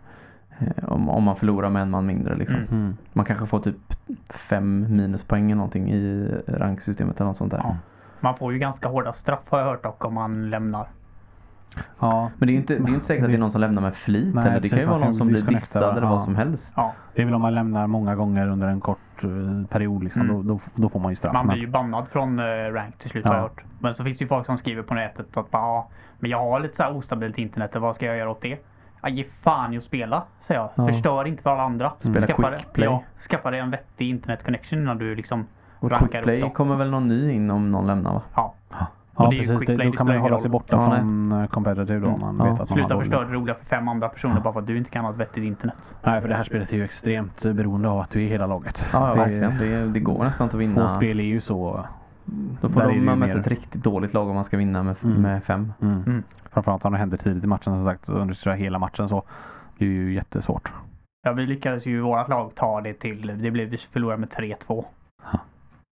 [0.82, 2.58] Om, om man förlorar med en man mindre liksom.
[2.58, 2.68] Mm.
[2.72, 2.96] Mm.
[3.12, 3.76] Man kanske får typ
[4.28, 7.58] fem minuspoäng eller någonting i ranksystemet eller något sånt där.
[7.64, 7.76] Ja.
[8.20, 10.88] Man får ju ganska hårda straff har jag hört dock om man lämnar.
[11.98, 13.82] Ja, Men det är inte, det är inte säkert att det är någon som lämnar
[13.82, 14.60] med flit Nej, heller.
[14.60, 16.24] Det kan ju vara någon som blir dissad eller vad ja.
[16.24, 16.74] som helst.
[16.76, 19.28] Ja, det är väl om man lämnar många gånger under en kort eh,
[19.68, 20.22] period liksom.
[20.22, 20.36] Mm.
[20.36, 21.32] Då, då, då får man ju straff.
[21.32, 23.30] man blir ju bannad från uh, rank till slut Ja.
[23.30, 23.64] har jag hört.
[23.78, 26.38] Men så finns det ju folk som skriver på nätet att bara, ja, men jag
[26.38, 28.58] har lite så här ostabilt internet, vad ska jag göra åt det?
[29.02, 30.70] Ja, ge fan i att spela, säger jag.
[30.74, 30.86] Ja.
[30.86, 31.92] Förstör inte för alla andra.
[31.98, 32.84] Spela skaffa, quick play.
[32.88, 35.46] Ja, skaffa dig en vettig internet connection innan du liksom,
[35.78, 36.50] Och rankar quick upp dem.
[36.50, 38.22] kommer väl någon ny in om någon lämnar va?
[38.34, 38.54] ja.
[39.24, 39.66] Ja, är precis.
[39.66, 40.98] Det, då kan man ju hålla sig borta Ja, nej.
[41.00, 42.06] från eh, competitive då.
[42.08, 42.44] Om man Ja.
[42.44, 44.76] vet att man Sluta förstöra det roliga för fem andra personer bara för att du
[44.76, 45.76] inte kan ha ett vettigt internet.
[46.02, 48.86] Nej, för det här spelet är ju extremt beroende av att du är hela laget.
[48.92, 49.58] Ja, ja det, verkligen.
[49.58, 50.88] Det, det går nästan inte att vinna.
[50.88, 51.84] Få spel är ju så...
[52.60, 54.96] Då får är de ju möta ett riktigt dåligt lag om man ska vinna med,
[55.04, 55.22] Mm.
[55.22, 55.72] med fem.
[55.82, 56.02] Mm.
[56.06, 56.22] Mm.
[56.52, 58.36] Framförallt om det händer tidigt i matchen som sagt.
[58.36, 59.22] Kör hela matchen så
[59.78, 60.72] blir det ju jättesvårt.
[61.22, 64.28] Ja, vi lyckades ju i vårt lag ta det till, det blev, vi förlorade med
[64.28, 64.84] 3-2.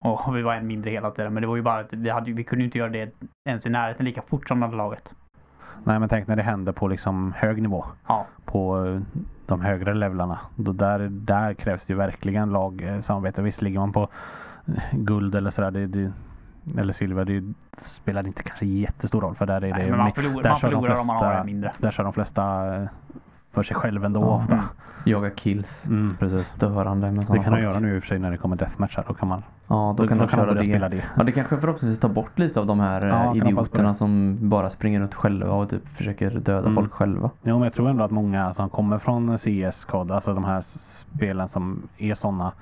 [0.04, 1.34] Och vi var en mindre hela tiden.
[1.34, 3.12] Men det var ju bara att vi, hade, vi kunde inte göra det
[3.48, 5.14] ens i närheten lika fort som andra laget.
[5.84, 7.84] Nej men tänk när det händer på liksom hög nivå.
[8.06, 9.00] Ja, På eh,
[9.46, 10.38] de högre levlarna.
[10.56, 13.42] Då där, där krävs det ju verkligen lagsamarbete.
[13.42, 14.08] Visst ligger man på
[14.66, 15.70] eh, guld eller sådär.
[15.70, 16.12] Det, det,
[16.78, 17.24] eller silver.
[17.24, 17.52] Det
[17.82, 19.34] spelar inte kanske jättestor roll.
[19.34, 21.16] För där är det nej, men man, förlorar, där man kör de förlorar om man
[21.16, 21.72] har flesta- mindre.
[21.78, 22.88] där kör de flesta eh,
[23.54, 24.26] för sig själv ändå Ja.
[24.26, 24.52] ofta.
[24.54, 24.64] Mm.
[25.06, 25.86] Jaga kills.
[25.86, 26.40] Mm, precis.
[26.46, 27.60] Störande med Det kan de folk.
[27.62, 29.04] göra nu i och för sig när det kommer deathmatch här.
[29.08, 30.64] Då kan man, Ja, då, kan de köra börja det.
[30.64, 31.04] spela det.
[31.16, 33.88] Ja, det kanske förhoppningsvis tar bort lite av de här eh, Ja, kan på idioterna
[33.88, 33.94] det.
[33.94, 36.74] som bara springer runt själva och typ försöker döda Mm.
[36.74, 37.30] folk själva.
[37.42, 40.64] Jo, men jag tror ändå att många som kommer från CS kod, alltså de här
[41.14, 42.52] spelen som är sådana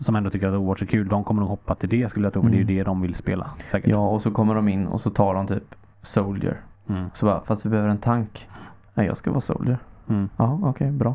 [0.00, 2.32] som ändå tycker att Overwatch är kul, de kommer nog hoppa till det skulle jag
[2.32, 2.42] tro.
[2.42, 2.74] För det är ju Mm.
[2.76, 3.46] det de vill spela.
[3.70, 3.90] Säkert.
[3.90, 6.56] Ja, och så kommer de in och så tar de typ Soldier.
[6.88, 7.10] Mm.
[7.14, 8.48] Så bara, fast vi behöver en tank.
[8.94, 9.78] Nej, jag ska vara Soldier.
[10.08, 10.28] Mm.
[10.36, 11.14] Ja, okej, bra.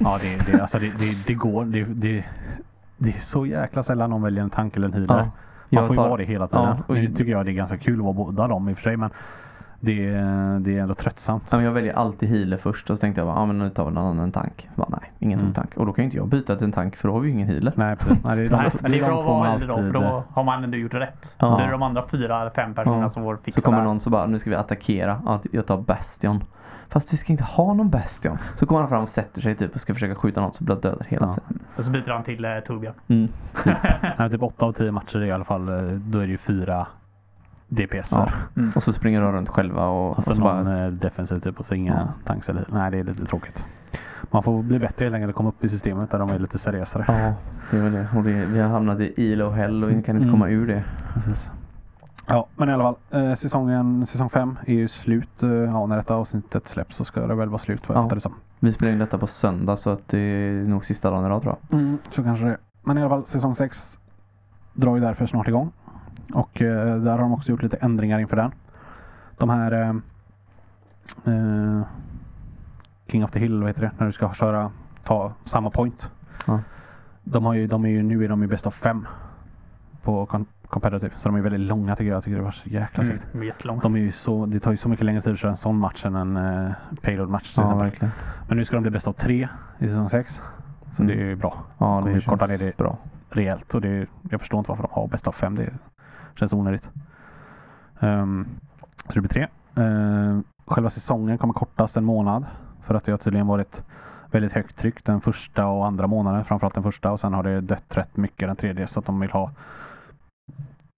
[0.00, 1.64] Ja, det, det, alltså det, det, det går.
[1.64, 2.24] Det, det,
[2.98, 5.08] det är så jäkla sällan någon väljer en tank eller en healer.
[5.16, 5.30] Ja, Man
[5.68, 6.64] jag får ju tar- vara det hela tiden.
[6.64, 8.76] Ja, och- Nu tycker jag det är ganska kul att vara båda dem i och
[8.76, 8.96] för sig.
[8.96, 9.10] Men
[9.80, 10.10] det,
[10.60, 11.42] det är ändå tröttsamt.
[11.50, 13.70] Ja, men jag väljer alltid healer först och så tänkte jag bara, ja men nu
[13.70, 14.68] tar vi någon annan tank.
[14.74, 15.52] Bara, nej, ingen Mm.
[15.54, 15.76] tank.
[15.76, 17.34] Och då kan ju inte jag byta till en tank för då har vi ju
[17.34, 17.72] ingen healer.
[17.76, 18.24] Nej, precis.
[18.24, 18.50] Nej, det är,
[18.82, 21.34] Nej, det är bra att vara äldre då, för då har man ändå gjort rätt.
[21.38, 21.46] Ja.
[21.46, 23.10] Då är det de andra fyra eller fem personerna Ja.
[23.10, 23.88] som får fixa Så kommer det här.
[23.88, 25.22] någon så bara, nu ska vi attackera.
[25.26, 26.44] Ja, jag tar Bastion.
[26.88, 28.38] Fast vi ska inte ha någon Bastion.
[28.56, 30.76] Så kommer han fram och sätter sig typ och ska försöka skjuta någon så blir
[30.76, 31.34] dödad hela Ja.
[31.34, 31.62] tiden.
[31.76, 32.94] Och så byter han till eh, Torbjörn.
[33.08, 33.28] Mm.
[34.18, 35.68] Nej, typ 8 av 10 matcher i alla fall.
[35.68, 36.86] eh, Då är det ju fyra
[37.68, 38.08] DPS.
[38.12, 38.28] Ja.
[38.56, 38.70] Mm.
[38.76, 40.62] Och så springer de runt själva och, Och och så så bara...
[40.62, 42.08] någon eh, defensiv typ och så inga Ja.
[42.24, 43.66] tanks eller Nej, det är lite tråkigt.
[44.30, 46.58] Man får bli bättre helt enkelt att komma upp i systemet där de är lite
[46.58, 47.04] seriösare.
[47.08, 47.34] Ja,
[47.70, 48.08] det är väl det.
[48.16, 50.30] Och det, vi har hamnat i ilo hell och vi kan inte Mm.
[50.30, 50.84] komma ur det.
[51.14, 51.50] Precis.
[52.28, 52.96] Ja, men i alla fall.
[53.22, 55.42] Eh, säsongen, säsong 5 är ju slut.
[55.42, 58.14] Eh, ja, när detta avsnittet släpps så ska det väl vara slut vad jag Ja.
[58.14, 58.34] det som.
[58.60, 61.56] Vi spelar in detta på söndag så att det är nog sista dagen idag tror
[61.70, 61.80] jag.
[61.80, 62.58] Mm, så kanske det är.
[62.82, 63.98] Men i alla fall, säsong 6
[64.74, 65.72] drar ju därför snart igång.
[66.34, 68.50] Och eh, där har de också gjort lite ändringar inför den.
[69.38, 69.88] De här eh,
[71.34, 71.82] eh,
[73.06, 73.90] King of the Hill, vad heter det?
[73.98, 74.70] När du ska köra,
[75.04, 76.10] ta samma point.
[76.46, 76.60] Ja.
[77.24, 79.06] De, har ju, de är ju, nu är de ju bäst av fem
[80.02, 80.26] på
[80.68, 81.10] competitive.
[81.16, 82.16] Så de är väldigt långa tycker jag.
[82.16, 83.18] Jag tycker det var så jäkla Mm.
[83.18, 83.32] segt.
[83.32, 83.80] De är jättelånga.
[83.80, 85.78] De är ju så, det tar ju så mycket längre tid att köra en sån
[85.78, 86.72] match än en uh,
[87.02, 88.12] payload-match till Ja, verkligen.
[88.48, 90.40] Men nu ska de bli bäst av tre i säsong 6.
[90.96, 91.16] Så Mm.
[91.16, 92.76] det är ju bra Ja, det korta känns ner det.
[92.76, 92.98] bra.
[93.30, 93.74] rejält.
[93.74, 95.54] Och det, jag förstår inte varför de har bäst av fem.
[95.54, 95.70] Det
[96.34, 96.88] känns onödigt.
[98.00, 98.46] Ehm,
[99.08, 99.46] så det blir tre.
[99.76, 102.44] Ehm, själva säsongen kommer kortas en månad.
[102.82, 103.82] För att det har tydligen varit
[104.30, 106.44] väldigt högt tryck den första och andra månaden.
[106.44, 108.86] Framförallt den första och sen har det dött rätt mycket den tredje.
[108.86, 109.50] Så att de vill ha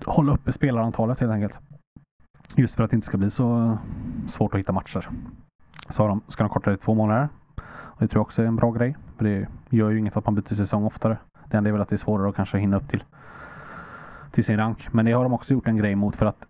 [0.04, 1.58] hålla uppe spelarantalet helt enkelt.
[2.56, 3.78] Just för att det inte ska bli så
[4.28, 5.08] svårt att hitta matcher.
[5.88, 7.28] Så har de, ska de korta det två månader.
[7.62, 8.96] Och det tror jag också är en bra grej.
[9.16, 11.16] För det gör ju inget att man byter säsong oftare.
[11.50, 13.04] Det enda är väl att det är svårare att kanske hinna upp till
[14.32, 14.92] till sin rank.
[14.92, 16.46] Men det har de också gjort en grej mot för att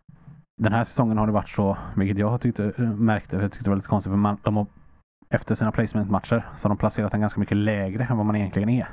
[0.57, 3.71] den här säsongen har det varit så, vilket jag har eh, märkte, jag tyckte det
[3.71, 4.67] var lite konstigt, för man, de har,
[5.31, 8.69] efter sina placement-matcher så har de placerat den ganska mycket lägre än vad man egentligen
[8.69, 8.89] är.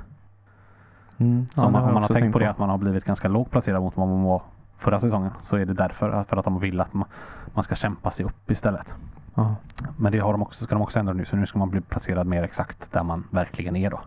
[1.17, 1.45] Mm.
[1.55, 3.51] Ja, man, har om man har tänkt på det att man har blivit ganska lågt
[3.51, 4.41] placerad mot vad man var
[4.77, 7.07] förra säsongen så är det därför, för att de vill att man,
[7.53, 8.93] man ska kämpa sig upp istället.
[9.35, 9.55] Ja.
[9.97, 11.81] Men det har de också, ska de också ändra nu, så nu ska man bli
[11.81, 13.99] placerad mer exakt där man verkligen är då.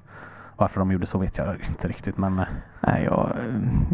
[0.57, 2.45] Varför de gjorde så vet jag inte riktigt men eh,
[2.81, 3.31] Nej, jag,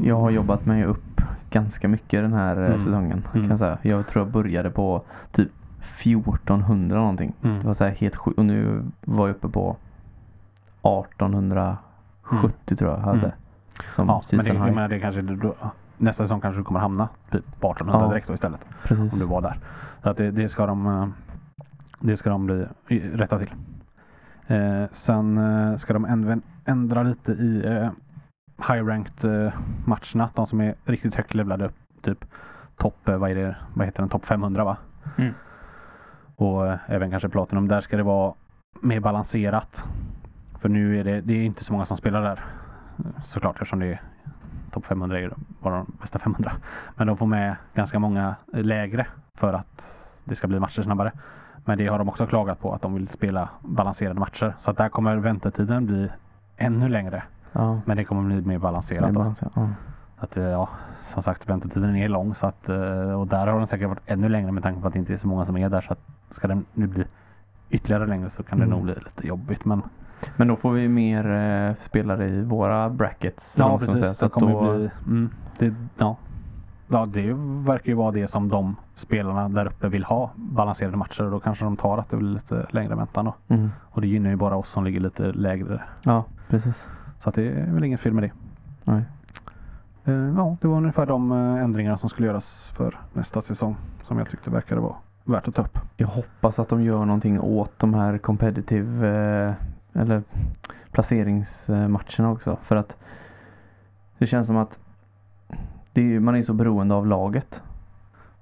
[0.03, 1.21] jag har jobbat mig upp
[1.51, 2.79] ganska mycket den här eh, Mm.
[2.81, 3.23] säsongen.
[3.33, 3.51] Kan Mm.
[3.51, 3.79] jag, säga.
[3.83, 5.03] jag tror jag började på
[5.33, 5.51] typ
[6.03, 7.33] 1400 någonting.
[7.43, 7.59] Mm.
[7.61, 8.39] Det var så här helt sjukt.
[8.39, 9.77] Och nu var jag uppe på
[12.27, 13.19] 1870 tror jag hade.
[13.19, 13.33] Mm.
[13.95, 15.55] Som ja, men det, jag menar, det kanske, då,
[15.97, 18.09] nästa säsong kanske du kommer hamna typ på 1800 Ja.
[18.09, 18.61] direkt då istället.
[18.85, 19.13] Precis.
[19.13, 19.59] Om du var där.
[20.03, 21.09] Så att det, det ska de eh,
[22.01, 22.67] det ska de bli,
[23.01, 23.53] rätta till.
[24.47, 27.91] Eh, sen eh, ska de ändra, ändra lite i eh,
[28.69, 29.53] high-ranked eh,
[29.85, 30.31] matcherna.
[30.35, 31.75] De som är riktigt högt levlade upp.
[32.03, 32.25] Typ
[32.77, 34.77] topp, eh, vad, är det, vad heter den, topp 500 va?
[35.17, 35.35] Mm.
[36.37, 37.69] Och eh, även kanske Platinum.
[37.69, 38.35] Där ska det vara
[38.81, 39.85] mer balanserat.
[40.59, 42.45] För nu är det, det är inte så många som spelar där.
[43.25, 44.01] Såklart eftersom det är
[44.71, 46.53] topp 500 är bara de bästa 500.
[46.97, 49.87] Men de får med ganska många lägre för att
[50.25, 51.13] det ska bli matcher snabbare.
[51.65, 54.55] Men det har de också klagat på att de vill spela balanserade matcher.
[54.59, 56.09] Så att där kommer väntetiden bli
[56.57, 57.23] ännu längre.
[57.53, 57.81] Ja.
[57.85, 59.13] Men det kommer bli mer balanserat.
[59.15, 59.21] Då.
[59.21, 59.69] balanserat, ja.
[60.19, 60.69] Att, eh, ja,
[61.03, 64.29] som sagt väntetiden är lång så att, eh, och där har den säkert varit ännu
[64.29, 65.81] längre med tanke på att det inte är så många som är där.
[65.81, 66.01] Så att
[66.31, 67.05] ska den nu bli
[67.71, 68.77] ytterligare längre så kan det Mm.
[68.77, 69.65] nog bli lite jobbigt.
[69.65, 69.83] Men
[70.37, 73.57] Men då får vi mer eh, spelare i våra brackets.
[73.59, 73.95] ja, precis.
[73.95, 74.09] säga.
[74.09, 76.17] Det Så att kommer då, bli, mm, det, ja.
[76.89, 77.33] ja, det
[77.67, 80.31] verkar ju vara det som de spelarna där uppe vill ha.
[80.37, 83.35] Balanserade matcher och då kanske de tar att det blir lite längre väntan då.
[83.49, 83.71] mm.
[83.83, 85.83] Och det gynnar ju bara oss som ligger lite lägre.
[86.03, 86.89] Ja, precis.
[87.19, 88.31] Så att det är väl inget fel med det.
[88.85, 89.03] Nej.
[90.05, 93.77] Eh, ja, det var ungefär de eh, ändringarna som skulle göras för nästa säsong.
[94.03, 94.95] Som jag tyckte verkade vara
[95.25, 95.79] värt att ta upp.
[95.97, 99.09] Jag hoppas att de gör någonting åt de här competitive
[99.49, 99.53] eh,
[99.97, 100.23] eller
[100.91, 102.57] placeringsmatcherna också.
[102.63, 102.97] För att
[104.19, 104.79] det känns som att
[105.93, 107.63] det är, ju- man är så beroende av laget.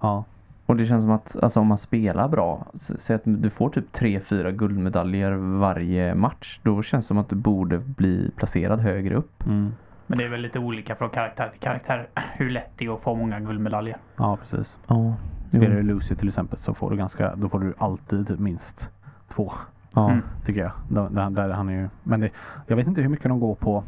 [0.00, 0.24] Ja,
[0.66, 3.92] Och det känns som att alltså, om man spelar bra, säg att du får typ
[3.92, 6.60] 3-4 guldmedaljer varje match.
[6.62, 9.46] Då känns det som att du borde bli placerad högre upp.
[9.46, 9.74] mm.
[10.06, 13.00] Men det är väl lite olika från karaktär till karaktär hur lätt det är att
[13.00, 13.96] få många guldmedaljer.
[14.16, 14.76] ja precis.
[14.86, 15.14] Ja.
[15.48, 18.88] Spelar du Lucy till exempel så får du ganska, då får du alltid typ minst
[19.28, 19.52] två.
[19.94, 20.10] Ja.
[20.10, 20.22] Mm.
[20.44, 20.72] Tycker jag.
[21.10, 22.30] Där, där, han är ju, men det,
[22.66, 23.84] jag vet inte hur mycket de går på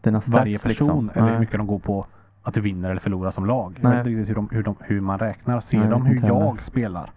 [0.00, 1.10] Dina stats varje person liksom.
[1.22, 2.06] eller hur mycket de går på
[2.42, 3.78] att du vinner eller förlorar som lag.
[3.80, 3.98] Jag Nej.
[3.98, 5.60] vet inte hur, de, hur, de, hur man räknar.
[5.60, 6.62] Ser Nej, jag de hur inte jag heller.
[6.62, 7.10] spelar?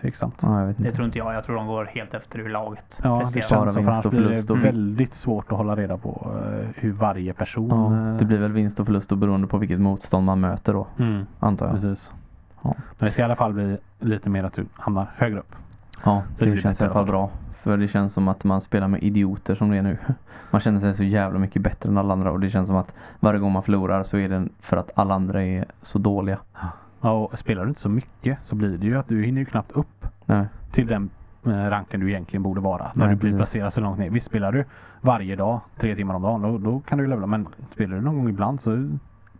[0.00, 0.34] Tveksamt.
[0.40, 0.90] Ja, jag Det inte.
[0.92, 1.34] tror inte jag.
[1.34, 3.42] Jag tror de går helt efter hur laget Ja, det presterar.
[3.48, 3.82] känns Bara så.
[3.82, 7.32] För annars och blir förlust det väldigt svårt att hålla reda på eh, hur varje
[7.34, 7.68] person...
[7.68, 10.72] Ja, eh, det blir väl vinst och förlust och beroende på vilket motstånd man möter
[10.72, 11.74] då, mm, antar jag.
[11.74, 12.10] precis.
[12.62, 12.74] Ja.
[12.98, 15.54] Men det ska i alla fall bli lite mer att du hamnar högre upp.
[16.04, 17.30] Ja, det det, känns i alla fall bra.
[17.62, 19.98] För det känns som att man spelar med idioter som det är nu.
[20.50, 22.94] Man känner sig så jävla mycket bättre än alla andra och det känns som att
[23.20, 26.38] varje gång man förlorar så är det för att alla andra är så dåliga.
[27.00, 29.44] Ja, och spelar du inte så mycket så blir det ju att du hinner ju
[29.44, 30.46] knappt upp Nej.
[30.72, 31.10] till den
[31.46, 32.90] eh, ranken du egentligen borde vara.
[32.94, 33.52] När Nej, du blir precis.
[33.52, 34.10] placerad så långt ner.
[34.10, 34.64] Visst spelar du
[35.00, 37.26] varje dag, tre timmar om dagen, då, då kan du levla.
[37.26, 38.88] Men spelar du någon gång ibland så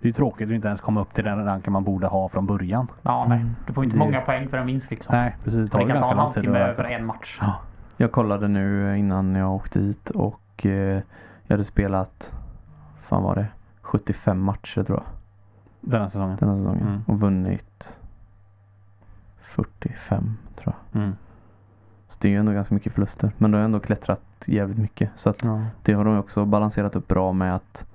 [0.01, 2.47] det är tråkigt att inte ens komma upp till den ranken man borde ha från
[2.47, 2.87] början.
[3.03, 3.41] Ja, nej.
[3.41, 3.57] Mm.
[3.67, 5.17] Du får inte Det- många poäng för en vinst liksom.
[5.17, 5.55] Nej, precis.
[5.55, 7.39] Det Och tar det kan ta en halvtimme över en match.
[7.41, 7.55] Ja.
[7.97, 10.71] Jag kollade nu innan jag åkte hit och eh,
[11.47, 12.33] jag hade spelat,
[13.01, 13.47] fan var det,
[13.83, 15.07] 75 matcher tror jag
[15.81, 16.37] Den här säsongen.
[16.41, 16.83] den här säsongen.
[16.89, 17.03] Mm.
[17.07, 17.99] Och vunnit
[19.41, 21.03] 45 tror jag.
[21.03, 21.17] Mm.
[22.09, 23.33] Så det är ju ändå ganska mycket förluster.
[23.39, 25.11] Men då har jag ändå klättrat jävligt mycket.
[25.17, 25.61] Så att Ja.
[25.83, 27.87] det har de också balanserat upp bra med att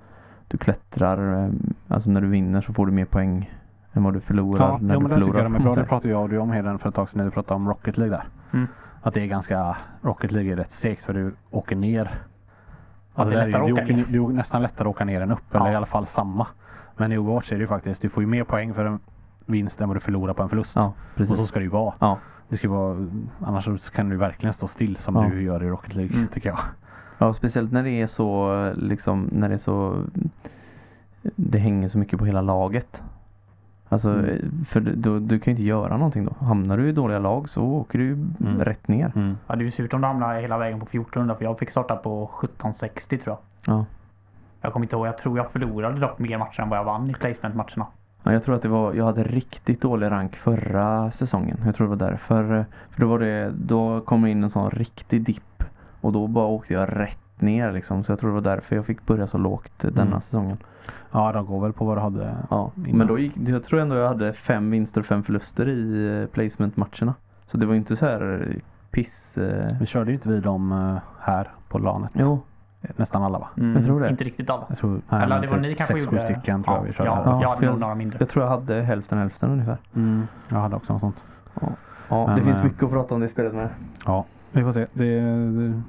[0.48, 1.50] du klättrar, eh,
[1.88, 3.50] alltså när du vinner så får du mer poäng
[3.92, 5.42] än vad du förlorar Ja, när jo, du men det tycker förlorar.
[5.42, 5.74] jag de är bra.
[5.74, 7.68] Det pratade jag och du om Heden för ett tag sedan när vi pratade om
[7.68, 8.24] Rocket League där.
[8.58, 8.66] Mm.
[9.02, 12.18] Att det är ganska, Rocket League är rätt segt för du åker ner.
[13.14, 14.04] Ja, det är lättare att du, åker, ner.
[14.08, 15.38] du åker nästan lättare att åka ner än upp.
[15.50, 15.60] Ja.
[15.60, 16.46] Eller i alla fall samma.
[16.96, 18.98] Men i Overwatch är det ju faktiskt, du får ju mer poäng för en
[19.46, 20.76] vinst än vad du förlorar på en förlust.
[20.76, 21.94] Ja, och så ska det ju vara.
[21.98, 22.18] Ja.
[22.48, 23.06] Det ska vara,
[23.40, 25.28] annars kan du verkligen stå still som Ja.
[25.30, 26.28] du gör i Rocket League Mm.
[26.28, 26.58] tycker jag.
[27.18, 30.02] Ja, speciellt när det är så liksom, när det är så
[31.36, 33.02] det hänger så mycket på hela laget.
[33.88, 34.64] Alltså, Mm.
[34.68, 36.32] för du- då, du kan ju inte göra någonting då.
[36.46, 38.60] Hamnar du i dåliga lag så åker du Mm.
[38.60, 39.12] rätt ner.
[39.16, 39.36] Mm.
[39.46, 41.70] Ja, det är ju surt om du hamnar hela vägen på 1400 för jag fick
[41.70, 43.74] starta på 1760 tror jag.
[43.76, 43.84] Ja.
[44.60, 45.06] Jag kommer inte ihåg.
[45.06, 47.86] Jag tror jag förlorade dock mer matcher än vad jag vann i placement-matcherna.
[48.22, 51.58] Ja, jag tror att det var, jag hade riktigt dålig rank förra säsongen.
[51.64, 52.66] Jag tror det var därför.
[52.90, 55.64] För då var det, då kom det in en sån riktig dipp.
[56.00, 58.04] Och då bara åkte jag rätt ner liksom.
[58.04, 60.20] Så jag tror det var därför jag fick börja så lågt denna Mm.
[60.20, 60.56] säsongen.
[61.12, 62.36] Ja, de går väl på vad du hade.
[62.50, 62.98] Ja, Innan.
[62.98, 66.26] men då gick, jag tror ändå jag hade fem vinster och fem förluster i eh,
[66.26, 67.14] placement-matcherna.
[67.46, 68.56] Så det var ju inte så här eh,
[68.90, 69.38] piss.
[69.38, 69.76] Eh.
[69.80, 72.10] Vi körde ju inte vi dem här på lanet.
[72.14, 72.40] Jo,
[72.96, 73.48] Nästan alla va?
[73.56, 74.08] Mm, Jag tror det.
[74.10, 74.64] Inte riktigt alla.
[74.68, 76.18] Jag tror, nej, Eller det var typ ni kanske sex, gjorde.
[76.18, 77.22] sju stycken tror jag vi körde ja, här.
[77.24, 78.16] Ja, Ja, jag hade några mindre.
[78.20, 79.76] jag tror jag hade hälften hälften ungefär.
[79.94, 81.16] Mm, jag hade också något sånt.
[82.08, 83.68] Ja, Men, det finns mycket att prata om det spelet med.
[84.06, 84.86] Ja, vi får se.
[84.92, 85.82] Det, det,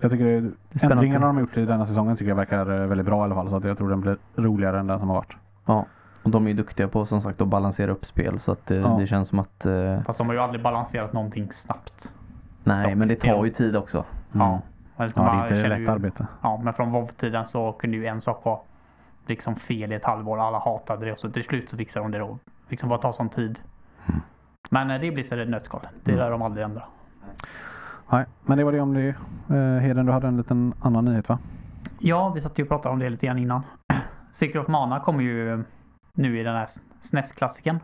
[0.00, 0.92] jag tycker det, Det spännande.
[0.94, 3.34] ändringarna de har gjort i denna säsongen tycker jag verkar eh, väldigt bra i alla
[3.34, 3.50] fall.
[3.50, 5.36] Så att jag tror den blir roligare än den som har varit.
[5.66, 5.86] Ja,
[6.22, 8.74] och de är ju duktiga på som sagt att balansera upp spel så att det,
[8.76, 8.88] Ja.
[9.00, 12.12] det känns som att eh, Fast de har ju aldrig balanserat någonting snabbt.
[12.64, 13.44] nej Dock, men det tar ja.
[13.44, 14.04] ju tid också.
[14.32, 14.60] Ja.
[14.96, 16.26] Eller Ja, det är inte lätt ju- arbete.
[16.42, 18.58] Ja, men från WoW-tiden så kunde ju en sak vara
[19.26, 20.40] liksom fel i ett halvår.
[20.40, 22.38] Alla hatade det och så till slut så fixade de det då.
[22.68, 23.58] Liksom bara ta sån tid.
[24.08, 24.20] Mm.
[24.70, 25.80] Men eh, det blir så ett nötskal.
[26.04, 26.24] Det Mm.
[26.24, 26.82] lär de aldrig ändra.
[28.12, 29.08] Nej, men det var det om det.
[29.50, 31.38] Eh, Heden, du hade en liten annan nyhet va?
[31.98, 33.62] Ja, vi satt ju och pratade om det lite grann innan.
[34.32, 35.64] Secret of Mana kommer ju
[36.12, 36.66] nu i den här
[37.00, 37.80] SNES-klassiken.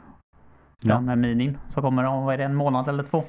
[0.81, 0.95] Ja.
[0.95, 1.59] Den med minin.
[1.69, 3.25] Så kommer om, vad är det, en månad eller två?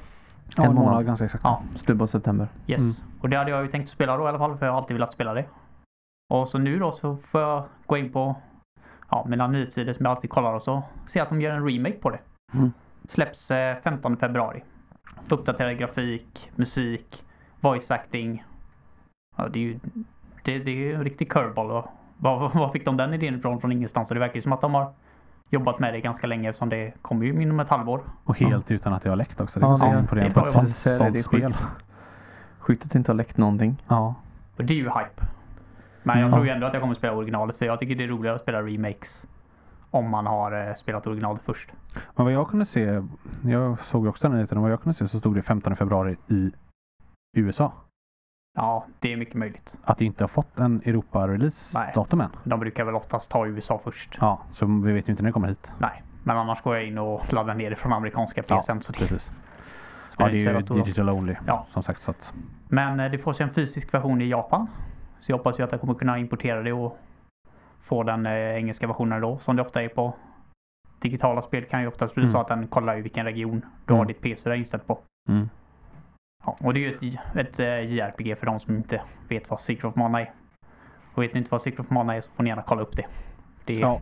[0.56, 1.06] Ja, En en månad månad.
[1.06, 1.44] ganska exakt.
[1.44, 1.62] Ja.
[1.70, 2.48] Slutet på september.
[2.66, 2.80] Yes.
[2.80, 2.92] Mm.
[3.20, 4.94] Och det hade jag ju tänkt spela då i alla fall, för jag har alltid
[4.96, 5.44] velat spela det.
[6.34, 8.36] Och så nu då så får jag gå in på
[9.10, 11.68] ja, mina nyhetssidor som jag alltid kollar och så ser jag att de gör en
[11.68, 12.18] remake på det.
[12.54, 12.72] Mm.
[13.08, 14.62] Släpps eh, 15 februari.
[15.30, 17.24] Uppdaterad grafik, musik,
[17.60, 18.44] voice acting.
[19.36, 19.78] Ja, det är ju
[20.44, 21.70] det, det är en riktig curveball.
[21.70, 21.86] Och
[22.16, 23.60] Var, var fick de den idén ifrån?
[23.60, 24.08] Från ingenstans.
[24.10, 24.92] Och det verkar ju som att de har
[25.50, 28.00] jobbat med det ganska länge eftersom det kommer ju inom ett halvår.
[28.24, 29.60] Och helt utan att det har läckt också.
[29.60, 31.42] Det Ja, är ja, det- imponerande det på ett var sånt, sånt det är spel.
[31.42, 31.66] sjukt.
[32.58, 33.82] Sjukt att det inte har läckt någonting.
[33.88, 34.14] Ja.
[34.56, 35.22] Och det är ju hype.
[36.02, 36.32] Men jag Mm.
[36.32, 38.42] tror ju ändå att jag kommer spela originalet för jag tycker det är roligare att
[38.42, 39.26] spela remakes.
[39.90, 41.72] Om man har eh, spelat originalet först.
[42.16, 43.02] Men vad jag kunde se,
[43.44, 46.52] jag såg också den nyheten, vad jag kunde se så stod det 15 februari i
[47.36, 47.72] USA.
[48.54, 49.74] Ja, det är mycket möjligt.
[49.84, 52.30] Att det inte har fått en Europa-release-datum än.
[52.44, 54.18] De brukar väl oftast ta USA först.
[54.20, 55.72] Ja, så vi vet ju inte när det kommer hit.
[55.78, 58.80] Nej, men annars går jag in och laddar ner det från amerikanska Ja, PSN.
[58.80, 59.30] så det Precis.
[60.18, 61.36] Ja, det är ju digital only.
[61.46, 61.66] Ja.
[61.68, 62.32] Som sagt så att.
[62.68, 64.66] Men eh, det får sig en fysisk version i Japan.
[65.20, 66.98] Så jag hoppas ju att jag kommer kunna importera det och
[67.88, 69.38] få den eh, engelska versionen då.
[69.38, 70.14] Som det ofta är på
[71.00, 72.32] digitala spel kan ju oftast bli Mm.
[72.32, 74.06] så att den kollar ju vilken region du har Mm.
[74.08, 74.98] ditt PS4 inställt på.
[75.28, 75.48] Mm.
[76.44, 79.60] Ja, och det är ju ett, ett eh, JRPG för de som inte vet vad
[79.60, 80.32] Secret of Mana är.
[81.14, 82.96] Och vet ni inte vad Secret of Mana är så får ni gärna kolla upp
[82.96, 83.06] det.
[83.64, 84.00] Det är, Ja.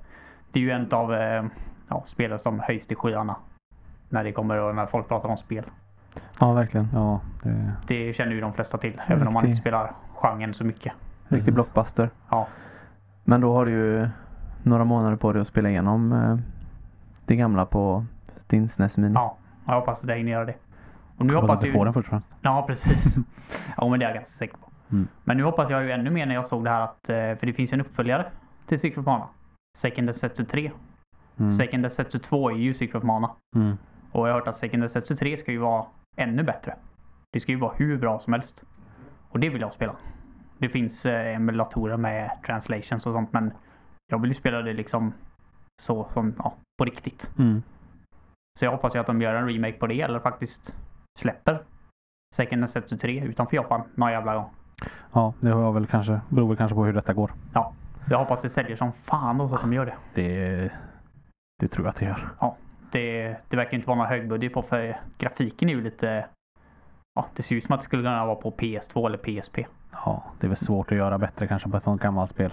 [0.52, 1.44] det är ju en av eh,
[1.88, 3.36] ja, spelen som höjs till skyarna.
[4.08, 5.64] När det kommer och när folk pratar om spel.
[6.40, 6.88] Ja, verkligen.
[6.92, 9.00] Ja, det, Det känner ju de flesta till.
[9.06, 10.92] Även om man Riktig- inte spelar genren så mycket.
[11.22, 11.54] Riktig Precis.
[11.54, 12.10] blockbuster.
[12.30, 12.46] Ja.
[13.28, 14.08] Men då har du ju
[14.62, 16.36] några månader på dig att spela igenom eh,
[17.24, 18.04] det gamla på
[18.46, 19.14] din SNES Mini.
[19.14, 19.36] Ja,
[19.66, 20.54] jag hoppas att jag hinner göra det.
[21.16, 21.72] Och nu hoppas hoppas att du ju...
[21.72, 22.30] får den först och främst.
[22.40, 23.14] Ja, precis.
[23.76, 24.70] ja, men det är jag ganska säker på.
[24.90, 25.08] Mm.
[25.24, 27.46] Men nu hoppas jag ju ännu mer när jag såg det här att, eh, för
[27.46, 28.26] det finns ju en uppföljare
[28.66, 29.28] till Secret of Mana.
[29.78, 30.70] Second Desetsu 3.
[31.38, 31.52] Mm.
[31.52, 33.30] Second Desetsu 2 är ju Secret of Mana.
[33.56, 33.76] Mm.
[34.12, 35.86] Och jag har hört att Second Desetsu 3 ska ju vara
[36.16, 36.74] ännu bättre.
[37.32, 38.62] Det ska ju vara hur bra som helst.
[39.28, 39.96] Och det vill jag spela.
[40.58, 43.52] Det finns eh, emulatorer med translations och sånt men
[44.12, 45.12] jag vill ju spela det liksom
[45.82, 47.30] så som, ja, på riktigt.
[47.38, 47.62] Mm.
[48.58, 50.74] Så jag hoppas ju att de gör en remake på det eller faktiskt
[51.18, 51.62] släpper
[52.34, 54.50] Second Desetsu 3 utanför Japan någon jävla gång.
[55.12, 57.32] Ja, det har väl kanske, beror väl kanske på hur detta går.
[58.10, 59.94] Jag hoppas det säljer som fan då så att de gör det.
[60.14, 60.72] Det,
[61.58, 62.28] det tror jag att det gör.
[62.92, 63.36] det.
[63.48, 66.26] Det verkar inte vara någon högbudget på för grafiken är ju lite...
[67.14, 69.58] Ja, det ser ut som att det skulle kunna vara på PS2 eller PSP.
[70.04, 72.52] Ja, det är väl svårt att göra bättre kanske på ett sånt gammalt spel.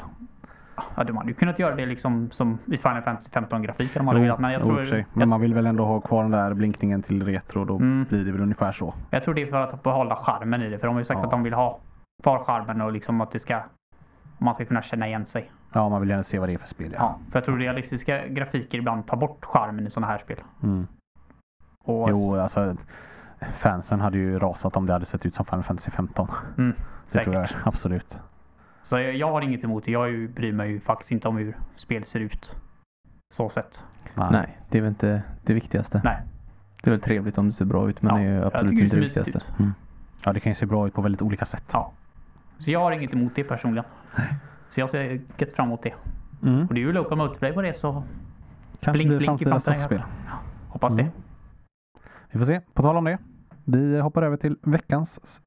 [0.96, 4.00] Ja, de hade ju kunnat göra det liksom som i Final Fantasy 15 grafik om
[4.00, 4.40] de hade velat.
[4.40, 4.92] Men jag jo, tror.
[4.92, 7.66] Men jag, man vill väl ändå ha kvar den där blinkningen till retro.
[7.66, 8.06] Då Mm.
[8.10, 8.94] blir det väl ungefär så.
[9.10, 10.80] jag tror det är för att behålla charmen i det.
[10.80, 11.24] För de har ju sagt Ja.
[11.26, 11.80] att de vill ha
[12.24, 13.62] kvar charmen och liksom att det ska...
[14.38, 15.52] Man ska kunna känna igen sig.
[15.74, 16.92] Ja, man vill gärna se vad det är för spel.
[16.94, 17.00] Ja.
[17.00, 20.40] Ja, för jag tror realistiska grafiker ibland tar bort charmen i sådana här spel.
[20.64, 20.88] Mm.
[21.86, 22.76] Och, Jo, alltså
[23.54, 26.28] fansen hade ju rasat om det hade sett ut som Final Fantasy 15.
[26.58, 26.74] Mm,
[27.14, 27.24] det säkert.
[27.24, 28.18] tror jag absolut.
[28.84, 29.92] Så jag, jag har inget emot det.
[29.92, 32.56] Jag ju, bryr mig ju faktiskt inte om hur spel ser ut.
[33.34, 33.84] Så sett.
[34.16, 36.02] Nej, det är väl inte det viktigaste.
[36.04, 36.18] Nej.
[36.84, 38.72] Det är väl trevligt om det ser bra ut men Ja, det är ju absolut
[38.74, 39.38] inte det det viktigaste.
[39.38, 39.66] ut.
[40.26, 41.64] Ja, det kan ju se bra ut på väldigt olika sätt.
[41.74, 41.92] Ja.
[42.58, 43.86] Så jag har inget emot det personligen.
[44.70, 45.94] Så jag ser gött fram emot det.
[46.44, 46.68] Mm.
[46.68, 48.04] Och det är ju local multiplayer på det så
[48.80, 50.04] Kanske Blink, blir blink i framtida framtiden, softspel.
[50.68, 51.06] hoppas Mm.
[51.06, 51.12] det.
[52.32, 52.62] Vi får se.
[52.74, 53.18] På tal om det.
[53.66, 55.42] Vi hoppar över till veckans s-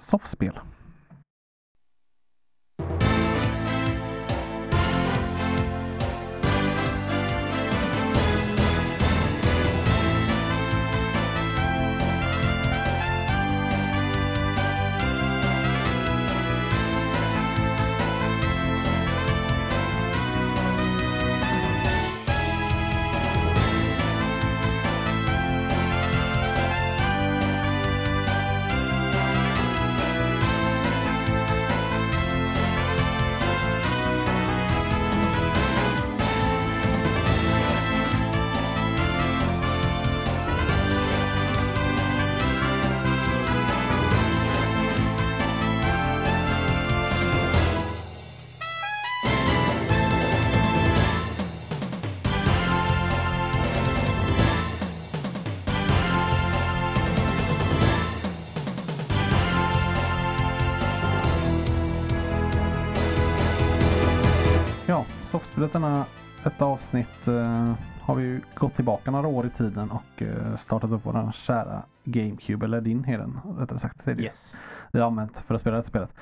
[65.57, 66.07] soffspelet denna,
[66.45, 70.91] detta avsnitt eh, har vi ju gått tillbaka några år i tiden och eh, startat
[70.91, 74.05] upp våran kära GameCube, eller din Heden rättare sagt.
[74.05, 74.57] Det är det Yes.
[74.93, 76.15] vi har använt för att spela det spelet.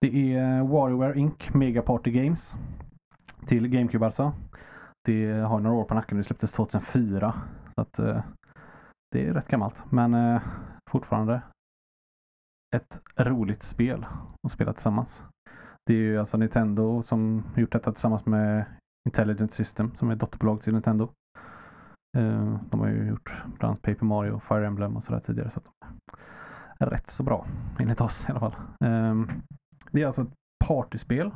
[0.00, 1.54] Det är WarioWare Inc.
[1.54, 2.54] Mega Party Games.
[3.46, 4.32] Till GameCube alltså.
[5.04, 6.18] Det har några år på nacken.
[6.18, 7.34] Det släpptes 2004.
[7.74, 8.22] Så att, eh,
[9.12, 9.82] det är rätt gammalt.
[9.90, 10.42] Men eh,
[10.90, 11.42] fortfarande
[12.76, 14.06] ett roligt spel
[14.46, 15.22] att spela tillsammans.
[15.86, 18.64] Det är ju alltså Nintendo som gjort detta tillsammans med
[19.08, 21.04] Intelligent System som är dotterbolag till Nintendo.
[22.18, 25.50] Eh, de har ju gjort bland annat Paper Mario, Fire Emblem och sådär tidigare.
[25.50, 25.70] Så de
[26.84, 27.46] är rätt så bra
[27.78, 28.54] enligt oss i alla fall.
[28.84, 29.30] Ehm,
[29.90, 30.32] Det är alltså ett
[30.66, 31.30] partyspel.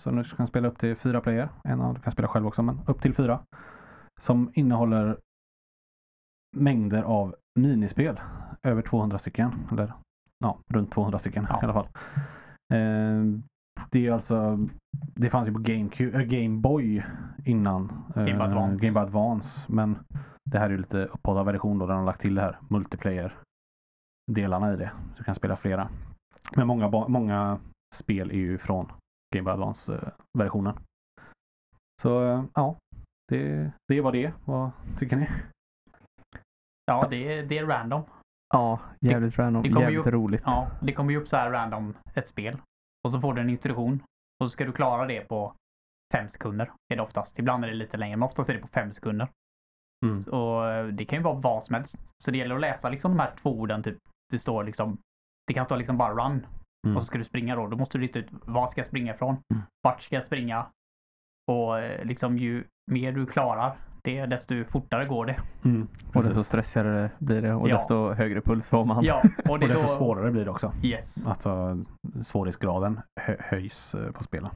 [0.00, 1.48] Så nu kan spela upp till fyra player.
[1.64, 3.40] En av du kan spela själv också, men upp till fyra.
[4.20, 5.18] Som innehåller
[6.56, 8.20] mängder av minispel.
[8.62, 9.52] Över 200 stycken.
[9.72, 9.92] Eller
[10.44, 11.60] ja, runt 200 stycken Ja.
[11.62, 11.88] i alla fall.
[12.70, 13.42] Ehm,
[13.90, 14.58] Det är alltså
[15.14, 17.02] Det fanns ju på GameCube, äh, Game Boy
[17.44, 17.86] innan.
[18.14, 18.86] Game Boy eh, Advance.
[18.86, 19.72] Game Boy Advance.
[19.72, 19.98] Men
[20.50, 21.86] det här är ju lite upphottad version då.
[21.86, 23.38] Där de har lagt till det här multiplayer
[24.32, 24.90] delarna i det.
[25.12, 25.88] Så du kan spela flera.
[26.56, 27.58] Men många, många
[27.94, 28.92] spel är ju från
[29.34, 30.74] Game Boy Advance-versionen.
[32.02, 32.76] Så eh, ja,
[33.28, 34.32] det, det vad det.
[34.44, 35.28] Vad tycker ni?
[36.84, 38.02] Ja, det det är random.
[38.50, 39.62] Ja, jävligt random.
[39.62, 40.42] det kommer Jävligt ju- roligt.
[40.44, 42.58] Ja, det kommer ju upp så här random ett spel.
[43.04, 44.02] Och så får du en instruktion.
[44.40, 45.54] Och så ska du klara det på
[46.12, 46.72] fem sekunder.
[46.92, 47.38] Är det oftast.
[47.38, 49.28] Ibland är det lite längre, men oftast är det på fem sekunder.
[50.06, 50.22] Mm.
[50.22, 51.96] Och eh, det kan ju vara vad som helst.
[52.24, 53.98] Så det gäller att läsa liksom de här två orden typ.
[54.32, 54.98] Det står liksom,
[55.46, 56.46] det kan stå liksom bara run.
[56.86, 56.96] Mm.
[56.96, 57.66] Och så ska du springa då.
[57.66, 59.36] Då måste du lista ut vad ska jag springa ifrån?
[59.54, 59.62] Mm.
[59.82, 60.66] Vart ska jag springa?
[61.50, 65.36] Och eh, liksom ju mer du klarar, det, desto fortare går det.
[65.64, 67.74] Mm, Och desto stressigare blir det och Ja.
[67.74, 69.04] desto högre puls får man.
[69.04, 69.88] Ja, och och det är desto då...
[69.88, 70.72] svårare blir det också.
[70.82, 71.26] Yes.
[71.26, 71.78] Alltså
[72.24, 74.50] svårighetsgraden hö höjs eh, på spelen.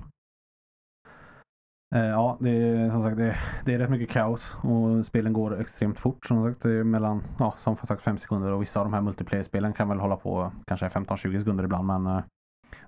[1.95, 5.61] Eh, Ja, det är som sagt det, det är rätt mycket kaos och spelen går
[5.61, 6.27] extremt fort.
[6.27, 9.01] Som sagt, det är mellan, ja, som sagt, fem sekunder och vissa av de här
[9.01, 12.23] multiplayer-spelen kan väl hålla på kanske 15-20 sekunder ibland, men eh,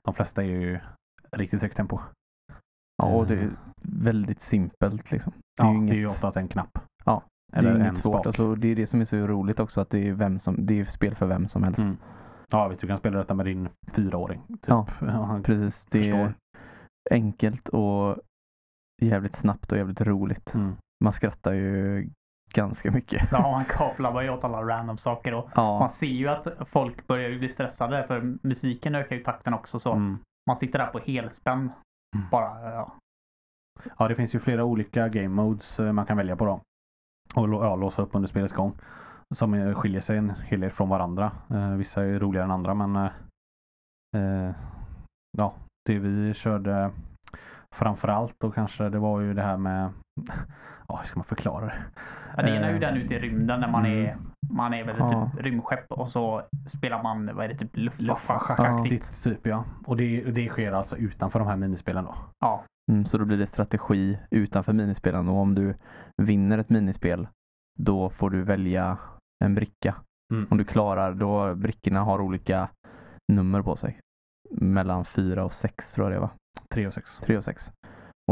[0.04, 0.78] de flesta är ju
[1.36, 1.98] riktigt högt tempo.
[3.02, 3.51] Ja, och det är
[3.82, 5.32] väldigt simpelt liksom.
[5.56, 6.78] Det är Ja, ju inget, det är ju oftast en knapp.
[7.05, 8.27] Ja, det är Eller ju en inget svårt.
[8.27, 10.81] Alltså, det är det som är så roligt också att det är, vem som, det
[10.81, 11.78] är spel för vem som helst.
[11.78, 11.97] Mm.
[12.51, 14.43] Ja, vet, du kan spela detta med din fyraåring.
[14.48, 14.59] Typ.
[14.66, 14.86] Ja.
[15.01, 15.85] han Precis.
[15.90, 16.18] Det förstår.
[16.18, 16.35] är
[17.10, 18.16] enkelt och
[19.02, 20.55] jävligt snabbt och jävligt roligt.
[20.55, 20.77] Mm.
[21.05, 22.09] Man skrattar ju
[22.55, 23.28] ganska mycket.
[23.32, 27.06] Ja, man kaplar bara åt alla random saker och Ja, man ser ju att folk
[27.06, 30.18] börjar bli stressade för musiken ökar ju takten också så Mm.
[30.47, 31.70] man sitter där på helspänn.
[32.14, 32.26] Mm.
[32.30, 32.92] Bara, ja.
[33.98, 36.60] Ja, det finns ju flera olika game modes eh, man kan välja på då.
[37.34, 38.72] Och ja, låsa upp under spelets gång.
[39.34, 41.32] Som eh, skiljer sig en hel del från varandra.
[41.50, 42.96] Eh, vissa är roligare än andra men
[44.16, 44.54] eh,
[45.38, 45.54] ja,
[45.84, 46.92] det vi körde
[47.74, 49.92] framförallt då kanske det var ju det här med
[50.88, 51.82] ja, hur ska man förklara det?
[52.36, 54.06] Ja, det ena är ju Eh, den ute i rymden när man mm.
[54.06, 54.16] är
[54.50, 55.30] man är väl Ja.
[55.34, 59.24] typ rymdskepp och så spelar man, vad är det, typ Luftfartsaktigt luftfartsaktigt.
[59.24, 59.64] typ ja.
[59.86, 62.14] Och det, det sker alltså utanför de här minispelen då.
[62.40, 65.74] Ja, mm, så då blir det strategi utanför minispelen och om du
[66.22, 67.28] vinner ett minispel
[67.78, 68.98] då får du välja
[69.44, 69.94] en bricka.
[70.32, 70.46] Mm.
[70.50, 72.68] Om du klarar, då brickorna har olika
[73.32, 74.00] nummer på sig.
[74.50, 76.30] Mellan fyra och sex tror jag det var.
[76.74, 77.16] 3 och 6.
[77.18, 77.72] Tre och sex.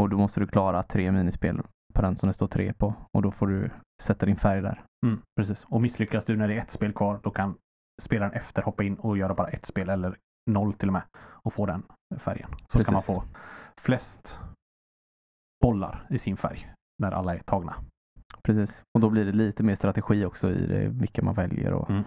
[0.01, 1.61] Och då måste du klara tre minispel
[1.95, 3.69] på den som det står tre på och då får du
[4.03, 4.83] sätta din färg där.
[5.05, 5.65] Mm, precis.
[5.69, 7.57] Och misslyckas du när det är ett spel kvar då kan
[8.01, 10.17] spelaren efter hoppa in och göra bara ett spel eller
[10.51, 11.83] noll till och med och få den
[12.19, 12.49] färgen.
[12.69, 13.15] Så ska man Precis.
[13.15, 13.23] få
[13.81, 14.39] flest
[15.63, 16.71] bollar i sin färg
[17.03, 17.75] när alla är tagna.
[18.43, 18.81] Precis.
[18.97, 22.03] Och då blir det lite mer strategi också i det, vilka man väljer och Mm.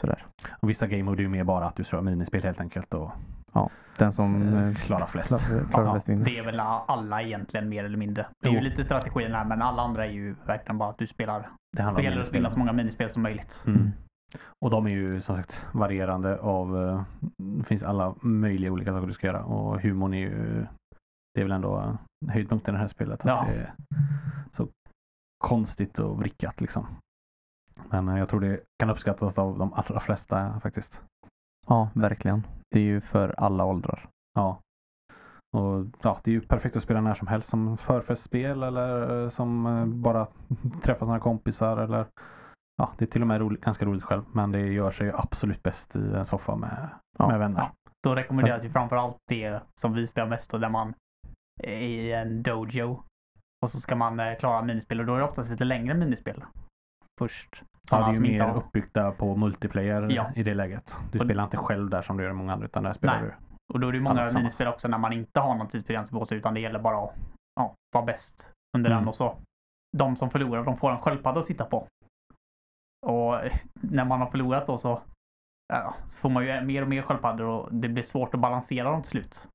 [0.00, 0.26] sådär.
[0.62, 3.12] Och vissa game mode är ju mer bara att du kör minispel helt enkelt och
[3.98, 5.28] Den som eh, eh, klarar flest.
[5.28, 6.24] klarar, klarar Ja, flest vinner.
[6.24, 8.26] det är väl alla egentligen mer eller mindre.
[8.42, 8.58] Det är Jo.
[8.58, 11.40] ju lite strategin här men alla andra är ju verkligen bara att du spelar.
[11.40, 13.62] Det Det handlar gäller att spela så många minispel som möjligt.
[13.66, 13.80] Mm.
[13.80, 13.92] Mm.
[14.64, 17.02] Och de är ju som sagt varierande av, eh,
[17.58, 20.66] det finns alla möjliga olika saker du ska göra och humorn är ju,
[21.34, 23.20] det är väl ändå eh, höjdpunkten i det här spelet.
[23.20, 23.44] Att Ja.
[23.48, 23.72] det är
[24.52, 24.68] så
[25.44, 26.86] konstigt och vrickat liksom.
[27.90, 31.02] Men jag tror det kan uppskattas av de allra flesta faktiskt.
[31.70, 32.46] Ja, verkligen.
[32.70, 34.08] Det är ju för alla åldrar.
[34.34, 34.60] Ja.
[35.56, 39.28] Och ja, det är ju perfekt att spela när som helst som förfestspel eller eh,
[39.30, 40.26] som eh, bara
[40.82, 42.06] träffa sina kompisar eller
[42.76, 45.62] ja, det är till och med roligt, ganska roligt själv men det gör sig absolut
[45.62, 46.88] bäst i en soffa med,
[47.18, 47.28] Ja.
[47.28, 47.60] med vänner.
[47.60, 47.72] Ja.
[48.02, 50.94] Då rekommenderas ju framförallt det som vi spelar mest och där man
[51.62, 53.02] är i en dojo.
[53.62, 56.44] Och så ska man eh, klara minispel och då är det oftast lite längre minispel.
[57.20, 57.62] Först.
[57.90, 60.26] Ja, det är ju inte mer har- uppbyggda på multiplayer Ja.
[60.36, 60.96] i det läget.
[61.12, 63.20] Du Och- spelar inte själv där som du gör i många andra utan där spelar
[63.20, 63.30] Nej.
[63.30, 63.34] du.
[63.74, 66.38] Och då är det många minispel också när man inte har någon tidsbegränsning på sig
[66.38, 67.14] utan det gäller bara att
[67.56, 69.00] ja, vara bäst under Mm.
[69.02, 69.36] den och så.
[69.96, 71.86] De som förlorar, de får en sköldpadda att sitta på.
[73.06, 73.34] Och
[73.74, 75.02] när man har förlorat då så,
[75.72, 79.02] ja, får man ju mer och mer sköldpaddor och det blir svårt att balansera dem
[79.02, 79.46] till slut.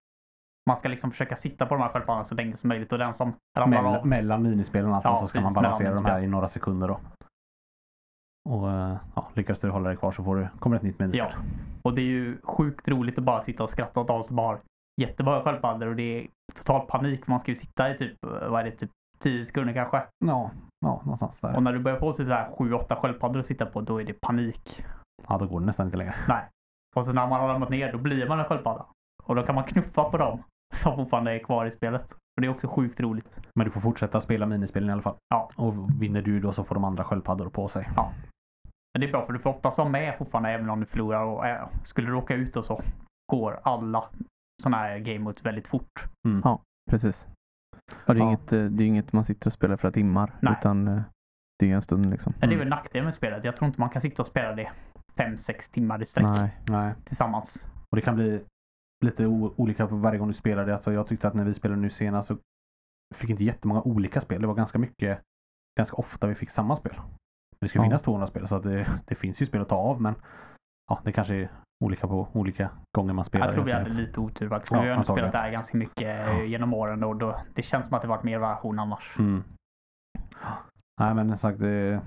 [0.70, 3.14] Man ska liksom försöka sitta på de här sköldpaddorna så länge som möjligt och den
[3.14, 4.08] som ramlar Mell- av.
[4.08, 7.00] mellan minispelen alltså Ja, så ska man balansera mellan de här i några sekunder då.
[8.50, 11.28] Och eh, ja, lyckas du hålla dig kvar så får du, kommer ett nytt minispel.
[11.34, 11.42] Ja.
[11.82, 14.60] Och det är ju sjukt roligt att bara sitta och skratta åt de som har
[15.02, 17.28] jättebra sköldpaddor och det är total panik.
[17.28, 20.04] Man ska ju sitta i typ, eh, vad är det, typ 10 sekunder kanske.
[20.26, 20.52] Ja,
[20.86, 21.56] ja någonstans där.
[21.56, 24.86] Och när du börjar få typ 7-8 sköldpaddor att sitta på, då är det panik.
[25.28, 26.16] Ja, då går det nästan inte längre.
[26.28, 26.46] Nej.
[26.96, 28.86] Och så när man har ramlat ner, då blir man en sköldpadda.
[29.24, 30.44] Och då kan man knuffa på dem
[30.74, 32.12] som fortfarande är kvar i spelet.
[32.12, 33.40] Och det är också sjukt roligt.
[33.56, 35.16] Men du får fortsätta spela minispelen i alla fall.
[35.30, 35.50] Ja.
[35.56, 37.88] Och vinner du då så får de andra sköldpaddor på sig.
[38.96, 41.24] Men det är bra för du får oftast vara med fortfarande även om du förlorar.
[41.26, 42.82] Och äh, skulle du råka ut och så
[43.32, 44.10] går alla
[44.64, 46.04] sådana här game väldigt fort.
[46.28, 46.42] Mm.
[46.44, 46.62] Ja.
[46.90, 47.28] Precis.
[48.06, 48.28] Ja, det, är Ja.
[48.28, 50.34] Inget, eh, det är inget man sitter och spelar flera timmar.
[50.42, 50.56] Nej.
[50.60, 51.02] Utan eh,
[51.60, 52.34] det är en stund liksom.
[52.40, 52.60] Men det är Mm.
[52.60, 53.44] väl nackdelen med spelet.
[53.44, 54.72] Jag tror inte man kan sitta och spela det
[55.16, 56.50] 5-6 timmar i sträck Nej.
[56.70, 56.94] Nej.
[57.06, 57.66] tillsammans.
[57.92, 58.42] Och det kan bli
[59.06, 60.74] lite olika på varje gång du spelar det.
[60.74, 62.38] Alltså jag tyckte att när vi spelade nu senast så
[63.16, 64.42] fick inte jättemånga olika spel.
[64.42, 65.22] Det var ganska mycket,
[65.78, 66.96] ganska ofta vi fick samma spel.
[67.66, 67.84] Det ska Ja.
[67.84, 70.16] finnas 200 spel så att det, det finns ju spel att ta av men
[70.90, 71.50] ja, det kanske är
[71.86, 73.46] olika på olika gånger man spelar.
[73.46, 74.72] Jag tror vi hade lite otur faktiskt.
[74.72, 77.62] Ja, vi har ju spelat det här ganska mycket eh, genom åren och då, det
[77.64, 79.16] känns som att det varit mer variation annars.
[79.20, 79.44] Mm.
[81.02, 82.02] Nej men sagt, det,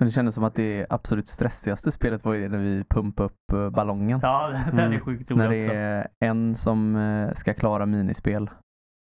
[0.00, 3.26] Men det kändes som att det absolut stressigaste spelet var ju det när vi pumpade
[3.26, 4.20] upp eh, ballongen.
[4.22, 5.00] Ja, den är Mm.
[5.00, 5.76] sjukt När rolig det också.
[5.76, 8.50] är en som eh, ska klara minispel.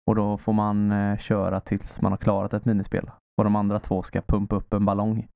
[0.09, 3.11] Och då får man köra tills man har klarat ett minispel.
[3.37, 5.27] Och de andra två ska pumpa upp en ballong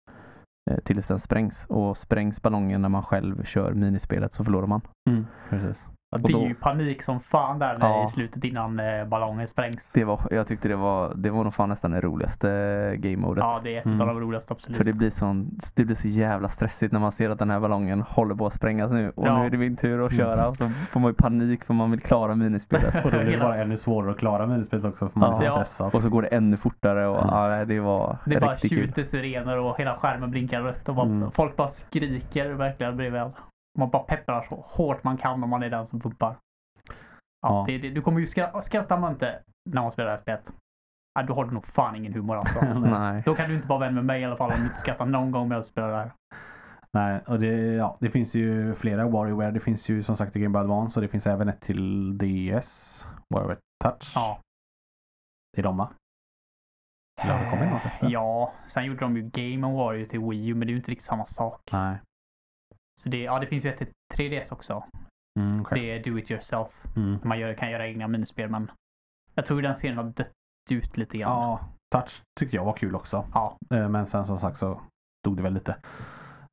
[0.71, 1.65] Eh, tills den sprängs.
[1.69, 4.81] Och sprängs ballongen när man själv kör minispelet så förlorar man.
[5.09, 5.87] mm, precis.
[6.11, 8.05] Ja, det då- är ju panik som fan där när Ja.
[8.05, 9.91] i slutet innan eh, ballongen sprängs.
[9.93, 13.41] Det var, jag tyckte det var, det var nog fan nästan det roligaste eh, game-modet.
[13.43, 14.01] Ja, det är ett Mm.
[14.01, 14.77] av de roligaste absolut.
[14.77, 17.59] För det blir, sån, det blir så jävla stressigt när man ser att den här
[17.59, 19.09] ballongen håller på att sprängas nu.
[19.15, 19.39] Och Ja.
[19.39, 20.25] nu är det min tur att Mm.
[20.25, 20.47] köra.
[20.47, 22.95] Och så får man ju panik för man vill klara minispelet.
[23.05, 25.43] Och då blir det bara ännu svårare att klara minispelet också för man är så
[25.43, 25.51] Ja.
[25.53, 25.95] stressad.
[25.95, 27.35] Och så går det ännu fortare och Mm.
[27.35, 28.85] ja, det var Det bara riktigt kul.
[28.87, 31.31] tjuter sirener och hela skärmen blinkar rött och bara, Mm.
[31.31, 33.31] folk bara skriker verkligen bredvid en.
[33.77, 36.35] Man bara pepprar så hårt man kan om man är den som pumpar.
[37.41, 37.65] Ja.
[37.67, 39.39] Det, det, du kommer ju skratta, skrattar man inte
[39.69, 40.51] när man spelar det här spelet.
[41.19, 42.61] Ja, då har du nog fan ingen humor alltså.
[42.79, 43.23] Nej.
[43.25, 45.05] Då kan du inte vara vän med mig i alla fall om du inte skrattar
[45.05, 46.11] någon gång med att spela det här.
[46.93, 49.51] Nej, och det, ja, det finns ju flera WarioWare.
[49.51, 52.17] Det finns ju som sagt i Game Boy Advance och det finns även ett till
[52.17, 53.05] DS.
[53.33, 54.11] WarioWare Touch.
[54.15, 54.39] Ja.
[55.53, 55.89] Det är de va?
[57.21, 58.09] Eller har det kommit något efter?
[58.09, 60.91] Ja, sen gjorde de ju Game Wario till Wii U, men det är ju inte
[60.91, 61.61] riktigt samma sak.
[61.71, 61.97] Nej.
[63.01, 64.83] Så det, ja, det finns ju ett till 3DS också.
[65.39, 65.81] Mm, okej.
[65.81, 66.85] Det är Do It Yourself.
[66.95, 67.19] mm.
[67.23, 68.71] Man gör, kan göra egna minispel, men
[69.33, 70.31] jag tror den serien har dött
[70.71, 71.31] ut lite grann.
[71.31, 71.59] Ja,
[71.95, 73.25] Touch tyckte jag var kul också.
[73.33, 73.57] Ja.
[73.73, 74.81] Eh, Men sen som sagt så
[75.25, 75.75] dog det väl lite.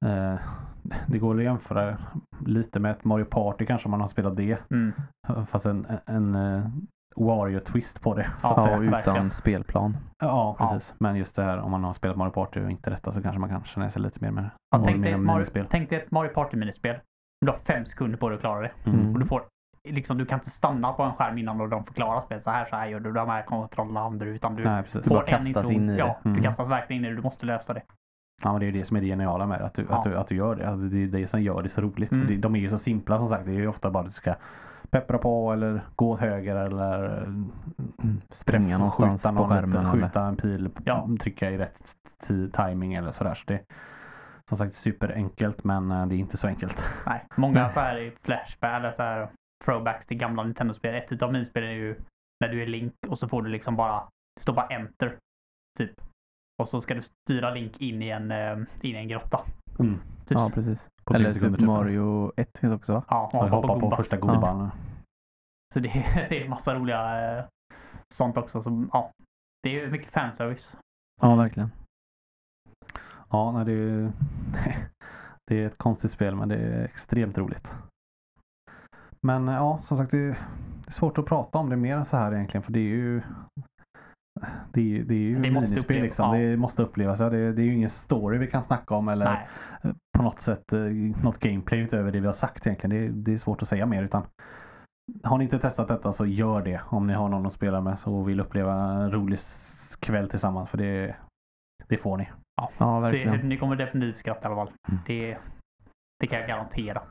[0.05, 0.37] Eh,
[1.07, 1.99] Det går att jämföra
[2.47, 4.71] lite med ett Mario Party kanske om man har spelat det.
[4.71, 4.93] Mm.
[5.47, 6.67] Fast en, en, eh,
[7.17, 8.25] Wario-twist på det.
[8.39, 8.77] Så Ja, att Ja, säga.
[8.77, 9.31] utan verkligen.
[9.31, 9.97] spelplan.
[10.19, 10.67] Ja, Ja.
[10.69, 10.95] precis.
[10.99, 13.41] Men just det här om man har spelat Mario Party och inte detta så kanske
[13.41, 15.67] man kan känna sig lite mer med Ja, Mario- tänk, dig Mario, minispel.
[15.71, 16.97] tänk dig ett Mario Party-minispel.
[17.41, 18.71] Du har fem sekunder på dig att klara det.
[18.87, 19.13] Mm.
[19.13, 19.43] Och du får
[19.89, 22.43] liksom, du kan inte stanna på en skärm innan och de förklarar spelet.
[22.43, 23.13] Så här, så här gör du.
[23.13, 24.33] De här kontrollerna använder du.
[24.35, 25.03] Utan du Nej, precis.
[25.05, 25.99] Du bara får en kastas in i det.
[25.99, 26.37] Ja, Mm.
[26.37, 27.17] du kastas verkligen in i det.
[27.17, 27.83] Du måste lösa det.
[28.43, 29.65] Ja, men det är ju det som är det geniala med det.
[29.67, 29.97] Att du, Ja.
[29.99, 30.69] att du, att du gör det.
[30.69, 32.13] Alltså, det är det som gör det så roligt.
[32.13, 32.27] Mm.
[32.27, 33.45] För det, de är ju så simpla som sagt.
[33.47, 34.35] Det är ju ofta bara att du ska
[34.93, 37.27] peppra på eller gå åt höger eller
[38.31, 39.77] Springa träffa- någonstans skjuta på skärmen.
[39.87, 41.09] eller- Skjuta en pil, Ja.
[41.21, 41.93] trycka i rätt
[42.53, 43.35] timing eller sådär.
[43.35, 43.61] Så det
[44.49, 46.85] som sagt superenkelt men eh, det är inte så enkelt.
[47.07, 49.29] Nej, många så här i Flashback eller så här
[49.65, 50.95] throwbacks till gamla Nintendo-spel.
[50.95, 51.97] Ett utav minispelen är ju
[52.41, 54.01] när du är Link och så får du liksom bara,
[54.37, 55.17] det står bara enter.
[55.79, 55.91] Typ.
[56.63, 59.41] Och så ska du styra Link in i en, eh, in i en grotta.
[59.79, 59.99] Mm.
[60.35, 60.41] Typ.
[60.43, 60.89] Ja, precis.
[61.05, 61.67] På tre Eller sekunder Super typ.
[61.67, 63.05] Mario 1 finns också va?
[63.09, 63.97] Ja, Ja, hoppa hoppa på, Goombas.
[63.97, 64.71] första godballen.
[65.75, 67.45] Så det är, det är massa roliga eh,
[68.15, 68.63] sånt också.
[68.63, 69.11] Så, ja,
[69.63, 70.77] det är ju mycket fanservice.
[71.21, 71.71] Ja, verkligen.
[73.31, 74.13] Ja, nej, det, är,
[75.47, 77.75] det är ett konstigt spel men det är extremt roligt.
[79.27, 80.39] Men eh, ja, som sagt det är
[80.89, 83.23] svårt att prata om det mer än så här egentligen för det är ju
[84.73, 86.35] det är, det är ju Det måste minispel upplevas, liksom.
[86.37, 86.43] ja.
[86.43, 87.21] Det måste upplevas.
[87.21, 89.49] Ja, det, det är ju ingen story vi kan snacka om eller Nej,
[90.19, 90.81] på något sätt eh,
[91.23, 92.91] något gameplay utöver det vi har sagt egentligen.
[92.97, 94.23] Det, är- det är svårt att säga mer utan
[95.23, 97.99] har ni inte testat detta så gör det om ni har någon att spela med
[97.99, 99.39] så vill uppleva en rolig
[100.01, 101.17] kväll tillsammans för det,
[101.89, 102.29] det får ni.
[102.57, 103.49] Ja, det, verkligen.
[103.49, 104.75] ni kommer definitivt skratta i alla fall.
[104.89, 105.01] Mm.
[105.07, 105.39] Det,
[106.21, 107.03] det kan jag garantera.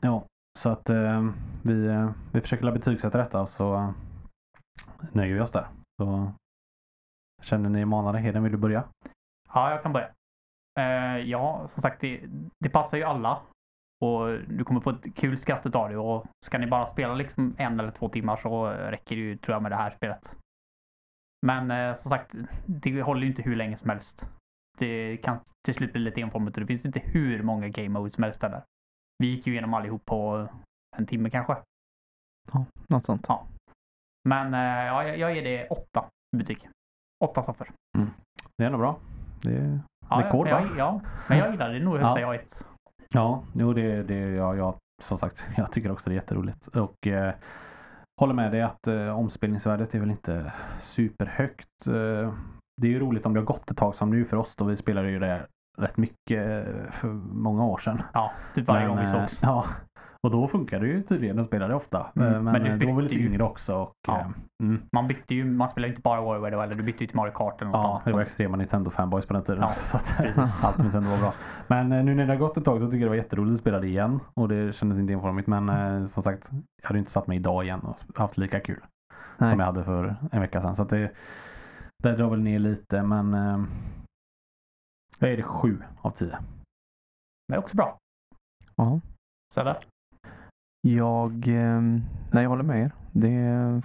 [0.00, 0.24] Ja,
[0.58, 1.28] så att eh,
[1.62, 3.90] vi, eh, vi försöker betygsätta detta och så eh,
[5.12, 5.66] nöjer vi oss där.
[6.02, 6.32] Så
[7.40, 8.18] Känner ni manade?
[8.18, 8.84] Heden, vill du börja?
[9.54, 10.10] Ja, jag kan börja.
[10.80, 12.20] Eh, ja, som sagt, det,
[12.64, 13.42] det passar ju alla.
[14.04, 15.96] Och du kommer få ett kul skratt utav det.
[15.96, 19.54] Och ska ni bara spela liksom en eller två timmar så räcker det ju, tror
[19.54, 20.36] jag, med det här spelet.
[21.46, 22.34] Men eh, som sagt,
[22.66, 24.26] det håller ju inte hur länge som helst.
[24.78, 28.14] Det kan till slut bli lite enformigt och det finns inte hur många game modes
[28.14, 28.62] som helst där.
[29.18, 30.48] Vi gick ju igenom allihop på
[30.96, 31.56] en timme kanske.
[32.52, 33.24] Ja, något sånt.
[33.28, 33.46] Ja.
[34.28, 36.68] Men eh, ja, jag, jag ger det åtta betyg.
[37.24, 37.68] Åtta soffor.
[38.58, 38.96] Det är ändå bra.
[39.42, 39.80] Det är...
[40.10, 40.68] Ja, Rekord, jag, va?
[40.68, 41.78] jag, ja, men jag gillar det.
[41.80, 42.26] Nog högsta Ja.
[42.26, 42.64] jag gett.
[43.08, 46.66] Ja, jo det, det ja, jag som sagt, jag tycker också det är jätteroligt.
[46.66, 47.34] Och eh,
[48.20, 51.86] håller med dig att eh, omspelningsvärdet är väl inte superhögt.
[51.86, 52.32] Eh,
[52.82, 54.64] det är ju roligt om det har gått ett tag som nu för oss då.
[54.64, 55.46] Vi spelade ju det
[55.78, 58.02] rätt mycket eh, för många år sedan.
[58.12, 59.38] Ja, typ varje gång vi eh, sågs.
[59.42, 59.64] Ja,
[60.26, 61.36] och då funkar det ju tydligen.
[61.36, 62.10] De spelade ofta.
[62.16, 63.74] Mm, Eh, Men, men du då var lite yngre också.
[63.76, 64.18] Och, Ja.
[64.20, 64.26] eh,
[64.62, 67.16] mm, Man bytte ju, man spelade inte bara Warrior då, eller du bytte ju till
[67.16, 68.04] Mario Kart eller något Ja, annat.
[68.04, 69.84] det var så- extrema Nintendo-fanboys på den tiden Ja, också.
[69.84, 71.34] Så att allt Nintendo var bra.
[71.66, 73.54] Men eh, nu när det har gått ett tag så tycker jag det var jätteroligt
[73.54, 74.20] att spela det igen.
[74.34, 75.48] Och det kändes inte enformigt.
[75.48, 76.50] Men eh, som sagt,
[76.82, 78.80] jag hade inte satt mig idag igen och haft lika kul
[79.38, 79.48] Nej.
[79.50, 80.76] som jag hade för en vecka sedan.
[80.76, 81.10] Så att det,
[82.02, 83.02] det drar väl ner lite.
[83.02, 83.60] Men eh,
[85.18, 86.38] jag är det sju av tio.
[87.48, 87.98] Det är också bra.
[88.76, 89.00] Ja.
[89.54, 89.76] Så där.
[90.88, 91.80] Jag, eh,
[92.32, 92.92] nej, jag håller med er.
[93.12, 93.82] Det är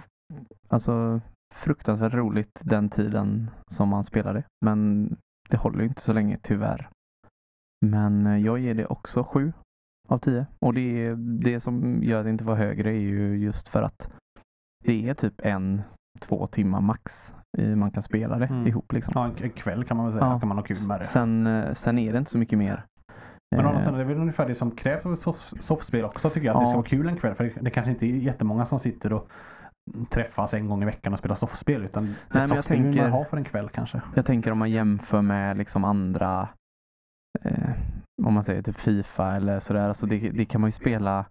[0.68, 1.20] alltså
[1.54, 4.42] fruktansvärt roligt den tiden som man spelade.
[4.64, 5.08] Men
[5.48, 6.88] det håller inte så länge tyvärr.
[7.86, 9.52] Men eh, jag ger det också sju
[10.08, 10.46] av tio.
[10.60, 13.82] Och det, är, det som gör att det inte var högre är ju just för
[13.82, 14.12] att
[14.84, 15.82] det är typ en,
[16.20, 18.66] två timmar max eh, man kan spela det Mm.
[18.66, 18.92] ihop.
[18.92, 19.12] Liksom.
[19.16, 20.30] Ja, en en kväll kan man väl säga.
[20.30, 20.40] Ja.
[20.40, 21.04] kan man ha kul med det.
[21.04, 22.84] Sen, eh, sen är det inte så mycket mer.
[23.50, 25.20] Men å Eh, andra sidan är det väl ungefär det som krävs av ett
[25.64, 26.56] softspel också tycker jag.
[26.56, 26.66] Att det Ja.
[26.66, 27.34] ska vara kul en kväll.
[27.34, 29.28] För det, det kanske inte är jättemånga som sitter och
[30.10, 31.84] träffas en gång i veckan och spelar softspel.
[31.84, 34.00] Utan men ett jag softspel vill man ha för en kväll kanske.
[34.14, 36.48] Jag tänker om man jämför med liksom andra,
[37.44, 37.70] eh,
[38.22, 39.88] om man säger typ Fifa eller sådär.
[39.88, 41.24] Alltså det, det kan man ju spela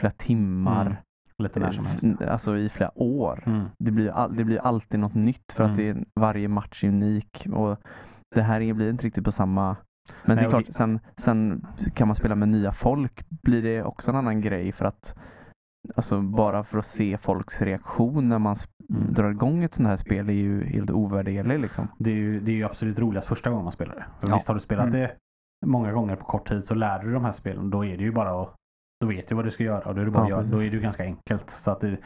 [0.00, 0.96] flera timmar, Mm.
[1.38, 2.20] Lite när som helst.
[2.20, 3.42] eh, alltså i flera år.
[3.46, 3.64] Mm.
[3.78, 6.88] Det blir, all, det blir alltid något nytt för att det är, varje match är
[6.88, 7.46] unik.
[7.52, 7.78] Och
[8.34, 9.76] det här är- blir inte riktigt på samma...
[10.24, 14.10] Men det är klart, sen, sen kan man spela med nya folk blir det också
[14.10, 15.14] en annan grej för att
[15.96, 18.56] Alltså bara för att se folks reaktion när man
[18.90, 19.12] Mm.
[19.12, 21.88] drar igång ett sånt här spel är ju helt ovärderlig liksom.
[21.98, 24.04] Det, är ju, det är ju absolut roligast första gången man spelar det.
[24.20, 24.34] För Ja.
[24.34, 25.00] Visst har du spelat Mm.
[25.00, 25.10] det
[25.66, 27.70] många gånger på kort tid så lär du dig de här spelen.
[27.70, 28.54] Då är det ju bara att
[29.00, 30.42] då vet du vad du ska göra och då är det bara Ja.
[30.42, 31.50] Då är det ju ganska enkelt.
[31.50, 31.96] Så att det,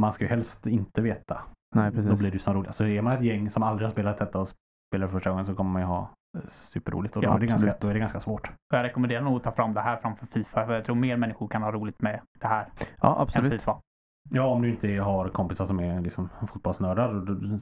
[0.00, 1.40] man ska ju helst inte veta.
[1.74, 2.10] Nej precis.
[2.10, 2.78] Då blir det ju som roligast.
[2.78, 4.48] Så är man ett gäng som aldrig har spelat detta och
[4.92, 6.10] spelar för första gången så kommer man ju ha
[6.48, 7.16] superroligt.
[7.16, 8.50] Och då, Ja, är det ganska, då är det ganska svårt.
[8.74, 10.66] Jag rekommenderar nog att ta fram det här framför Fifa.
[10.66, 12.66] För jag tror mer människor kan ha roligt med det här
[13.00, 13.52] Ja än absolut.
[13.52, 13.76] Fifa.
[14.30, 17.12] Ja, om du inte har kompisar som är liksom fotbollsnördar.
[17.12, 17.58] Då, då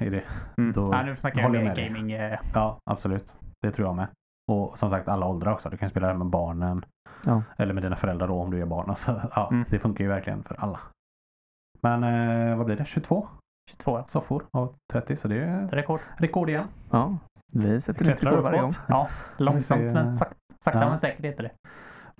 [0.00, 0.22] är det,
[0.58, 0.72] Mm.
[0.72, 1.88] Då Nej, nu snackar jag håller jag med dig.
[1.88, 2.12] gaming.
[2.12, 3.34] Eh, ja, absolut.
[3.62, 4.06] Det tror jag med.
[4.52, 5.70] Och som sagt alla åldrar också.
[5.70, 6.84] Du kan spela det här med barnen.
[7.24, 7.42] Ja.
[7.58, 8.90] Eller med dina föräldrar då om du är barn.
[8.90, 9.64] Alltså, ja, Mm.
[9.70, 10.80] Det funkar ju verkligen för alla.
[11.82, 12.84] Men eh, vad blir det?
[12.84, 13.28] 22
[13.70, 14.04] 22 ja.
[14.06, 15.16] soffor av 30.
[15.16, 16.00] Så det är Rekord.
[16.18, 16.66] rekord igen.
[16.90, 17.18] Ja,
[17.58, 18.72] vi sätter Klättrar rekord varje gång.
[18.88, 20.34] Ja, långsamt men sakta,
[20.64, 20.88] sakta Ja.
[20.88, 21.50] men säkert heter det.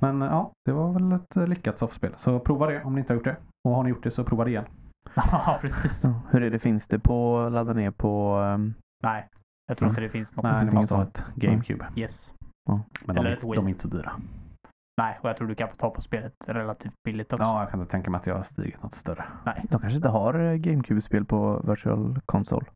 [0.01, 2.15] Men eh, ja, det var väl ett eh, lyckat soffspel.
[2.17, 3.37] Så prova det om ni inte har gjort det.
[3.69, 4.65] Och har ni gjort det så prova det igen.
[5.15, 6.05] Ja, precis.
[6.31, 9.29] Hur är det, finns det på ladda ner på ehm, Nej,
[9.69, 10.43] jag tror inte det finns något.
[10.43, 11.87] Nej, finns måste ha inget ett GameCube.
[11.97, 12.33] Yes.
[12.69, 14.13] Men de Eller är, ett de är inte så dyra.
[15.01, 17.45] Nej, och jag tror du kan få ta på spelet relativt billigt också.
[17.45, 19.25] Ja, jag kan inte tänka mig att jag har stigit något större.
[19.45, 22.67] De kanske inte har eh, GameCube-spel på Virtual Console.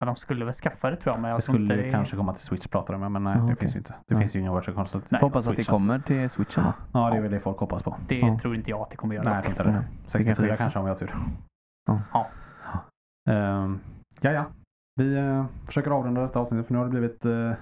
[0.00, 2.32] Ja, de skulle väl skaffa det tror jag, men jag Det skulle det kanske komma
[2.34, 3.94] till Switch pratar de om, men nej, Ja, det finns ju inte.
[4.06, 4.22] Det Nej.
[4.22, 5.04] finns ju ingen virtual console.
[5.10, 6.72] Får hoppas att det kommer till Switchen då.
[7.00, 7.96] Ja, det är väl det folk hoppas på.
[8.08, 8.38] Det Ja.
[8.42, 9.24] tror inte jag att det kommer göra.
[9.24, 9.72] Nej, jag tror inte det.
[9.72, 9.84] Nej.
[10.06, 11.14] 64 kanske om vi har tur.
[11.86, 12.00] Ja.
[12.12, 12.26] Ja.
[13.32, 13.80] Ehm,
[14.20, 14.44] ja, ja.
[15.00, 17.52] Vi eh, försöker avrunda detta avsnitt för nu har det blivit eh,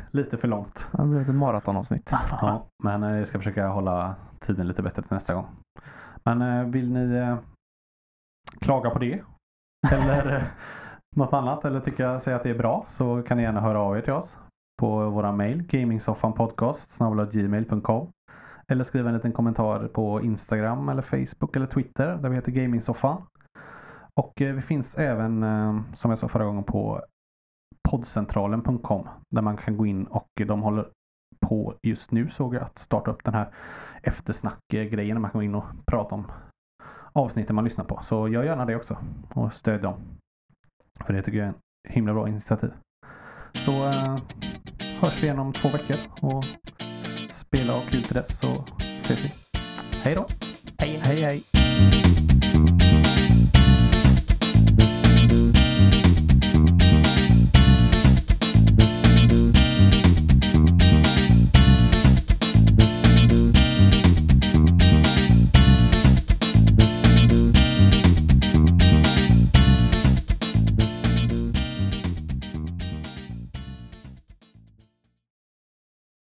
[0.10, 0.88] lite för långt.
[0.92, 2.12] Det har blivit ett maratonavsnitt.
[2.30, 5.46] Ja, men eh, jag ska försöka hålla tiden lite bättre till nästa gång.
[6.24, 7.36] Men vill ni
[8.60, 9.22] klaga på det?
[9.92, 10.50] Eller
[11.16, 11.64] något annat?
[11.64, 14.00] Eller tycker jag säger att det är bra så kan ni gärna höra av er
[14.00, 14.38] till oss
[14.80, 18.12] på våra mejl gamingsoffanpodcast.gmail.com
[18.68, 23.22] eller skriva en liten kommentar på Instagram eller Facebook eller Twitter där vi heter Gamingsoffan.
[24.14, 27.02] Och eh, vi finns även eh, som jag sa förra gången på
[27.88, 30.88] poddcentralen.com där man kan gå in och de håller
[31.46, 33.54] på just nu såg jag att starta upp den här
[34.02, 36.32] eftersnack-grejen där man kan gå in och prata om
[37.12, 38.00] avsnitten man lyssnar på.
[38.02, 38.96] Så gör gärna det också
[39.34, 39.94] och stöd dem.
[41.06, 41.58] För det tycker jag är en
[41.88, 42.70] himla bra initiativ.
[43.54, 44.18] Så eh,
[45.00, 46.44] hörs vi igen om två veckor och
[47.30, 48.64] spela och kul till dess så
[48.98, 49.30] ses vi.
[50.02, 50.26] Hej då!
[50.78, 51.00] Hej.
[51.04, 51.59] Hej hej!